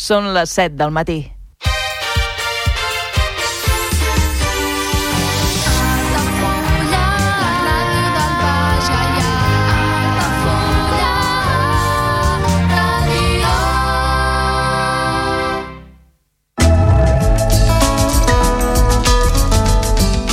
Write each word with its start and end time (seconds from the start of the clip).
Són 0.00 0.30
les 0.32 0.52
7 0.56 0.78
del 0.80 0.94
matí. 0.96 1.18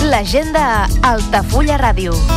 L'agenda 0.08 0.66
Altafulla 1.12 1.78
Ràdio. 1.84 2.37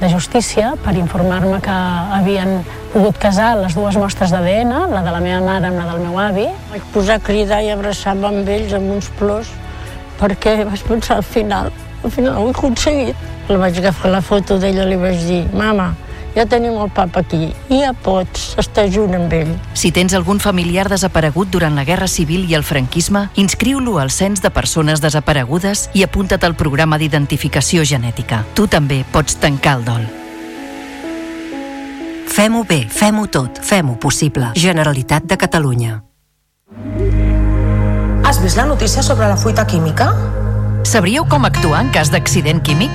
de 0.00 0.08
justícia 0.08 0.72
per 0.80 0.94
informar-me 0.96 1.60
que 1.60 1.76
havien 2.16 2.60
pogut 2.94 3.18
casar 3.20 3.52
les 3.60 3.76
dues 3.76 3.98
mostres 4.00 4.32
d'ADN, 4.32 4.72
la 4.94 5.02
de 5.04 5.12
la 5.12 5.20
meva 5.20 5.40
mare 5.44 5.68
amb 5.68 5.76
la 5.76 5.86
del 5.90 6.00
meu 6.06 6.18
avi. 6.18 6.46
Vaig 6.72 6.86
posar 6.94 7.18
a 7.20 7.24
cridar 7.24 7.60
i 7.62 7.70
abraçar-me 7.74 8.30
amb 8.30 8.48
ells 8.48 8.72
amb 8.76 8.94
uns 8.96 9.10
plors 9.20 9.50
perquè 10.20 10.62
vaig 10.68 10.82
pensar 10.88 11.20
al 11.20 11.26
final, 11.26 11.70
al 12.04 12.12
final 12.12 12.40
ho 12.40 12.48
he 12.48 12.54
aconseguit. 12.56 13.26
La 13.48 13.58
vaig 13.60 13.78
agafar 13.80 14.12
la 14.12 14.22
foto 14.24 14.58
d'ella 14.62 14.86
i 14.86 14.90
li 14.92 14.98
vaig 15.00 15.20
dir, 15.26 15.42
mama, 15.56 15.90
ja 16.36 16.46
tenim 16.46 16.78
el 16.78 16.90
papa 16.94 17.24
aquí, 17.24 17.50
i 17.68 17.80
ja 17.82 17.92
pots 17.92 18.54
estar 18.60 18.86
junt 18.92 19.14
amb 19.18 19.32
ell. 19.32 19.52
Si 19.74 19.92
tens 19.92 20.14
algun 20.14 20.40
familiar 20.40 20.88
desaparegut 20.90 21.50
durant 21.50 21.76
la 21.78 21.84
Guerra 21.88 22.08
Civil 22.08 22.46
i 22.50 22.56
el 22.58 22.64
franquisme, 22.64 23.28
inscriu-lo 23.34 23.98
al 23.98 24.10
Cens 24.10 24.42
de 24.42 24.50
Persones 24.50 25.02
Desaparegudes 25.02 25.88
i 25.94 26.04
apunta't 26.06 26.44
al 26.46 26.56
programa 26.56 26.98
d'identificació 26.98 27.84
genètica. 27.84 28.44
Tu 28.54 28.66
també 28.70 29.04
pots 29.12 29.38
tancar 29.40 29.78
el 29.80 29.84
dol. 29.84 30.08
Fem-ho 32.30 32.62
bé, 32.64 32.84
fem-ho 32.88 33.26
tot, 33.26 33.58
fem-ho 33.58 33.96
possible. 33.98 34.52
Generalitat 34.54 35.26
de 35.26 35.36
Catalunya. 35.36 35.96
Has 38.24 38.38
vist 38.38 38.56
la 38.56 38.64
notícia 38.64 39.02
sobre 39.02 39.26
la 39.26 39.36
fuita 39.36 39.66
química? 39.66 40.12
Sabríeu 40.86 41.26
com 41.28 41.44
actuar 41.44 41.82
en 41.82 41.90
cas 41.90 42.12
d'accident 42.14 42.62
químic? 42.62 42.94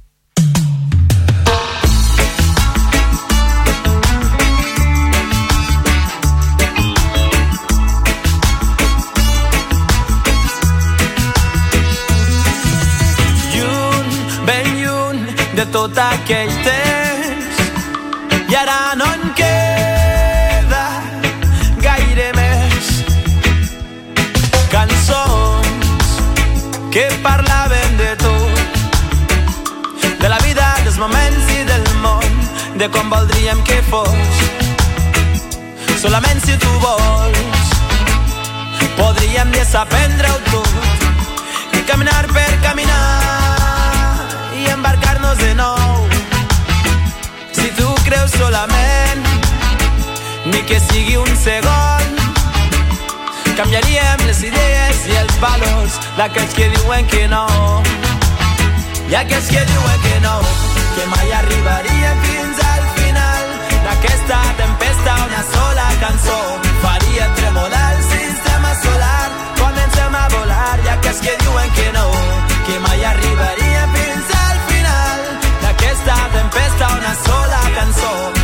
De 15.65 15.71
tot 15.71 15.97
aquell 15.97 16.51
temps. 16.65 17.57
I 18.49 18.55
ara 18.55 18.95
no 18.97 19.05
en 19.13 19.33
queda 19.37 20.85
gaire 21.85 22.29
més. 22.37 22.87
Cançons 24.71 26.07
que 26.93 27.05
parlaven 27.27 27.97
de 27.99 28.09
tu 28.23 28.33
de 30.23 30.29
la 30.33 30.39
vida, 30.47 30.65
dels 30.85 30.97
moments 30.97 31.53
i 31.57 31.65
del 31.69 31.85
món 32.05 32.31
de 32.81 32.89
com 32.95 33.13
voldríem 33.13 33.61
que 33.69 33.81
fos. 33.91 34.41
Solament 36.01 36.41
si 36.47 36.57
tu 36.57 36.73
vols 36.87 37.77
podríem 38.97 39.53
desaprendre-ho 39.59 40.41
tot 40.49 41.77
i 41.77 41.85
caminar 41.91 42.25
per 42.33 42.49
caminar 42.65 43.40
embarcar-nos 44.81 45.37
de 45.37 45.53
nou. 45.53 46.07
Si 47.53 47.69
tu 47.77 47.87
creus 48.03 48.31
solament 48.31 49.21
ni 50.45 50.61
que 50.65 50.79
sigui 50.79 51.17
un 51.17 51.35
segon 51.37 52.07
canviaríem 53.59 54.23
les 54.25 54.41
idees 54.47 55.03
i 55.11 55.17
els 55.21 55.35
valors 55.43 55.99
d'aquells 56.17 56.55
que 56.57 56.69
diuen 56.73 57.05
que 57.13 57.27
no. 57.29 57.45
I 59.11 59.19
aquells 59.21 59.51
que 59.53 59.61
diuen 59.69 60.01
que 60.07 60.17
no 60.25 60.35
que 60.95 61.05
mai 61.13 61.31
arribaríem 61.41 62.25
fins 62.25 62.63
al 62.71 62.83
final. 62.97 63.45
D'aquesta 63.85 64.39
tempesta 64.63 65.17
una 65.27 65.43
sola 65.53 65.89
cançó 66.01 66.39
faria 66.87 67.29
tremolar 67.37 67.87
el 67.99 68.03
sistema 68.15 68.73
solar. 68.81 69.29
Comencem 69.61 70.21
a 70.23 70.27
volar 70.39 70.79
i 70.87 70.95
aquells 70.97 71.21
que 71.27 71.37
diuen 71.45 71.77
que 71.77 71.91
no 71.99 72.10
sola 77.93 78.40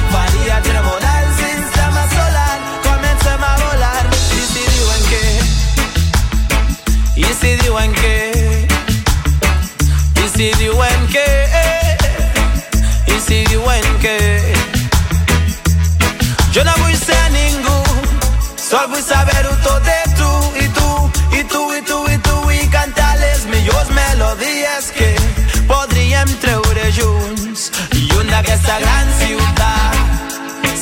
d'aquesta 28.47 28.79
gran 28.79 29.07
ciutat. 29.19 29.95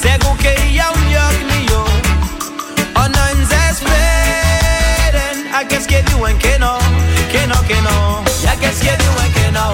Segur 0.01 0.38
que 0.38 0.53
hi 0.65 0.79
ha 0.79 0.89
un 0.91 1.06
lloc 1.09 1.35
millor 1.50 1.89
on 3.01 3.12
no 3.15 3.23
ens 3.31 3.53
esperen 3.57 5.41
aquells 5.62 5.88
que 5.88 6.03
diuen 6.12 6.38
que 6.38 6.59
no 6.59 6.77
que 7.31 7.47
no, 7.47 7.57
que 7.69 7.79
no. 7.88 7.95
I 8.44 8.51
aquells 8.53 8.83
que 8.85 8.94
diuen 9.01 9.33
que 9.38 9.47
no 9.57 9.65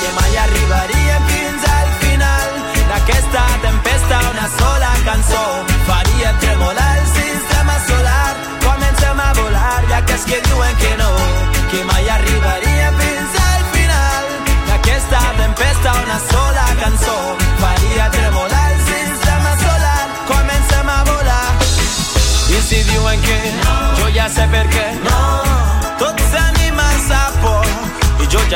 que 0.00 0.10
mai 0.18 0.36
arribaríem 0.46 1.30
fins 1.30 1.68
al 1.76 1.94
final 2.02 2.58
d'aquesta 2.90 3.46
tempesta 3.68 4.20
una 4.32 4.48
sola 4.58 4.92
cançó. 5.06 5.44
Faria 5.86 6.34
tremolar 6.40 6.90
el 6.98 7.06
sistema 7.14 7.78
solar. 7.86 8.34
Comencem 8.66 9.26
a 9.28 9.32
volar 9.42 9.78
i 9.88 9.98
aquells 10.02 10.26
que 10.32 10.42
diuen 10.50 10.76
que 10.82 10.96
no 11.04 11.17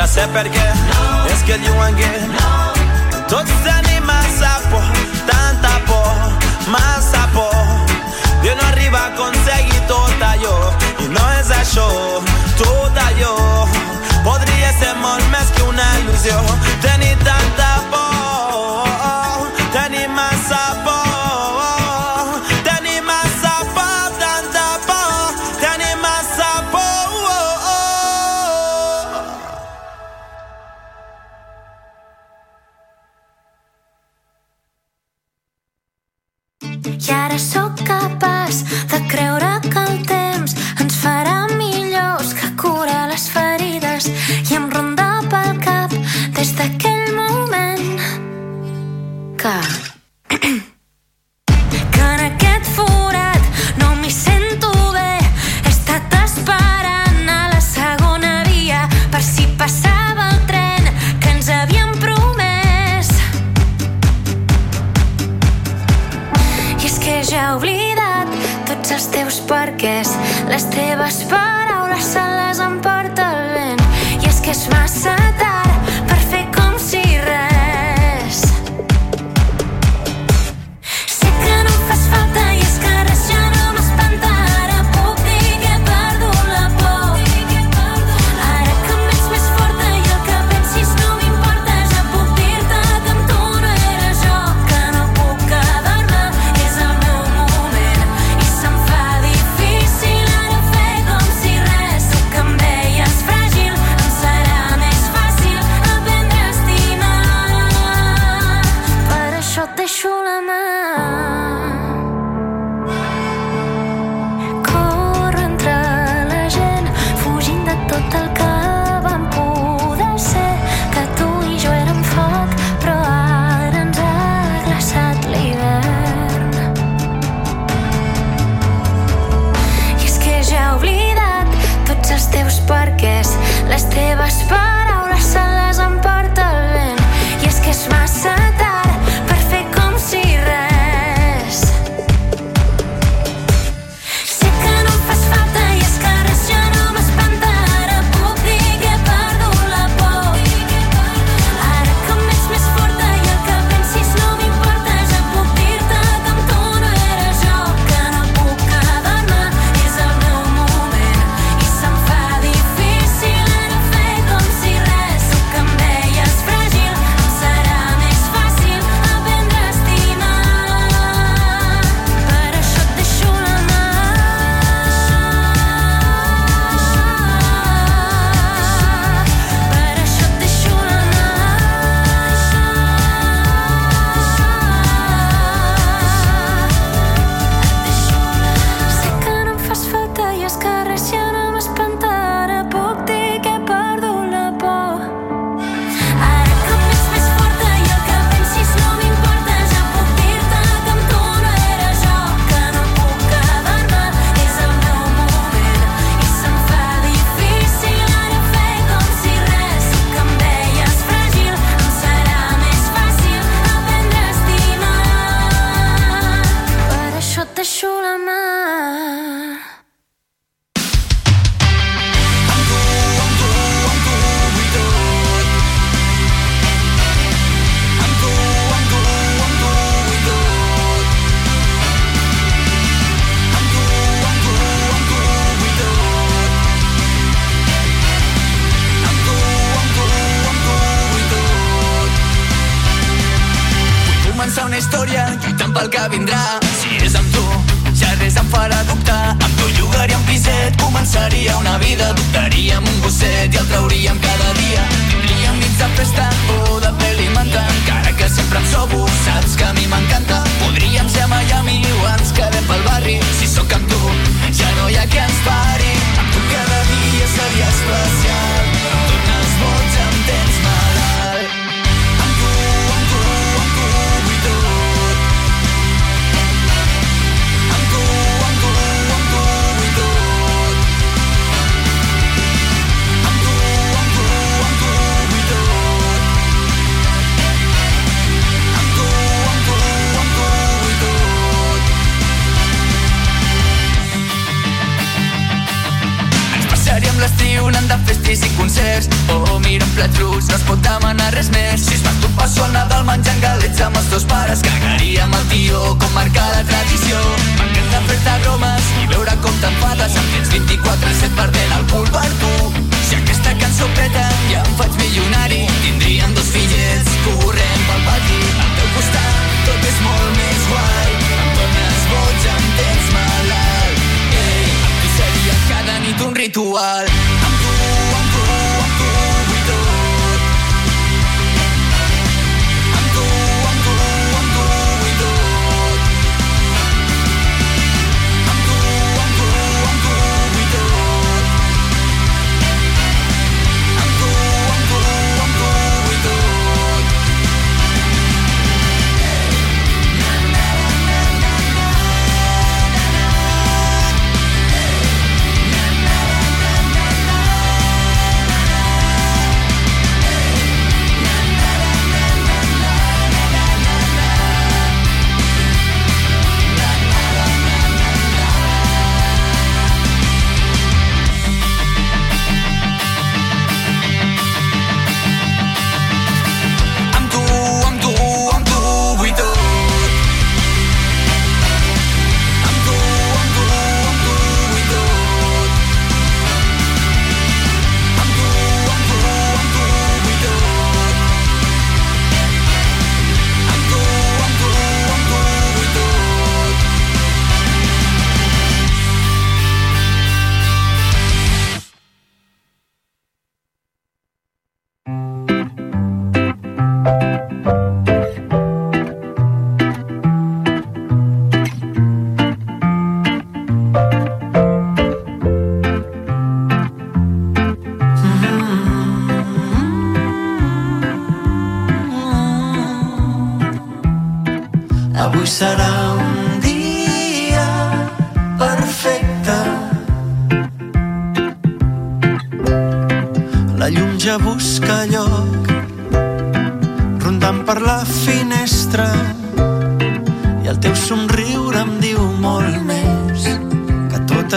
ja 0.02 0.06
sé 0.10 0.22
per 0.34 0.42
què 0.50 0.62
és 1.30 1.42
que 1.46 1.56
diuen 1.62 1.94
que 1.94 2.08
tot 3.30 3.50
s'anima 3.62 4.16
a 4.48 4.54
por 4.70 4.88
tanta 5.28 5.74
por 5.90 6.16
massa 6.74 7.22
por 7.34 7.54
de 8.42 8.56
no 8.56 8.64
arribar 8.70 9.02
a 9.02 9.12
aconseguir 9.12 9.82
tot 9.92 10.24
allò 10.30 10.56
i 11.04 11.06
no 11.14 11.26
és 11.38 11.52
això 11.60 11.86
tot 12.62 12.98
allò 13.04 13.36
podria 14.26 14.72
ser 14.80 14.96
molt 15.04 15.30
més 15.36 15.54
que 15.54 15.68
una 15.70 15.86
il·lusió 16.00 16.42
tenir 16.88 17.14
tanta 17.22 17.71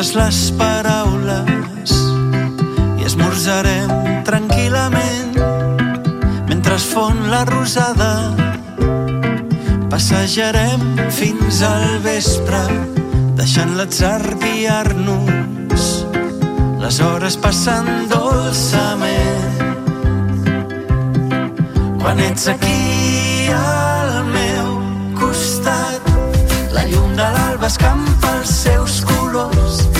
totes 0.05 0.15
les 0.15 0.51
paraules 0.59 1.91
i 2.99 3.05
esmorzarem 3.07 3.89
tranquil·lament 4.27 5.33
mentre 6.49 6.75
es 6.77 6.85
fon 6.85 7.23
la 7.31 7.41
rosada. 7.49 8.11
Passejarem 9.89 10.83
fins 11.09 11.63
al 11.65 11.97
vespre 12.03 12.61
deixant 13.39 13.73
l'atzar 13.79 14.21
guiar-nos. 14.43 15.87
Les 16.83 17.01
hores 17.01 17.39
passant 17.41 17.89
dolçament. 18.11 19.57
Quan 22.03 22.21
ets 22.29 22.47
aquí 22.53 23.49
al 23.57 24.21
meu 24.29 24.69
costat 25.17 26.13
la 26.77 26.85
llum 26.93 27.17
de 27.17 27.33
l'alba 27.39 27.73
escampa 27.73 28.37
els 28.37 28.57
seus 28.67 29.01
colors. 29.09 29.94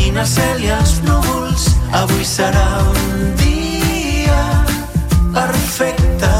Quina 0.00 0.22
cel 0.24 0.62
i 0.64 0.70
els 0.72 0.94
núvols, 1.04 1.64
avui 1.92 2.24
serà 2.24 2.62
un 2.80 3.34
dia 3.36 4.38
perfecte. 5.34 6.30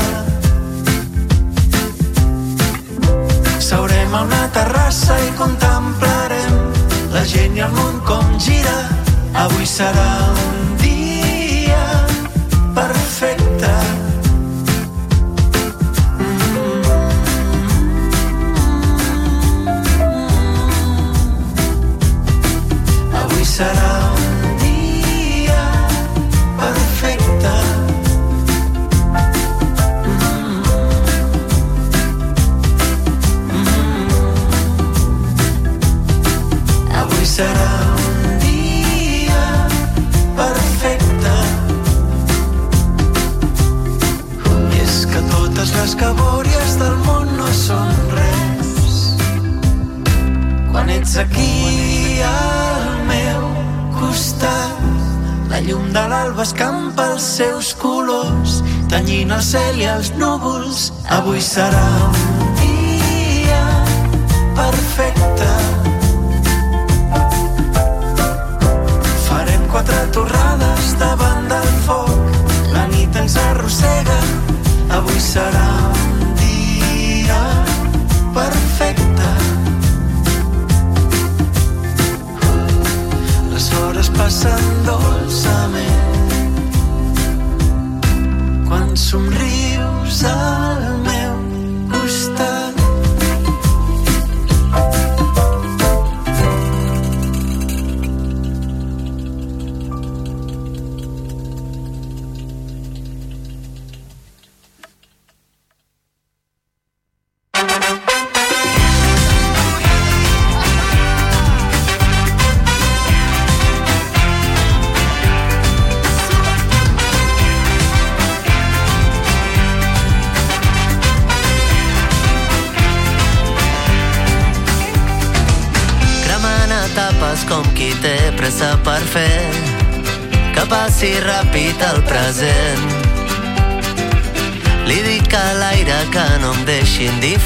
Seurem 3.69 4.17
a 4.17 4.23
una 4.25 4.41
terrassa 4.57 5.19
i 5.27 5.29
contemplarem 5.43 6.57
la 7.13 7.27
gent 7.35 7.61
i 7.61 7.67
el 7.69 7.77
món 7.77 8.01
com 8.09 8.33
gira. 8.41 8.79
Avui 9.45 9.69
serà 9.69 10.09
un 10.47 10.60
renyin 59.01 59.31
el 59.33 59.41
cel 59.41 59.79
i 59.81 59.87
els 59.89 60.11
núvols. 60.21 60.91
Avui 61.17 61.41
serà 61.41 61.85
un 62.09 62.53
dia 62.61 63.63
perfecte 64.59 65.20
quan 89.11 89.23
somrius 89.25 89.40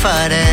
fare. 0.04 0.43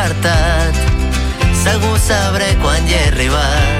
Llibertat 0.00 0.74
segur 1.64 1.98
sabré 2.00 2.48
quan 2.62 2.88
hi 2.88 2.96
he 2.96 3.04
arribat 3.10 3.79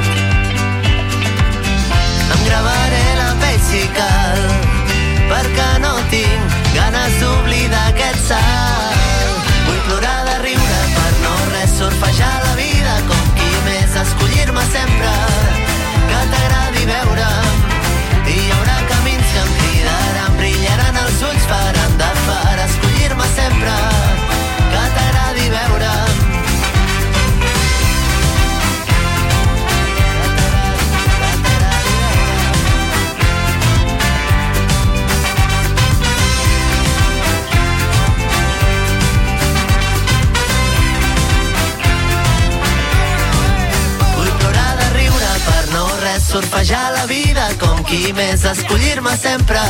surfejar 46.30 46.92
la 46.92 47.06
vida 47.06 47.48
com 47.58 47.82
qui 47.88 48.12
més 48.14 48.44
escollir-me 48.46 49.16
sempre. 49.18 49.62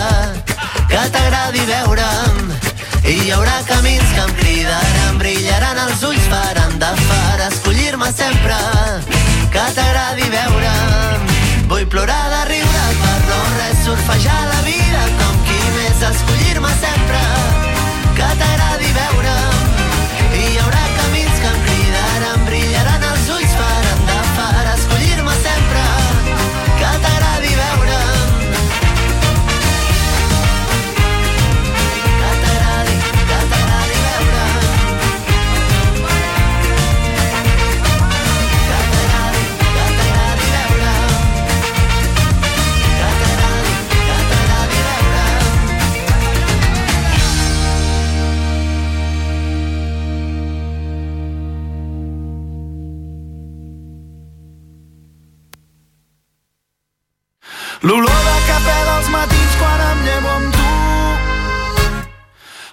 Que 0.91 1.03
t'agradi 1.15 1.63
veure'm. 1.71 2.51
I 3.01 3.15
hi 3.17 3.31
haurà 3.33 3.55
camins 3.69 4.11
que 4.13 4.25
em 4.27 4.35
cridaran 4.41 5.21
brillaran 5.23 5.81
els 5.87 6.05
ulls 6.05 6.27
faran 6.33 6.77
de 6.83 6.91
far 7.07 7.39
escollir-me 7.47 8.11
sempre. 8.13 8.59
Que 9.55 9.65
t'agradi 9.79 10.29
veure'm. 10.37 11.29
Vull 11.73 11.87
plorar 11.95 12.25
de 12.35 12.43
riure 12.53 12.85
per 13.05 13.19
no 13.31 13.41
res 13.57 13.85
surfejar 13.87 14.43
la 14.53 14.61
vida 14.69 15.07
com 15.23 15.41
qui 15.49 15.63
més 15.79 16.05
escollir-me 16.11 16.75
sempre. 16.85 17.25
Que 18.19 18.35
t'agradi 18.43 18.93
veure'm 19.01 19.50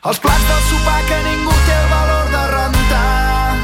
Els 0.07 0.19
plats 0.23 0.43
del 0.47 0.59
sopar 0.69 1.01
que 1.03 1.15
ningú 1.25 1.51
té 1.67 1.73
el 1.75 1.87
valor 1.91 2.29
de 2.31 2.43
rentar. 2.51 3.55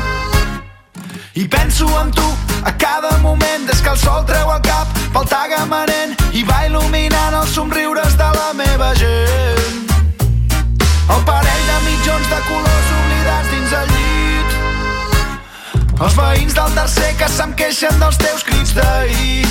I 1.39 1.45
penso 1.47 1.87
en 2.01 2.11
tu 2.11 2.25
a 2.67 2.73
cada 2.75 3.17
moment 3.19 3.63
des 3.69 3.79
que 3.79 3.89
el 3.93 3.97
sol 4.01 4.25
treu 4.27 4.51
el 4.51 4.59
cap 4.65 4.91
pel 5.15 5.29
tagamanent 5.31 6.11
i 6.35 6.43
va 6.43 6.65
il·luminant 6.67 7.39
els 7.39 7.55
somriures 7.55 8.17
de 8.19 8.29
la 8.35 8.49
meva 8.59 8.91
gent. 8.99 9.95
El 11.15 11.23
parell 11.31 11.65
de 11.71 11.79
mitjons 11.87 12.27
de 12.35 12.39
colors 12.51 12.93
oblidats 12.99 13.49
dins 13.55 13.71
el 13.79 13.87
llit. 13.95 14.49
Els 15.95 16.19
veïns 16.19 16.59
del 16.59 16.75
tercer 16.75 17.11
que 17.23 17.31
se'm 17.37 17.55
queixen 17.55 18.03
dels 18.03 18.19
teus 18.19 18.43
crits 18.43 18.75
d'ahir 18.75 19.47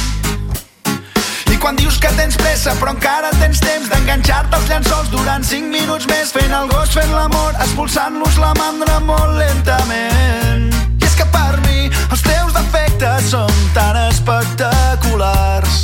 quan 1.62 1.76
dius 1.76 1.96
que 2.02 2.10
tens 2.18 2.34
pressa 2.34 2.72
però 2.80 2.90
encara 2.90 3.28
tens 3.38 3.60
temps 3.62 3.86
d'enganxar-te 3.88 4.56
als 4.58 4.66
llençols. 4.66 5.10
Durant 5.14 5.44
5 5.46 5.70
minuts 5.70 6.08
més 6.10 6.32
fent 6.34 6.50
el 6.50 6.66
gos, 6.72 6.90
fent 6.90 7.12
l'amor, 7.14 7.54
expulsant-los 7.62 8.38
la 8.42 8.50
mandra 8.58 8.98
molt 9.06 9.36
lentament. 9.38 10.66
I 10.98 11.06
és 11.06 11.14
que 11.14 11.26
per 11.30 11.54
mi 11.68 11.86
els 11.86 12.24
teus 12.26 12.50
defectes 12.56 13.30
són 13.30 13.62
tan 13.76 14.00
espectaculars. 14.08 15.78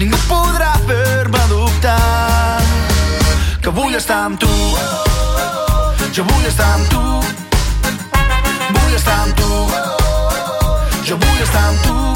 Ningú 0.00 0.20
podrà 0.24 0.72
fer-me 0.88 1.44
dubtar 1.52 2.56
que 3.60 3.76
vull 3.76 3.94
estar 4.00 4.22
amb 4.30 4.40
tu. 4.40 4.52
Jo 6.16 6.24
vull 6.24 6.48
estar 6.48 6.72
amb 6.80 6.88
tu. 6.88 7.04
Vull 8.72 9.00
estar 9.04 9.20
amb 9.20 9.36
tu. 9.36 9.64
Jo 11.04 11.20
vull 11.20 11.42
estar 11.44 11.66
amb 11.68 11.82
tu 11.84 12.15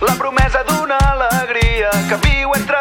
la 0.00 0.14
promesa 0.18 0.62
d'una 0.68 0.98
alegria 1.12 1.90
que 2.08 2.16
viu 2.26 2.54
entre 2.56 2.77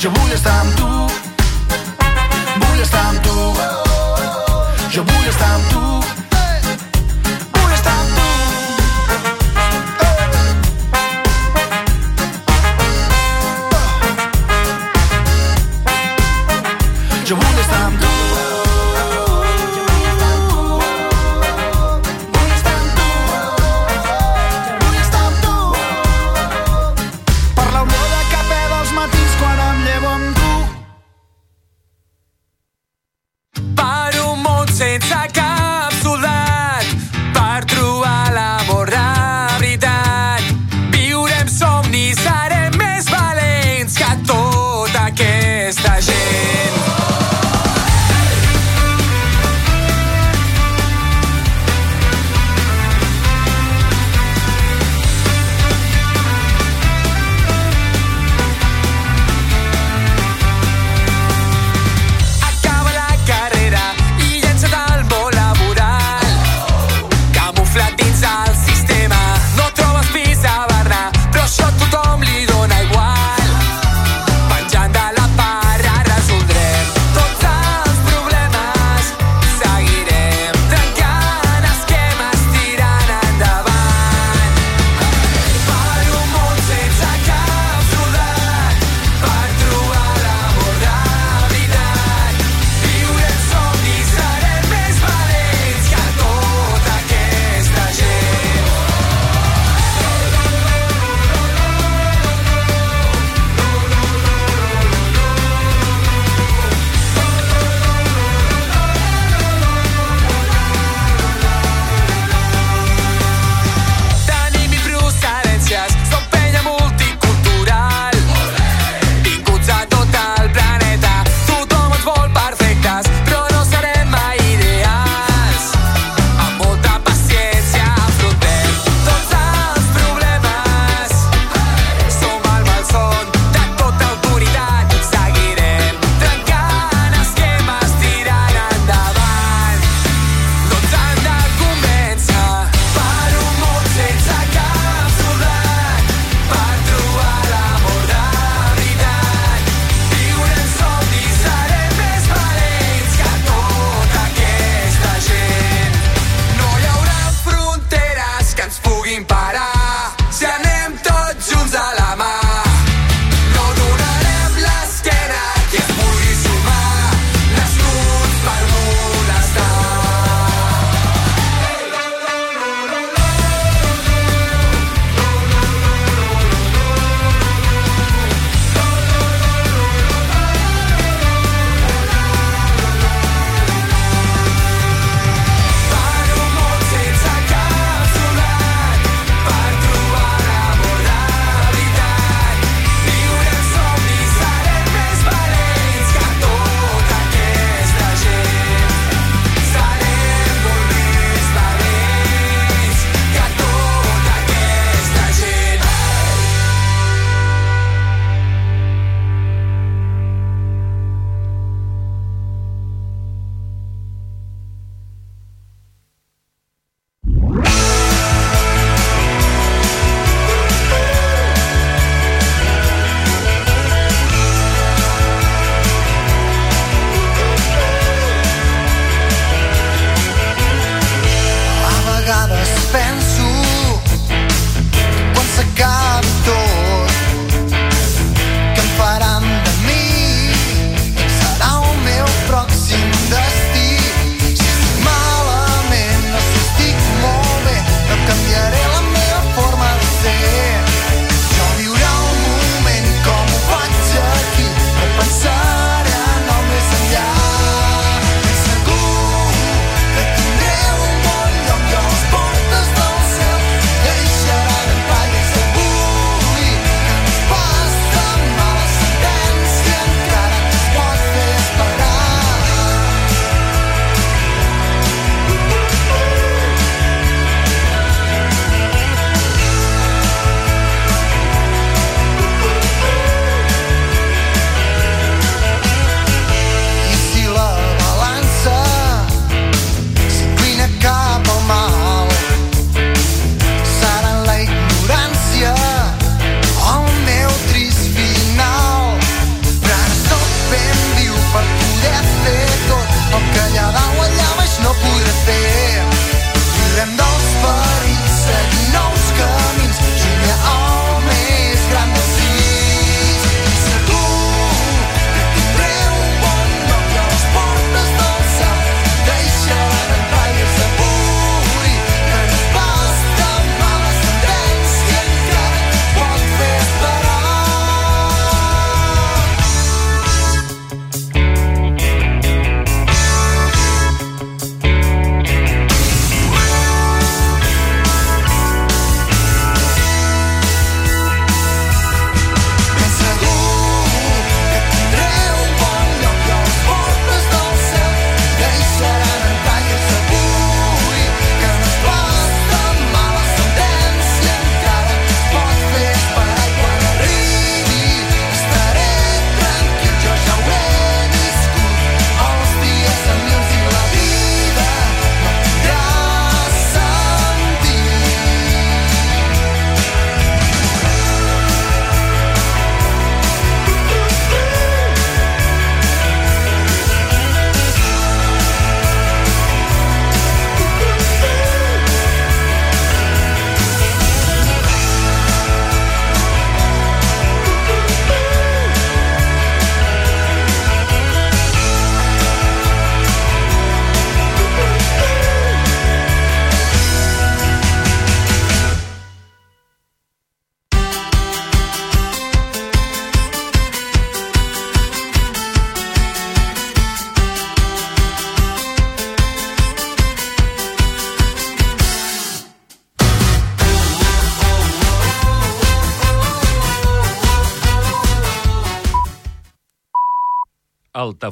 Чому 0.00 0.16
я 0.30 0.38
сам 0.38 0.66
тут? 0.78 0.89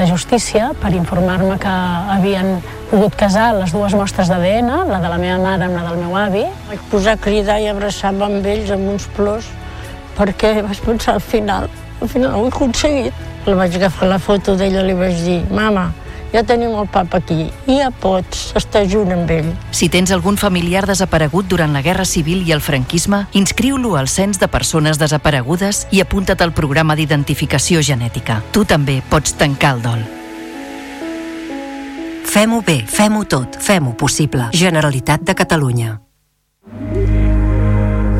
de 0.00 0.06
justícia 0.08 0.70
per 0.80 0.94
informar-me 0.96 1.58
que 1.60 1.72
havien 2.14 2.54
pogut 2.88 3.14
casar 3.20 3.50
les 3.58 3.72
dues 3.74 3.92
mostres 3.92 4.30
d'ADN, 4.32 4.70
la 4.88 5.00
de 5.02 5.10
la 5.12 5.18
meva 5.20 5.36
mare 5.42 5.66
amb 5.66 5.76
la 5.76 5.82
del 5.90 5.98
meu 6.00 6.16
avi. 6.16 6.46
Vaig 6.70 6.86
posar 6.88 7.18
a 7.18 7.20
cridar 7.20 7.58
i 7.60 7.68
abraçar-me 7.68 8.24
amb 8.24 8.46
ells 8.48 8.72
amb 8.72 8.88
uns 8.94 9.04
plors 9.16 9.50
perquè 10.16 10.54
vaig 10.64 10.80
pensar 10.86 11.18
al 11.18 11.24
final, 11.24 11.68
al 12.00 12.08
final 12.08 12.38
ho 12.38 12.46
he 12.46 12.52
aconseguit. 12.54 13.26
La 13.44 13.58
vaig 13.60 13.76
agafar 13.76 14.08
la 14.08 14.18
foto 14.20 14.56
d'ella 14.56 14.80
i 14.80 14.88
li 14.88 14.96
vaig 14.96 15.20
dir, 15.26 15.38
mama, 15.52 15.90
ja 16.32 16.42
tenim 16.46 16.74
el 16.78 16.88
papa 16.88 17.18
aquí, 17.20 17.50
i 17.66 17.78
ja 17.80 17.90
pots 17.90 18.50
estar 18.58 18.84
junt 18.88 19.12
amb 19.14 19.30
ell. 19.30 19.50
Si 19.74 19.88
tens 19.92 20.12
algun 20.14 20.38
familiar 20.40 20.86
desaparegut 20.88 21.48
durant 21.50 21.74
la 21.74 21.82
Guerra 21.82 22.04
Civil 22.04 22.46
i 22.48 22.54
el 22.56 22.62
franquisme, 22.64 23.26
inscriu-lo 23.32 23.96
al 23.96 24.08
Cens 24.08 24.40
de 24.40 24.48
Persones 24.48 24.98
Desaparegudes 24.98 25.86
i 25.90 26.00
apunta't 26.00 26.42
al 26.42 26.54
programa 26.54 26.96
d'identificació 26.96 27.82
genètica. 27.82 28.40
Tu 28.52 28.64
també 28.64 29.00
pots 29.10 29.36
tancar 29.38 29.76
el 29.76 29.84
dol. 29.84 30.06
Fem-ho 32.30 32.60
bé, 32.62 32.84
fem-ho 32.86 33.24
tot, 33.26 33.58
fem-ho 33.58 33.96
possible. 33.98 34.52
Generalitat 34.54 35.26
de 35.26 35.34
Catalunya. 35.34 35.96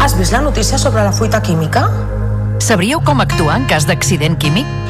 Has 0.00 0.16
vist 0.18 0.32
la 0.32 0.40
notícia 0.40 0.78
sobre 0.78 1.04
la 1.04 1.12
fuita 1.12 1.42
química? 1.42 1.86
Sabríeu 2.58 3.00
com 3.06 3.22
actuar 3.22 3.60
en 3.60 3.68
cas 3.70 3.86
d'accident 3.86 4.34
químic? 4.40 4.89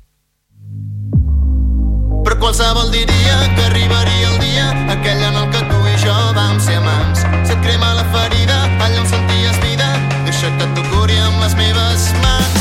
Qualsevol 2.41 2.89
diria 2.89 3.35
que 3.55 3.65
arribaria 3.65 4.29
el 4.29 4.39
dia 4.39 4.65
aquell 4.89 5.21
en 5.21 5.35
el 5.35 5.49
que 5.53 5.61
tu 5.69 5.77
i 5.85 5.93
jo 6.01 6.15
vam 6.33 6.57
ser 6.59 6.79
amants. 6.79 7.21
Se't 7.45 7.61
crema 7.61 7.93
la 7.93 8.05
ferida, 8.15 8.57
allà 8.81 9.03
on 9.03 9.05
senties 9.13 9.61
vida, 9.61 9.91
deixa 10.25 10.49
que 10.57 10.71
t'ho 10.73 10.87
curi 10.89 11.19
amb 11.21 11.37
les 11.45 11.55
meves 11.61 12.09
mans. 12.25 12.59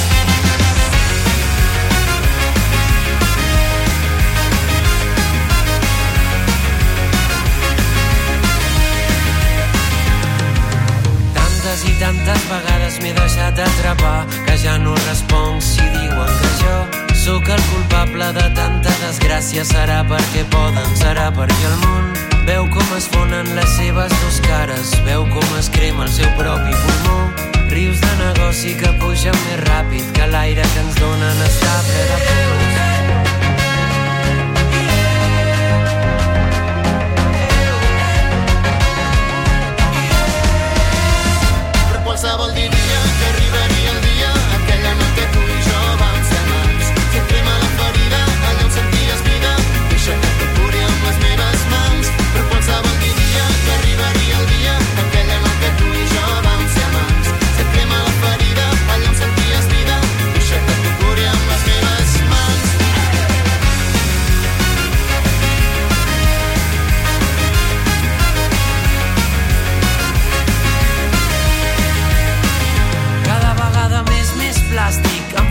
I 11.80 11.92
tantes 11.96 12.42
vegades 12.50 12.98
m'he 13.00 13.16
deixat 13.16 13.64
atrapar 13.64 14.26
que 14.44 14.58
ja 14.60 14.76
no 14.76 14.92
responc 15.08 15.64
si 15.64 15.86
diuen 15.94 16.34
que 16.42 16.56
jo 16.60 16.99
sóc 17.20 17.48
el 17.48 17.62
culpable 17.72 18.32
de 18.32 18.46
tanta 18.56 18.92
desgràcia. 19.02 19.64
Serà 19.68 20.00
perquè 20.08 20.44
poden, 20.52 20.88
serà 20.96 21.28
perquè 21.36 21.66
el 21.68 21.76
món 21.84 22.06
veu 22.48 22.64
com 22.72 22.96
es 22.96 23.06
fonen 23.12 23.52
les 23.56 23.76
seves 23.76 24.14
dos 24.22 24.40
cares. 24.46 24.94
Veu 25.04 25.26
com 25.34 25.56
es 25.58 25.68
crema 25.74 26.06
el 26.06 26.12
seu 26.16 26.30
propi 26.40 26.72
pulmó. 26.84 27.18
Rius 27.70 28.00
de 28.00 28.12
negoci 28.24 28.74
que 28.80 28.92
pugen 29.02 29.36
més 29.46 29.60
ràpid 29.68 30.12
que 30.16 30.32
l'aire 30.32 30.64
que 30.72 30.84
ens 30.86 31.00
donen. 31.02 31.46
Està 31.46 31.76
ple 31.86 32.02
de. 32.10 32.18
Però 41.90 42.06
qualsevol 42.08 42.54
diria 42.56 42.79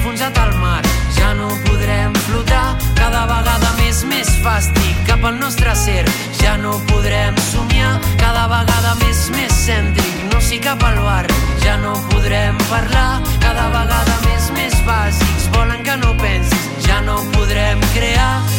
enfonsat 0.10 0.38
al 0.40 0.56
mar. 0.58 0.82
Ja 1.16 1.34
no 1.34 1.48
podrem 1.66 2.14
flotar. 2.26 2.78
Cada 2.96 3.26
vegada 3.30 3.70
més, 3.78 4.04
més 4.04 4.30
fàstic 4.44 5.04
cap 5.06 5.24
al 5.24 5.38
nostre 5.40 5.76
ser. 5.76 6.06
Ja 6.42 6.58
no 6.58 6.80
podrem 6.90 7.36
somiar. 7.52 8.00
Cada 8.18 8.48
vegada 8.50 8.96
més, 9.04 9.30
més 9.36 9.54
cèntric. 9.54 10.16
No 10.34 10.42
sí 10.42 10.60
cap 10.60 10.82
al 10.84 10.98
bar. 11.06 11.26
Ja 11.64 11.78
no 11.78 11.94
podrem 12.10 12.58
parlar. 12.70 13.22
Cada 13.40 13.70
vegada 13.76 14.18
més, 14.26 14.50
més 14.58 14.74
bàsics. 14.88 15.52
Volen 15.54 15.84
que 15.84 15.98
no 15.98 16.16
pensis. 16.18 16.70
Ja 16.88 17.02
no 17.06 17.22
podrem 17.36 17.80
crear. 17.94 18.59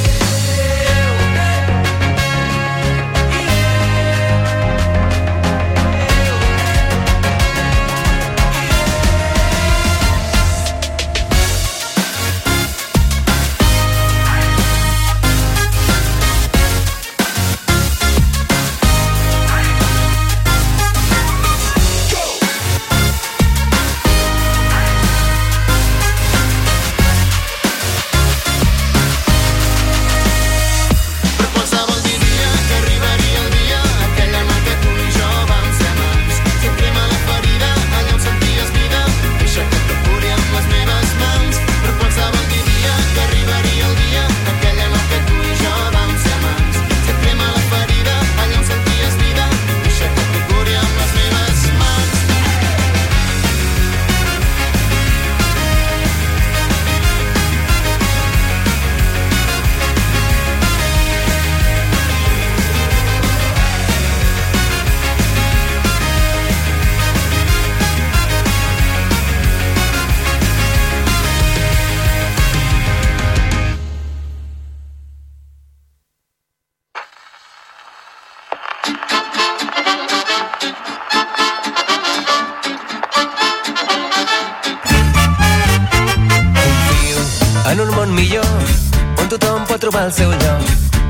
El 90.01 90.13
seu 90.13 90.31
lloc 90.31 90.63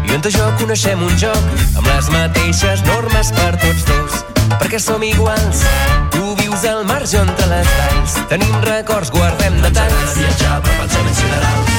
i 0.09 0.14
on 0.16 0.22
jo 0.34 0.47
coneixem 0.59 1.03
un 1.07 1.12
joc 1.20 1.61
amb 1.78 1.86
les 1.86 2.09
mateixes 2.11 2.82
normes 2.88 3.30
per 3.36 3.53
tots 3.62 3.84
dos. 3.86 4.16
Perquè 4.59 4.80
som 4.82 5.03
iguals, 5.07 5.62
tu 6.11 6.34
vius 6.41 6.64
al 6.66 6.82
marge 6.88 7.20
entre 7.20 7.47
les 7.53 7.70
valls. 7.78 8.16
Tenim 8.32 8.57
records, 8.66 9.12
guardem 9.14 9.61
detalls. 9.62 10.16
viatjar, 10.18 10.59
però 10.64 10.78
pensem 10.80 11.07
en 11.07 11.14
siderals. 11.20 11.70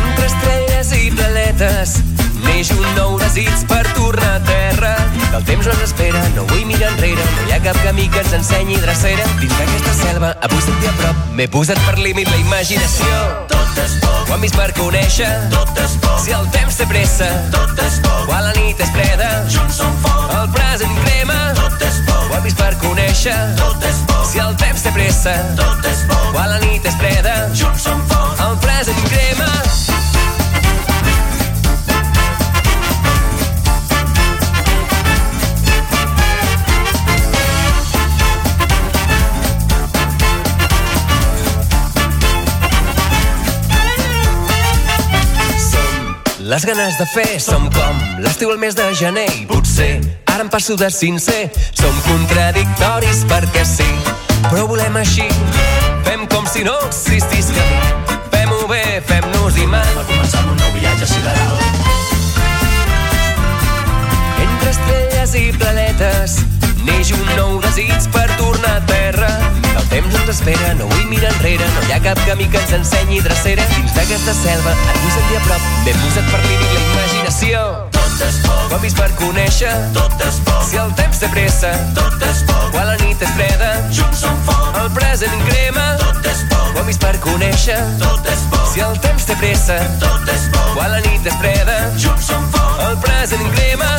Entre 0.00 0.30
estrelles 0.30 0.94
i 0.96 1.10
planetes 1.10 2.09
neix 2.60 2.70
un 2.76 2.88
nou 2.92 3.14
desig 3.16 3.62
per 3.70 3.80
tornar 3.96 4.34
a 4.36 4.40
terra. 4.44 4.90
Que 5.30 5.36
el 5.38 5.44
temps 5.48 5.66
no 5.66 5.72
ens 5.72 5.84
espera, 5.86 6.20
no 6.34 6.44
vull 6.50 6.66
mirar 6.68 6.90
enrere, 6.92 7.24
no 7.36 7.46
hi 7.46 7.54
ha 7.54 7.60
cap 7.64 7.78
camí 7.86 8.04
que 8.12 8.20
ens 8.20 8.34
ensenyi 8.36 8.76
drecera. 8.82 9.24
Dins 9.40 9.54
d'aquesta 9.56 9.94
selva, 9.96 10.32
avui 10.44 10.60
sentir 10.66 10.90
a 10.90 10.92
prop, 10.98 11.22
m'he 11.38 11.46
posat 11.54 11.80
per 11.86 11.96
límit 12.04 12.28
la 12.28 12.36
imaginació. 12.42 13.20
Tot 13.48 13.80
és 13.80 13.94
poc, 14.02 14.18
ho 14.26 14.36
hem 14.36 14.44
vist 14.44 14.58
per 14.60 14.68
conèixer. 14.76 15.30
Tot 15.54 15.80
és 15.86 15.96
poc, 16.04 16.20
si 16.26 16.36
el 16.36 16.50
temps 16.56 16.76
té 16.82 16.88
pressa. 16.90 17.30
Tot 17.54 17.80
és 17.86 17.96
poc, 18.04 18.26
quan 18.28 18.44
la 18.44 18.52
nit 18.58 18.84
és 18.84 18.92
freda. 18.98 19.30
Junts 19.56 19.80
som 19.80 19.96
foc, 20.04 20.36
el 20.36 20.52
present 20.58 21.00
crema. 21.06 21.40
Tot 21.62 21.88
és 21.88 22.02
poc, 22.10 22.28
ho 22.28 22.36
hem 22.36 22.48
vist 22.50 22.60
per 22.60 22.74
conèixer. 22.84 23.38
Tot 23.62 23.88
és 23.88 24.04
poc, 24.10 24.26
si 24.34 24.44
el 24.44 24.52
temps 24.60 24.84
té 24.84 24.92
pressa. 24.98 25.38
Tot 25.62 25.88
és 25.94 26.04
poc, 26.12 26.28
quan 26.36 26.52
la 26.52 26.60
nit 26.66 26.92
és 26.92 27.00
freda. 27.00 27.38
Junts 27.54 27.88
som 27.88 28.04
foc, 28.12 28.48
el 28.50 28.60
present 28.66 29.06
crema. 29.08 29.48
Les 46.50 46.64
ganes 46.66 46.96
de 46.98 47.06
fer 47.06 47.38
som 47.38 47.68
com 47.70 47.98
l'estiu 48.18 48.50
al 48.50 48.58
mes 48.58 48.74
de 48.74 48.88
gener 48.98 49.28
i 49.38 49.44
potser 49.46 50.00
ara 50.32 50.42
em 50.42 50.50
passo 50.50 50.74
de 50.74 50.88
sincer. 50.90 51.44
Som 51.78 51.94
contradictoris 52.08 53.22
perquè 53.30 53.62
sí 53.62 53.86
però 54.48 54.66
volem 54.66 54.98
així. 54.98 55.28
Fem 56.08 56.26
com 56.34 56.50
si 56.50 56.66
no 56.66 56.74
existís 56.88 57.54
camí 57.54 58.18
fem-ho 58.34 58.66
bé, 58.66 58.82
fem-nos 59.06 59.62
imant 59.62 59.94
per 59.94 60.04
començar 60.10 60.42
un 60.50 60.56
nou 60.58 60.74
viatge 60.74 61.06
sideral. 61.06 61.58
Entre 64.42 64.74
estrelles 64.74 65.36
i 65.38 65.46
planetes 65.54 66.40
neix 66.86 67.12
un 67.16 67.24
nou 67.36 67.58
desig 67.64 68.08
per 68.14 68.26
tornar 68.38 68.76
a 68.78 68.82
terra. 68.88 69.30
El 69.76 69.86
temps 69.92 70.16
ens 70.20 70.32
espera, 70.34 70.74
no 70.78 70.88
vull 70.90 71.06
mirar 71.10 71.32
enrere. 71.36 71.66
No 71.76 71.84
hi 71.86 71.94
ha 71.94 72.00
cap 72.04 72.20
camí 72.26 72.48
que 72.50 72.60
ens 72.60 72.74
ensenyi 72.78 73.20
drecera. 73.24 73.64
Dins 73.74 73.94
d'aquesta 73.96 74.34
selva, 74.42 74.74
et 74.74 75.00
vull 75.02 75.14
sentir 75.16 75.40
a 75.40 75.44
prop. 75.48 75.70
M'he 75.86 75.96
posat 76.02 76.30
per 76.32 76.42
límit 76.46 76.76
la 76.76 76.84
imaginació. 76.88 77.64
Tot 77.96 78.24
és 78.26 78.38
poc, 78.44 78.74
ho 78.74 78.80
vist 78.84 79.00
per 79.00 79.10
conèixer. 79.20 79.72
Tot 79.96 80.26
és 80.26 80.40
poc, 80.46 80.62
si 80.70 80.80
el 80.80 80.92
temps 80.98 81.22
té 81.22 81.30
pressa 81.32 81.72
tot 81.96 82.26
és 82.26 82.42
poc, 82.48 82.66
quan 82.74 82.88
la 82.90 82.96
nit 83.04 83.22
és 83.24 83.32
freda 83.36 83.70
junts 83.96 84.24
som 84.24 84.36
foc, 84.48 84.76
el 84.82 84.90
present 84.96 85.46
crema. 85.48 85.86
Tot 86.04 86.28
és 86.32 86.44
poc, 86.52 86.76
ho 86.76 86.86
vist 86.88 87.02
per 87.02 87.16
conèixer. 87.24 87.80
Tot 88.02 88.28
és 88.32 88.46
poc, 88.52 88.66
si 88.74 88.84
el 88.84 88.98
temps 89.04 89.26
té 89.26 89.36
pressa 89.40 89.78
tot 90.02 90.28
és 90.34 90.48
poc, 90.54 90.72
quan 90.76 90.92
la 90.92 91.00
nit 91.06 91.26
és 91.26 91.40
freda 91.42 91.80
junts 91.96 92.30
som 92.30 92.46
foc, 92.54 92.84
el 92.88 92.98
present 93.04 93.46
crema 93.56 93.90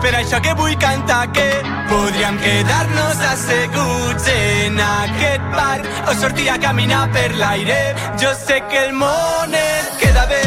Per 0.00 0.14
això 0.14 0.38
que 0.40 0.52
vull 0.54 0.76
cantar 0.78 1.32
que 1.34 1.44
podríem 1.90 2.36
quedar-nos 2.38 3.18
asseguts 3.32 4.28
en 4.30 4.78
aquest 4.78 5.48
parc 5.56 5.88
o 6.08 6.14
sortir 6.20 6.48
a 6.50 6.58
caminar 6.62 7.08
per 7.10 7.34
l'aire. 7.34 7.96
Jo 8.22 8.30
sé 8.38 8.60
que 8.70 8.84
el 8.84 8.92
món 8.92 9.54
et 9.58 9.98
queda 9.98 10.24
bé 10.30 10.40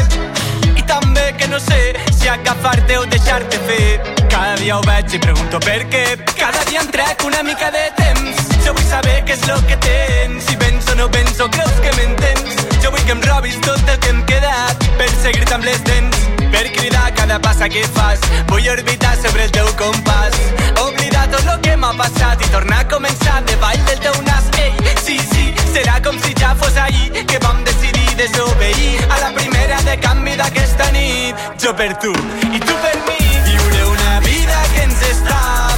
i 0.74 0.82
també 0.88 1.26
que 1.36 1.48
no 1.52 1.60
sé 1.60 1.92
si 2.16 2.28
agafar-te 2.28 2.96
o 2.98 3.04
deixar-te 3.04 3.60
fer. 3.68 4.00
Cada 4.30 4.56
dia 4.56 4.78
ho 4.78 4.82
veig 4.88 5.14
i 5.14 5.20
pregunto 5.20 5.60
per 5.60 5.84
què. 5.92 6.04
Cada 6.32 6.64
dia 6.70 6.80
em 6.80 6.90
trec 6.96 7.24
una 7.28 7.42
mica 7.42 7.70
de 7.70 7.86
temps. 8.00 8.42
Jo 8.64 8.72
vull 8.72 8.88
saber 8.88 9.20
què 9.28 9.36
és 9.36 9.48
el 9.52 9.64
que 9.68 9.76
tens. 9.84 10.48
Si 10.48 10.56
vens 10.64 10.88
o 10.88 10.96
no 10.96 11.10
vens 11.12 11.40
o 11.44 11.50
creus 11.52 11.80
que 11.84 11.92
m'entens. 12.00 12.56
Jo 12.80 12.90
vull 12.90 13.04
que 13.04 13.18
em 13.18 13.26
robis 13.28 13.60
tot 13.68 13.84
el 13.84 14.00
que 14.00 14.16
em 14.16 14.24
queda 14.32 14.54
per 14.96 15.10
seguir-te 15.20 15.60
amb 15.60 15.68
les 15.68 15.84
dents. 15.84 16.31
Per 16.52 16.70
cridar 16.70 17.12
cada 17.14 17.38
passa 17.40 17.68
que 17.68 17.82
fas. 17.96 18.20
Vull 18.48 18.68
orbitar 18.68 19.16
sobre 19.16 19.44
el 19.44 19.50
teu 19.56 19.68
compàs. 19.80 20.36
Oblidar 20.84 21.24
tot 21.32 21.48
el 21.54 21.60
que 21.64 21.76
m'ha 21.80 21.92
passat 21.96 22.44
i 22.44 22.50
tornar 22.52 22.82
a 22.84 22.88
començar 22.92 23.40
davall 23.48 23.80
del 23.88 23.98
teu 24.04 24.20
nas. 24.28 24.50
Ei, 24.60 24.72
sí, 25.00 25.16
sí, 25.32 25.48
serà 25.72 25.96
com 26.04 26.20
si 26.20 26.36
ja 26.38 26.54
fos 26.60 26.76
ahir 26.76 27.24
que 27.24 27.40
vam 27.46 27.64
decidir 27.64 28.16
desobeir 28.20 29.00
a 29.08 29.20
la 29.24 29.32
primera 29.40 29.80
de 29.88 29.96
canvi 30.04 30.36
d'aquesta 30.36 30.92
nit. 30.92 31.48
Jo 31.64 31.72
per 31.74 31.94
tu 32.04 32.12
i 32.12 32.60
tu 32.60 32.80
per 32.84 32.96
mi. 33.08 33.20
Viure 33.48 33.84
una 33.96 34.20
vida 34.28 34.64
que 34.74 34.88
ens 34.90 35.06
està 35.14 35.71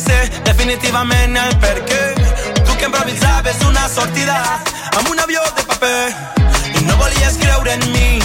sé 0.00 0.18
definitivament 0.44 1.36
el 1.36 1.54
per 1.62 1.76
què. 1.88 2.02
Tu 2.64 2.76
que 2.78 2.86
improvisaves 2.86 3.62
una 3.66 3.88
sortida 3.88 4.36
amb 4.98 5.10
un 5.10 5.20
avió 5.20 5.42
de 5.56 5.64
paper 5.70 6.04
i 6.78 6.84
no 6.86 6.96
volies 7.00 7.38
creure 7.42 7.72
en 7.72 7.84
mi 7.92 8.20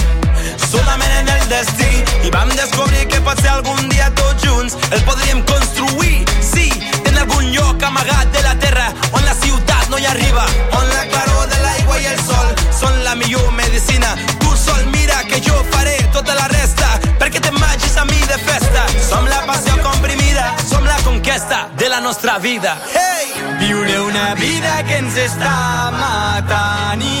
solament 0.68 1.14
en 1.20 1.28
el 1.34 1.48
destí. 1.48 1.90
I 2.26 2.30
vam 2.34 2.50
descobrir 2.54 3.06
que 3.08 3.20
potser 3.26 3.50
algun 3.54 3.88
dia 3.88 4.10
tots 4.20 4.46
junts 4.46 4.78
el 4.90 5.02
podríem 5.08 5.42
construir. 5.50 6.24
Sí, 6.40 6.70
en 7.04 7.18
algun 7.18 7.50
lloc 7.56 7.82
amagat 7.82 8.32
de 8.36 8.42
la 8.46 8.54
terra 8.66 8.88
on 9.12 9.24
la 9.24 9.34
ciutat 9.34 9.88
no 9.90 9.98
hi 9.98 10.06
arriba. 10.06 10.46
On 10.80 10.88
la 10.94 11.06
claror 11.12 11.48
de 11.52 11.62
l'aigua 11.66 12.00
i 12.00 12.10
el 12.12 12.20
sol 12.22 12.54
són 12.80 13.02
la 13.04 13.14
millor 13.14 13.50
medicina. 13.52 14.14
Tu 14.40 14.56
sol 14.66 14.84
mira 14.94 15.22
que 15.30 15.42
jo 15.42 15.64
faré 15.72 15.98
tota 16.12 16.34
la 16.34 16.48
resta 16.64 16.90
perquè 17.20 17.40
te 17.40 17.52
magis 17.52 17.96
a 17.96 18.04
mi 18.08 18.20
de 18.30 18.38
festa. 18.48 18.86
Som 19.08 19.26
la 19.28 19.42
passió 19.48 19.76
comprimida 19.82 20.54
som 20.68 20.84
la 20.84 20.96
conquesta 21.04 21.68
de 21.76 21.88
la 21.88 22.00
nostra 22.00 22.38
vida. 22.38 22.78
Hey! 22.92 23.44
viure 23.58 24.00
una 24.00 24.34
vida 24.34 24.72
que 24.88 24.96
ens 24.98 25.16
està 25.16 25.52
matant 25.94 27.02
i, 27.04 27.14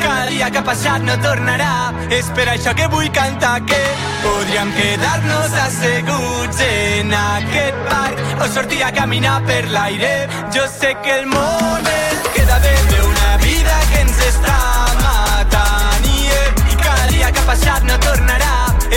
cada 0.00 0.26
dia 0.30 0.50
que 0.50 0.60
ha 0.60 0.64
passat 0.66 1.04
no 1.06 1.16
tornarà. 1.24 1.72
És 2.16 2.30
per 2.36 2.46
això 2.52 2.74
que 2.78 2.86
vull 2.92 3.10
cantar 3.14 3.58
que 3.66 3.80
podríem 4.22 4.72
quedar-nos 4.78 5.58
asseguts 5.66 6.62
en 6.68 7.14
aquest 7.18 7.82
parc 7.90 8.42
o 8.42 8.50
sortir 8.54 8.82
a 8.86 8.92
caminar 8.94 9.40
per 9.50 9.62
l'aire. 9.74 10.14
Jo 10.54 10.66
sé 10.78 10.94
que 11.04 11.20
el 11.20 11.26
món 11.34 11.92
et 11.92 12.32
queda 12.38 12.58
bé 12.66 12.74
d'una 12.92 13.36
vida 13.44 13.78
que 13.92 14.02
ens 14.06 14.26
està 14.30 14.58
matant 15.04 16.10
i 16.14 16.82
cada 16.82 17.06
dia 17.14 17.32
que 17.32 17.42
ha 17.42 17.48
passat 17.54 17.90
no 17.90 17.98
tornarà 18.10 18.45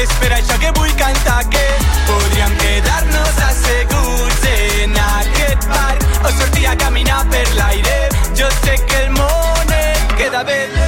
és 0.10 0.18
per 0.22 0.32
això 0.38 0.58
que 0.62 0.72
vull 0.78 0.94
cantar 1.02 1.44
que 1.54 1.66
podríem 2.08 2.56
quedar-nos 2.64 3.42
asseguts 3.50 4.50
en 4.56 4.98
aquest 5.06 5.70
parc 5.70 6.26
o 6.26 6.34
sortir 6.40 6.68
a 6.72 6.76
caminar 6.86 7.22
per 7.30 7.46
l'aire 7.62 7.98
jo 8.42 8.52
sé 8.64 8.78
que 8.90 9.06
el 9.06 9.16
món 9.22 9.74
queda 10.18 10.44
bé 10.44 10.79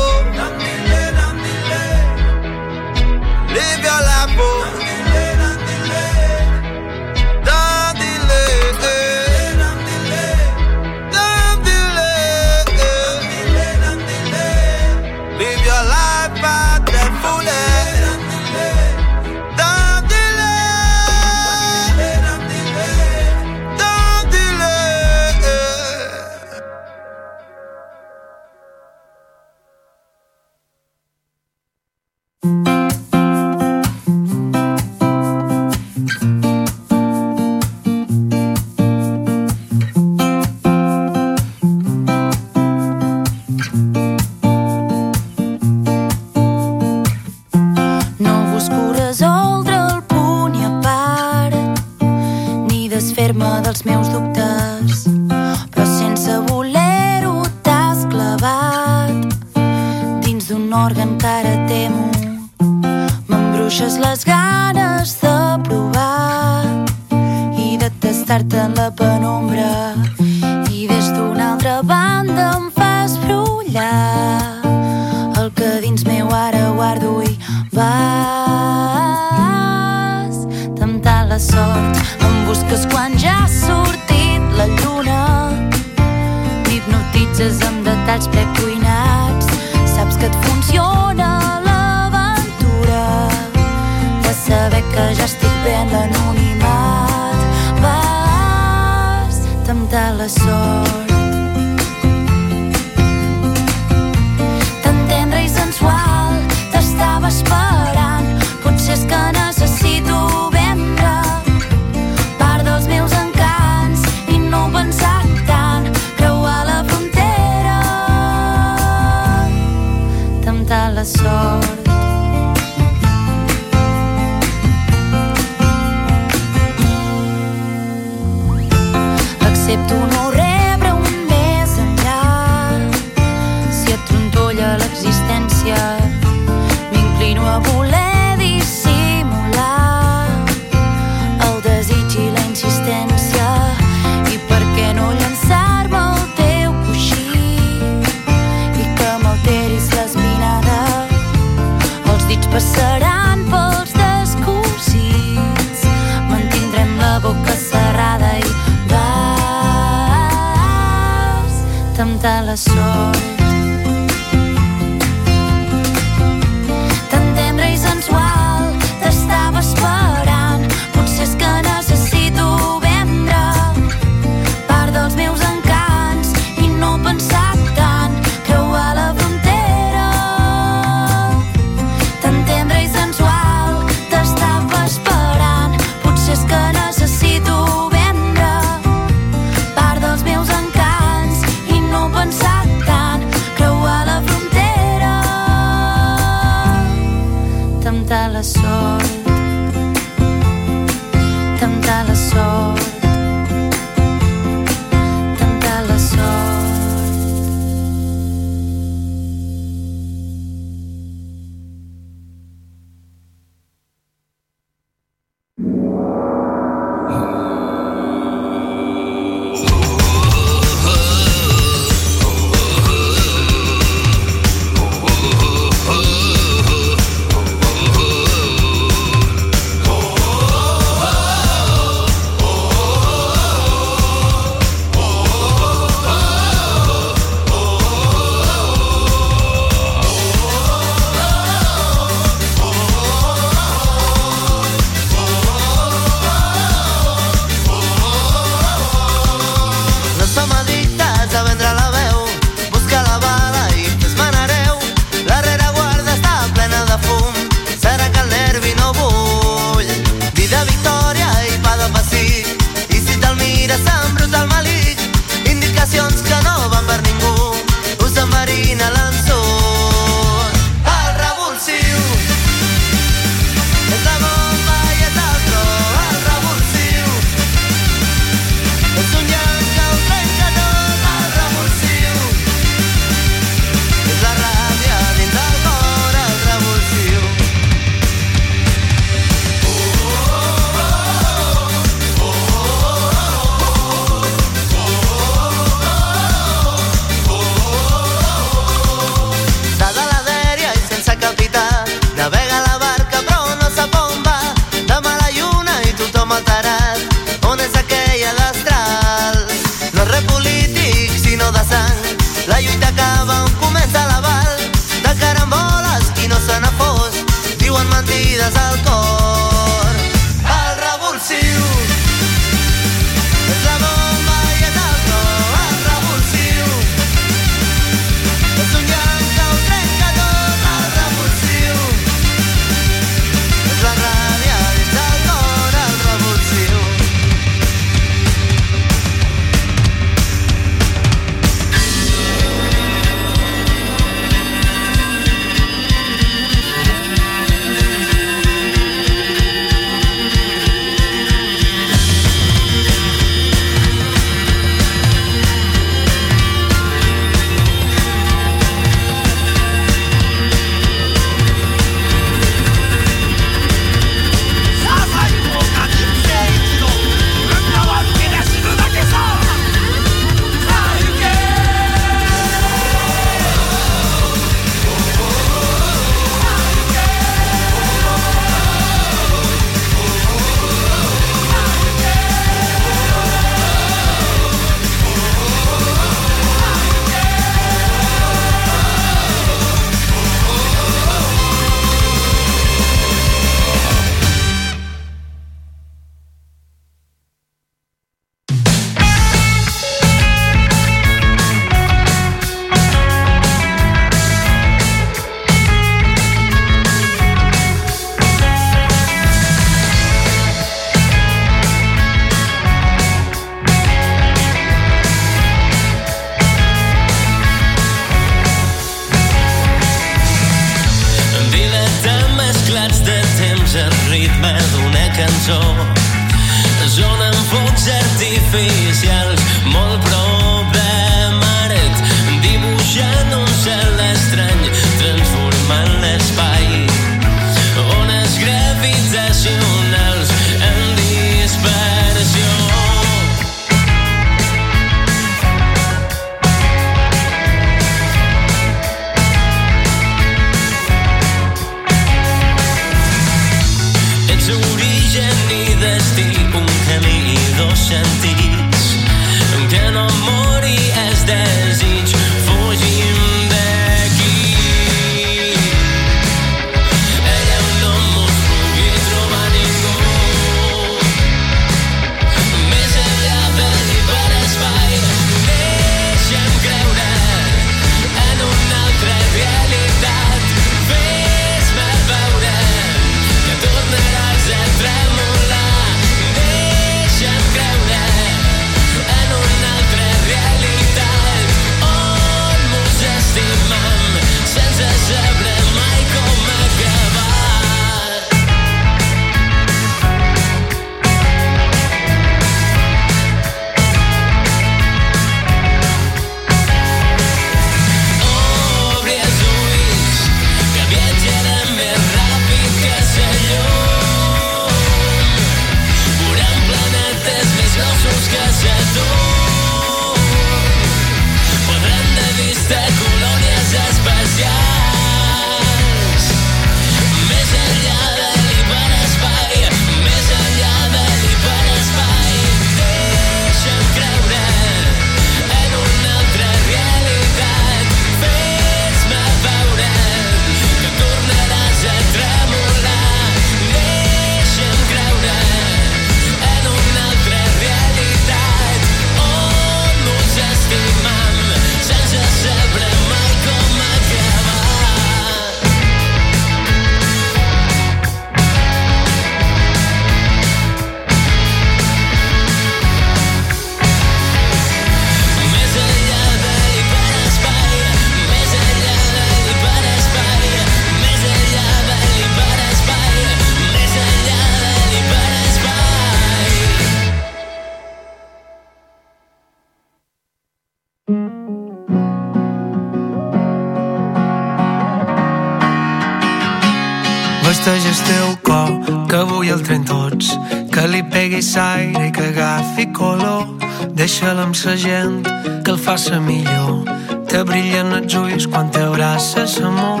aire 592.00 592.12
que 592.12 592.22
agafi 592.22 592.86
color 592.92 593.46
Deixa'l 593.94 594.38
amb 594.40 594.54
sa 594.56 594.76
gent 594.76 595.24
que 595.64 595.70
el 595.70 595.78
faça 595.78 596.20
millor. 596.20 596.84
Te 597.28 597.42
brillen 597.44 597.92
els 597.98 598.14
ulls 598.14 598.46
quan 598.52 598.70
t'abraces 598.72 599.58
amor. 599.60 600.00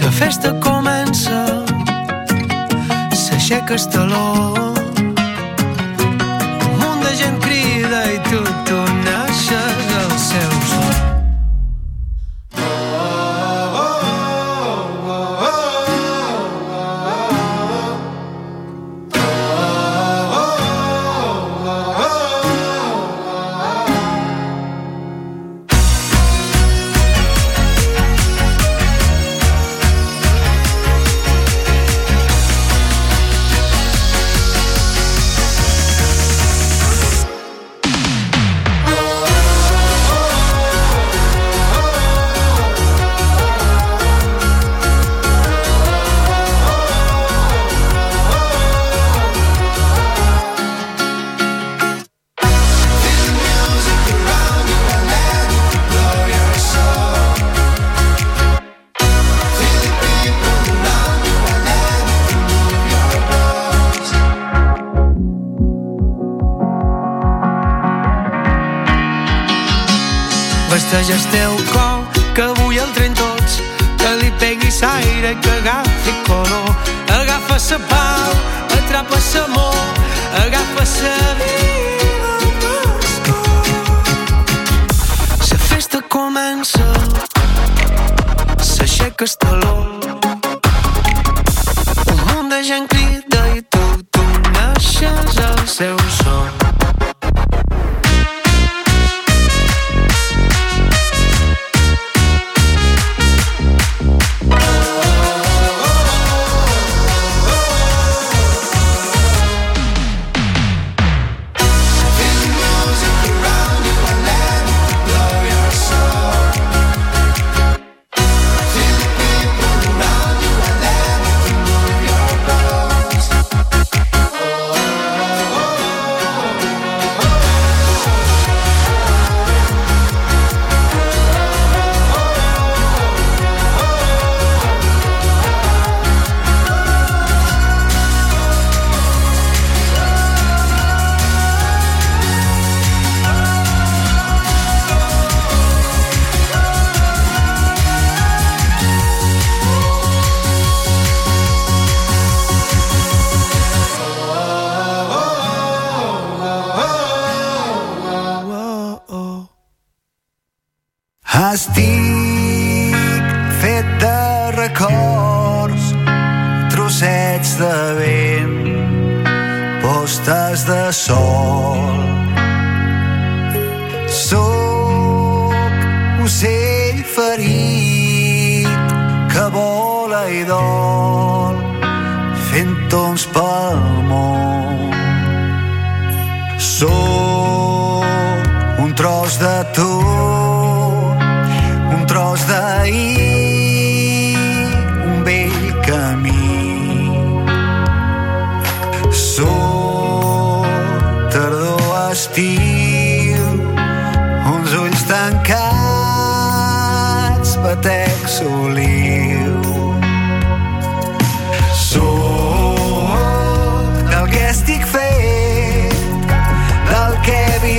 La 0.00 0.12
festa 0.16 0.50
comença 0.64 1.38
S'aixeca 3.22 3.76
el 3.78 3.86
taló 3.94 4.69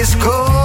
is 0.01 0.15
cold. 0.15 0.60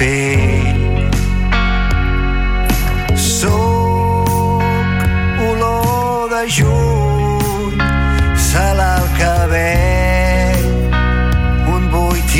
pell. 0.00 0.80
Soc 3.16 4.64
olor 5.48 6.28
de 6.32 6.42
juny, 6.56 7.76
sal 8.48 8.78
al 8.80 9.06
cabell, 9.20 10.64
un 11.74 11.82
buit 11.92 12.32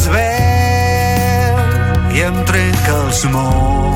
es 0.02 0.08
i 2.16 2.26
em 2.26 2.44
trec 2.48 2.92
els 2.96 3.24
mots. 3.30 3.91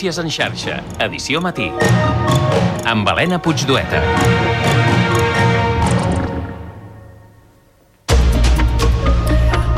Notícies 0.00 0.18
en 0.22 0.30
xarxa, 0.32 0.78
edició 1.04 1.42
matí. 1.44 1.66
Amb 2.88 3.12
Helena 3.12 3.36
Puigdueta. 3.44 4.00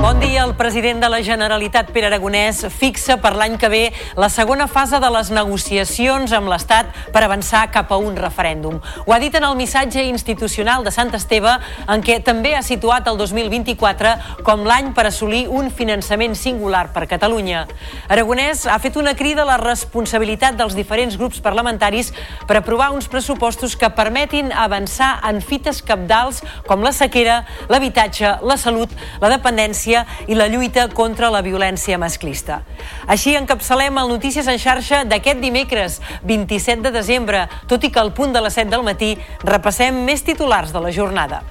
Bon 0.03 0.19
dia. 0.19 0.33
El 0.43 0.57
president 0.57 0.99
de 0.99 1.09
la 1.09 1.21
Generalitat, 1.23 1.93
Pere 1.95 2.09
Aragonès, 2.09 2.65
fixa 2.75 3.15
per 3.23 3.31
l'any 3.39 3.55
que 3.61 3.69
ve 3.71 3.83
la 4.19 4.27
segona 4.33 4.65
fase 4.67 4.99
de 4.99 5.11
les 5.15 5.29
negociacions 5.31 6.33
amb 6.35 6.51
l'Estat 6.51 6.89
per 7.15 7.21
avançar 7.23 7.61
cap 7.71 7.93
a 7.95 7.99
un 8.03 8.17
referèndum. 8.19 8.81
Ho 9.07 9.15
ha 9.15 9.19
dit 9.23 9.35
en 9.39 9.47
el 9.47 9.55
missatge 9.55 10.03
institucional 10.09 10.83
de 10.83 10.91
Sant 10.91 11.13
Esteve, 11.15 11.53
en 11.87 12.03
què 12.03 12.17
també 12.27 12.57
ha 12.57 12.63
situat 12.67 13.07
el 13.07 13.21
2024 13.21 14.43
com 14.43 14.65
l'any 14.67 14.91
per 14.97 15.05
assolir 15.07 15.45
un 15.47 15.71
finançament 15.71 16.35
singular 16.35 16.89
per 16.97 17.05
Catalunya. 17.07 17.69
Aragonès 18.09 18.67
ha 18.67 18.81
fet 18.83 18.99
una 18.99 19.15
crida 19.15 19.47
a 19.47 19.51
la 19.53 19.61
responsabilitat 19.63 20.59
dels 20.59 20.75
diferents 20.75 21.15
grups 21.21 21.39
parlamentaris 21.45 22.11
per 22.49 22.59
aprovar 22.59 22.91
uns 22.97 23.07
pressupostos 23.07 23.79
que 23.79 23.93
permetin 23.95 24.51
avançar 24.51 25.21
en 25.31 25.39
fites 25.41 25.85
capdals 25.87 26.43
com 26.67 26.83
la 26.83 26.91
sequera, 26.91 27.45
l'habitatge, 27.71 28.41
la 28.43 28.59
salut, 28.59 28.91
la 29.23 29.31
dependència 29.31 29.92
i 30.27 30.39
la 30.39 30.49
lluita 30.53 30.89
contra 30.93 31.31
la 31.33 31.43
violència 31.45 32.01
masclista. 32.01 32.63
Així 33.07 33.37
encapçalem 33.39 34.01
el 34.03 34.13
Notícies 34.13 34.49
en 34.51 34.61
xarxa 34.63 35.03
d'aquest 35.09 35.43
dimecres, 35.43 36.01
27 36.29 36.87
de 36.87 36.95
desembre, 36.95 37.47
tot 37.71 37.85
i 37.85 37.93
que 37.93 38.03
al 38.03 38.15
punt 38.17 38.35
de 38.35 38.45
les 38.45 38.61
7 38.61 38.73
del 38.73 38.87
matí 38.87 39.15
repassem 39.45 40.05
més 40.07 40.25
titulars 40.27 40.73
de 40.75 40.85
la 40.85 40.95
jornada. 40.95 41.43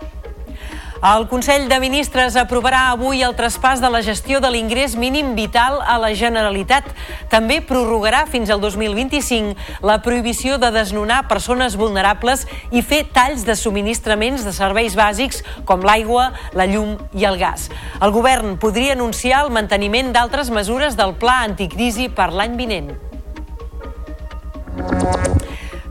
El 1.02 1.24
Consell 1.26 1.64
de 1.66 1.80
Ministres 1.82 2.36
aprovarà 2.38 2.84
avui 2.92 3.24
el 3.26 3.32
traspàs 3.34 3.80
de 3.82 3.90
la 3.90 4.04
gestió 4.06 4.38
de 4.38 4.52
l'ingrés 4.54 4.94
mínim 4.94 5.32
vital 5.34 5.80
a 5.82 5.96
la 5.98 6.12
Generalitat. 6.14 6.92
També 7.32 7.58
prorrogarà 7.66 8.28
fins 8.30 8.52
al 8.54 8.62
2025 8.62 9.82
la 9.82 9.98
prohibició 10.06 10.60
de 10.62 10.70
desnonar 10.70 11.24
persones 11.26 11.74
vulnerables 11.74 12.46
i 12.70 12.86
fer 12.86 13.08
talls 13.18 13.48
de 13.50 13.58
subministraments 13.58 14.46
de 14.46 14.54
serveis 14.54 14.94
bàsics 14.94 15.42
com 15.66 15.82
l'aigua, 15.82 16.36
la 16.54 16.70
llum 16.70 17.00
i 17.18 17.26
el 17.26 17.42
gas. 17.42 17.72
El 17.98 18.14
govern 18.14 18.60
podria 18.62 18.94
anunciar 18.94 19.48
el 19.48 19.50
manteniment 19.58 20.14
d'altres 20.14 20.54
mesures 20.54 20.94
del 21.02 21.18
pla 21.18 21.42
anticrisi 21.48 22.12
per 22.14 22.30
l'any 22.30 22.62
vinent. 22.62 22.94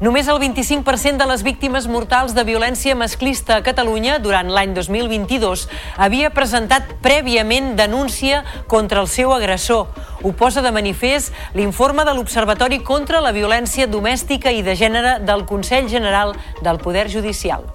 Només 0.01 0.29
el 0.33 0.39
25% 0.41 1.21
de 1.21 1.27
les 1.29 1.43
víctimes 1.45 1.85
mortals 1.85 2.33
de 2.33 2.41
violència 2.49 2.95
masclista 2.97 3.59
a 3.59 3.65
Catalunya 3.67 4.15
durant 4.25 4.49
l'any 4.49 4.71
2022 4.73 5.67
havia 6.01 6.31
presentat 6.33 6.95
prèviament 7.05 7.75
denúncia 7.77 8.39
contra 8.67 9.03
el 9.05 9.11
seu 9.13 9.35
agressor. 9.35 9.93
Ho 10.25 10.33
posa 10.33 10.65
de 10.65 10.73
manifest 10.73 11.37
l'informe 11.53 12.07
de 12.09 12.15
l'Observatori 12.17 12.81
contra 12.81 13.21
la 13.21 13.35
Violència 13.37 13.85
Domèstica 13.93 14.49
i 14.57 14.65
de 14.65 14.73
Gènere 14.73 15.19
del 15.21 15.45
Consell 15.45 15.93
General 15.93 16.33
del 16.65 16.81
Poder 16.81 17.11
Judicial. 17.13 17.69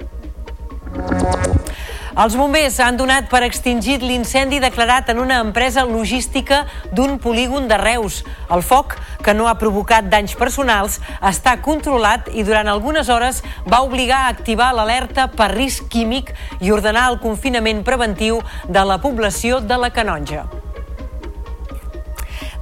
Els 2.16 2.36
bombers 2.40 2.78
han 2.80 2.96
donat 2.96 3.26
per 3.28 3.42
extingit 3.44 4.00
l'incendi 4.00 4.62
declarat 4.64 5.10
en 5.12 5.18
una 5.20 5.42
empresa 5.44 5.84
logística 5.84 6.62
d'un 6.96 7.18
polígon 7.20 7.68
de 7.68 7.76
Reus. 7.82 8.22
El 8.56 8.64
foc, 8.64 8.96
que 9.20 9.34
no 9.36 9.50
ha 9.52 9.58
provocat 9.60 10.08
danys 10.08 10.38
personals, 10.40 11.02
està 11.20 11.58
controlat 11.66 12.30
i 12.32 12.46
durant 12.48 12.72
algunes 12.72 13.12
hores 13.12 13.42
va 13.68 13.82
obligar 13.84 14.22
a 14.24 14.30
activar 14.32 14.72
l'alerta 14.72 15.28
per 15.28 15.50
risc 15.58 15.90
químic 15.92 16.32
i 16.62 16.72
ordenar 16.72 17.10
el 17.12 17.20
confinament 17.20 17.84
preventiu 17.84 18.40
de 18.70 18.88
la 18.88 19.02
població 19.04 19.60
de 19.60 19.84
la 19.84 19.92
Canonja. 19.92 20.46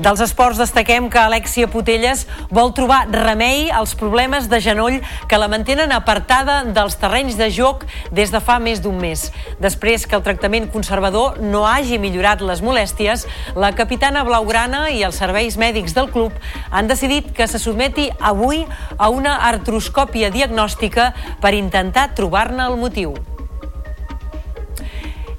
Dels 0.01 0.21
esports 0.25 0.57
destaquem 0.57 1.05
que 1.09 1.19
Alexia 1.21 1.67
Putelles 1.69 2.23
vol 2.49 2.71
trobar 2.73 3.03
remei 3.13 3.67
als 3.69 3.93
problemes 3.93 4.47
de 4.49 4.57
genoll 4.63 4.99
que 5.29 5.37
la 5.37 5.49
mantenen 5.51 5.91
apartada 5.93 6.63
dels 6.65 6.97
terrenys 6.97 7.37
de 7.37 7.51
joc 7.53 7.85
des 8.09 8.33
de 8.33 8.41
fa 8.41 8.57
més 8.57 8.81
d'un 8.81 8.97
mes. 8.97 9.27
Després 9.61 10.07
que 10.07 10.17
el 10.17 10.23
tractament 10.25 10.71
conservador 10.73 11.37
no 11.41 11.65
hagi 11.69 11.99
millorat 12.01 12.41
les 12.41 12.63
molèsties, 12.65 13.27
la 13.55 13.73
capitana 13.77 14.23
blaugrana 14.25 14.87
i 14.89 15.03
els 15.05 15.21
serveis 15.21 15.59
mèdics 15.61 15.93
del 15.93 16.09
club 16.09 16.33
han 16.71 16.89
decidit 16.89 17.29
que 17.37 17.47
se 17.47 17.61
sotmeti 17.61 18.09
avui 18.19 18.65
a 18.97 19.11
una 19.13 19.37
artroscòpia 19.51 20.33
diagnòstica 20.33 21.11
per 21.41 21.53
intentar 21.53 22.09
trobar-ne 22.17 22.65
el 22.65 22.81
motiu. 22.81 23.13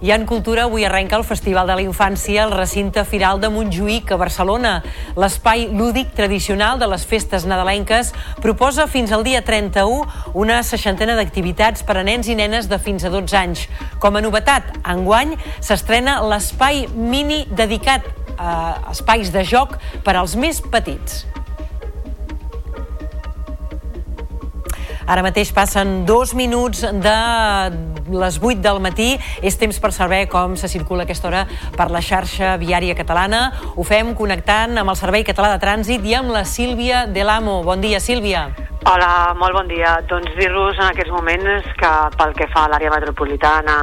I 0.01 0.11
en 0.11 0.27
cultura 0.27 0.65
avui 0.65 0.85
arrenca 0.85 1.17
el 1.17 1.25
Festival 1.25 1.69
de 1.69 1.77
la 1.79 1.83
Infància 1.85 2.43
al 2.45 2.53
recinte 2.53 3.05
firal 3.07 3.41
de 3.41 3.51
Montjuïc 3.53 4.11
a 4.13 4.19
Barcelona. 4.19 4.73
L'espai 5.17 5.69
lúdic 5.71 6.11
tradicional 6.17 6.81
de 6.83 6.89
les 6.91 7.05
festes 7.07 7.47
nadalenques 7.47 8.11
proposa 8.43 8.89
fins 8.91 9.13
al 9.13 9.23
dia 9.25 9.45
31 9.47 10.35
una 10.35 10.63
seixantena 10.67 11.15
d'activitats 11.19 11.87
per 11.87 11.99
a 12.01 12.05
nens 12.07 12.29
i 12.29 12.35
nenes 12.35 12.69
de 12.69 12.79
fins 12.79 13.05
a 13.05 13.13
12 13.15 13.39
anys. 13.39 13.69
Com 14.03 14.17
a 14.19 14.25
novetat, 14.25 14.75
enguany 14.83 15.37
s'estrena 15.61 16.19
l'espai 16.27 16.89
mini 16.95 17.45
dedicat 17.51 18.11
a 18.37 18.91
espais 18.91 19.31
de 19.31 19.47
joc 19.47 19.79
per 20.03 20.19
als 20.19 20.35
més 20.35 20.61
petits. 20.61 21.25
Ara 25.07 25.23
mateix 25.23 25.51
passen 25.53 26.05
dos 26.09 26.33
minuts 26.35 26.81
de 26.81 27.17
les 28.09 28.39
8 28.41 28.61
del 28.65 28.81
matí. 28.81 29.11
És 29.45 29.59
temps 29.61 29.79
per 29.81 29.93
saber 29.93 30.25
com 30.33 30.57
se 30.57 30.71
circula 30.73 31.05
aquesta 31.05 31.29
hora 31.29 31.45
per 31.77 31.91
la 31.93 32.01
xarxa 32.01 32.57
viària 32.61 32.97
catalana. 32.97 33.47
Ho 33.77 33.85
fem 33.85 34.15
connectant 34.17 34.79
amb 34.81 34.95
el 34.95 35.01
Servei 35.01 35.27
Català 35.29 35.53
de 35.53 35.61
Trànsit 35.61 36.05
i 36.09 36.17
amb 36.21 36.33
la 36.33 36.47
Sílvia 36.49 37.05
Delamo. 37.07 37.63
Bon 37.67 37.85
dia, 37.85 38.01
Sílvia. 38.01 38.49
Hola, 38.85 39.33
molt 39.41 39.55
bon 39.57 39.69
dia. 39.71 39.95
Doncs 40.05 40.35
dir-vos 40.37 40.77
en 40.77 40.91
aquests 40.91 41.13
moments 41.15 41.69
que 41.81 41.91
pel 42.21 42.35
que 42.37 42.49
fa 42.53 42.67
a 42.67 42.69
l'àrea 42.69 42.91
metropolitana 42.93 43.79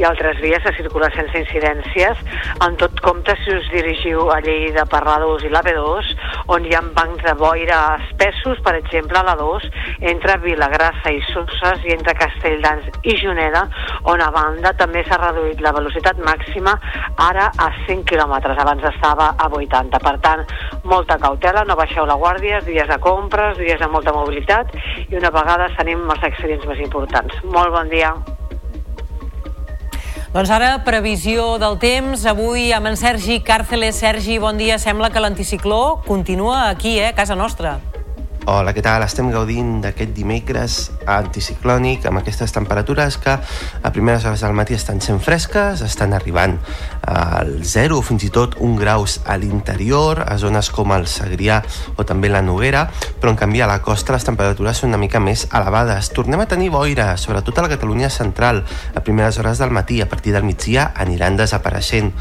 i 0.00 0.06
altres 0.08 0.38
vies 0.40 0.64
se 0.64 0.72
circula 0.78 1.10
sense 1.12 1.42
incidències. 1.42 2.22
En 2.64 2.78
tot 2.80 2.96
compte, 3.04 3.34
si 3.42 3.52
us 3.52 3.68
dirigiu 3.68 4.30
a 4.32 4.38
Lleida 4.40 4.86
per 4.88 5.02
la 5.04 5.18
2 5.20 5.44
i 5.44 5.52
la 5.52 5.60
B2, 5.66 6.08
on 6.56 6.64
hi 6.64 6.72
ha 6.72 6.80
bancs 6.96 7.20
de 7.26 7.34
boira 7.36 7.82
espessos, 8.06 8.62
per 8.64 8.78
exemple, 8.78 9.20
a 9.20 9.26
la 9.28 9.36
2, 9.36 9.68
entre 10.14 10.38
Vilagrassa 10.66 11.12
i 11.14 11.20
Susses 11.30 11.84
i 11.86 11.92
entre 11.94 12.14
Castelldans 12.18 12.88
i 13.06 13.14
Juneda, 13.20 13.62
on 14.10 14.20
a 14.20 14.30
banda 14.34 14.72
també 14.74 15.04
s'ha 15.06 15.18
reduït 15.20 15.60
la 15.62 15.70
velocitat 15.76 16.18
màxima 16.26 16.74
ara 17.22 17.52
a 17.56 17.68
5 17.86 18.02
km, 18.08 18.34
abans 18.50 18.82
estava 18.90 19.28
a 19.38 19.46
80. 19.46 20.00
Per 20.02 20.16
tant, 20.24 20.42
molta 20.82 21.18
cautela, 21.22 21.62
no 21.64 21.76
baixeu 21.78 22.06
la 22.06 22.18
guàrdia, 22.18 22.60
dies 22.66 22.88
de 22.88 22.98
compres, 22.98 23.58
dies 23.58 23.78
de 23.78 23.86
molta 23.86 24.12
mobilitat, 24.12 24.74
i 25.06 25.14
una 25.14 25.30
vegada 25.30 25.70
tenim 25.78 26.02
els 26.10 26.24
accidents 26.26 26.66
més 26.66 26.82
importants. 26.82 27.38
Molt 27.44 27.70
bon 27.70 27.92
dia. 27.92 28.14
Doncs 30.34 30.50
ara, 30.50 30.72
previsió 30.84 31.60
del 31.62 31.78
temps. 31.78 32.26
Avui 32.26 32.72
amb 32.74 32.90
en 32.90 32.98
Sergi 32.98 33.38
Càrceles. 33.40 34.02
Sergi, 34.02 34.40
bon 34.42 34.58
dia. 34.58 34.80
Sembla 34.82 35.12
que 35.14 35.22
l'anticicló 35.22 36.02
continua 36.04 36.68
aquí, 36.68 36.98
eh, 36.98 37.12
a 37.12 37.14
casa 37.14 37.38
nostra. 37.38 37.78
Hola, 38.46 38.70
què 38.70 38.78
tal? 38.78 39.02
Estem 39.02 39.26
gaudint 39.34 39.80
d'aquest 39.82 40.12
dimecres 40.14 40.74
anticiclònic 41.10 42.04
amb 42.06 42.20
aquestes 42.20 42.52
temperatures 42.54 43.16
que 43.18 43.32
a 43.34 43.90
primeres 43.90 44.22
hores 44.22 44.44
del 44.44 44.52
matí 44.54 44.76
estan 44.76 45.00
sent 45.02 45.18
fresques, 45.18 45.82
estan 45.82 46.14
arribant 46.14 46.54
al 47.10 47.50
0 47.66 47.98
o 47.98 48.04
fins 48.06 48.22
i 48.22 48.30
tot 48.30 48.54
un 48.62 48.76
graus 48.78 49.16
a 49.26 49.34
l'interior, 49.42 50.20
a 50.22 50.36
zones 50.38 50.70
com 50.70 50.94
el 50.94 51.08
Segrià 51.10 51.56
o 51.98 52.06
també 52.06 52.30
la 52.30 52.44
Noguera, 52.46 52.84
però 53.18 53.32
en 53.34 53.40
canvi 53.40 53.64
a 53.64 53.66
la 53.66 53.80
costa 53.82 54.14
les 54.14 54.28
temperatures 54.28 54.78
són 54.78 54.94
una 54.94 55.02
mica 55.02 55.18
més 55.18 55.48
elevades. 55.50 56.12
Tornem 56.14 56.44
a 56.44 56.46
tenir 56.46 56.70
boira, 56.70 57.08
sobretot 57.18 57.58
a 57.58 57.66
la 57.66 57.72
Catalunya 57.74 58.12
central, 58.14 58.62
a 58.94 59.02
primeres 59.02 59.40
hores 59.42 59.58
del 59.58 59.74
matí, 59.74 59.98
a 60.00 60.06
partir 60.06 60.36
del 60.36 60.46
migdia 60.46 60.92
aniran 60.94 61.34
desapareixent. 61.42 62.14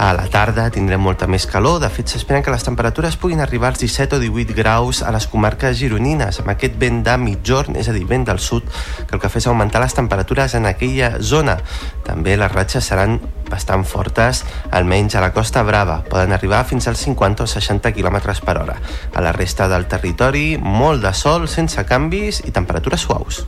A 0.00 0.14
la 0.16 0.24
tarda 0.32 0.70
tindrem 0.72 1.04
molta 1.04 1.28
més 1.28 1.44
calor, 1.44 1.82
de 1.84 1.92
fet 1.92 2.16
s'esperen 2.16 2.40
que 2.40 2.56
les 2.56 2.64
temperatures 2.64 3.20
puguin 3.20 3.44
arribar 3.44 3.74
als 3.74 3.84
17 3.84 4.16
o 4.16 4.24
18 4.24 4.56
graus 4.56 5.04
a 5.04 5.12
les 5.12 5.28
comarques 5.28 5.65
gironines, 5.74 6.38
amb 6.40 6.52
aquest 6.52 6.76
vent 6.78 7.02
de 7.06 7.16
mitjorn, 7.18 7.76
és 7.76 7.88
a 7.90 7.94
dir, 7.96 8.04
vent 8.06 8.26
del 8.28 8.38
sud, 8.38 8.64
que 9.06 9.16
el 9.16 9.22
que 9.22 9.30
fa 9.32 9.40
és 9.40 9.48
augmentar 9.50 9.82
les 9.82 9.94
temperatures 9.96 10.54
en 10.54 10.66
aquella 10.70 11.16
zona. 11.20 11.58
També 12.06 12.36
les 12.38 12.52
ratxes 12.52 12.86
seran 12.86 13.18
bastant 13.50 13.84
fortes, 13.84 14.44
almenys 14.70 15.16
a 15.18 15.24
la 15.24 15.32
Costa 15.34 15.62
Brava. 15.66 16.02
Poden 16.06 16.32
arribar 16.32 16.64
fins 16.64 16.86
als 16.86 17.02
50 17.06 17.44
o 17.44 17.50
60 17.50 17.92
km 17.92 18.20
per 18.44 18.58
hora. 18.62 18.78
A 19.14 19.20
la 19.20 19.32
resta 19.32 19.68
del 19.68 19.86
territori, 19.90 20.56
molt 20.62 21.02
de 21.02 21.14
sol, 21.14 21.48
sense 21.48 21.84
canvis 21.84 22.42
i 22.46 22.54
temperatures 22.54 23.06
suaus. 23.06 23.44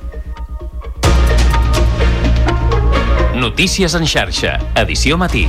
Notícies 3.39 3.95
en 3.95 4.07
xarxa, 4.07 4.59
edició 4.75 5.17
matí. 5.17 5.47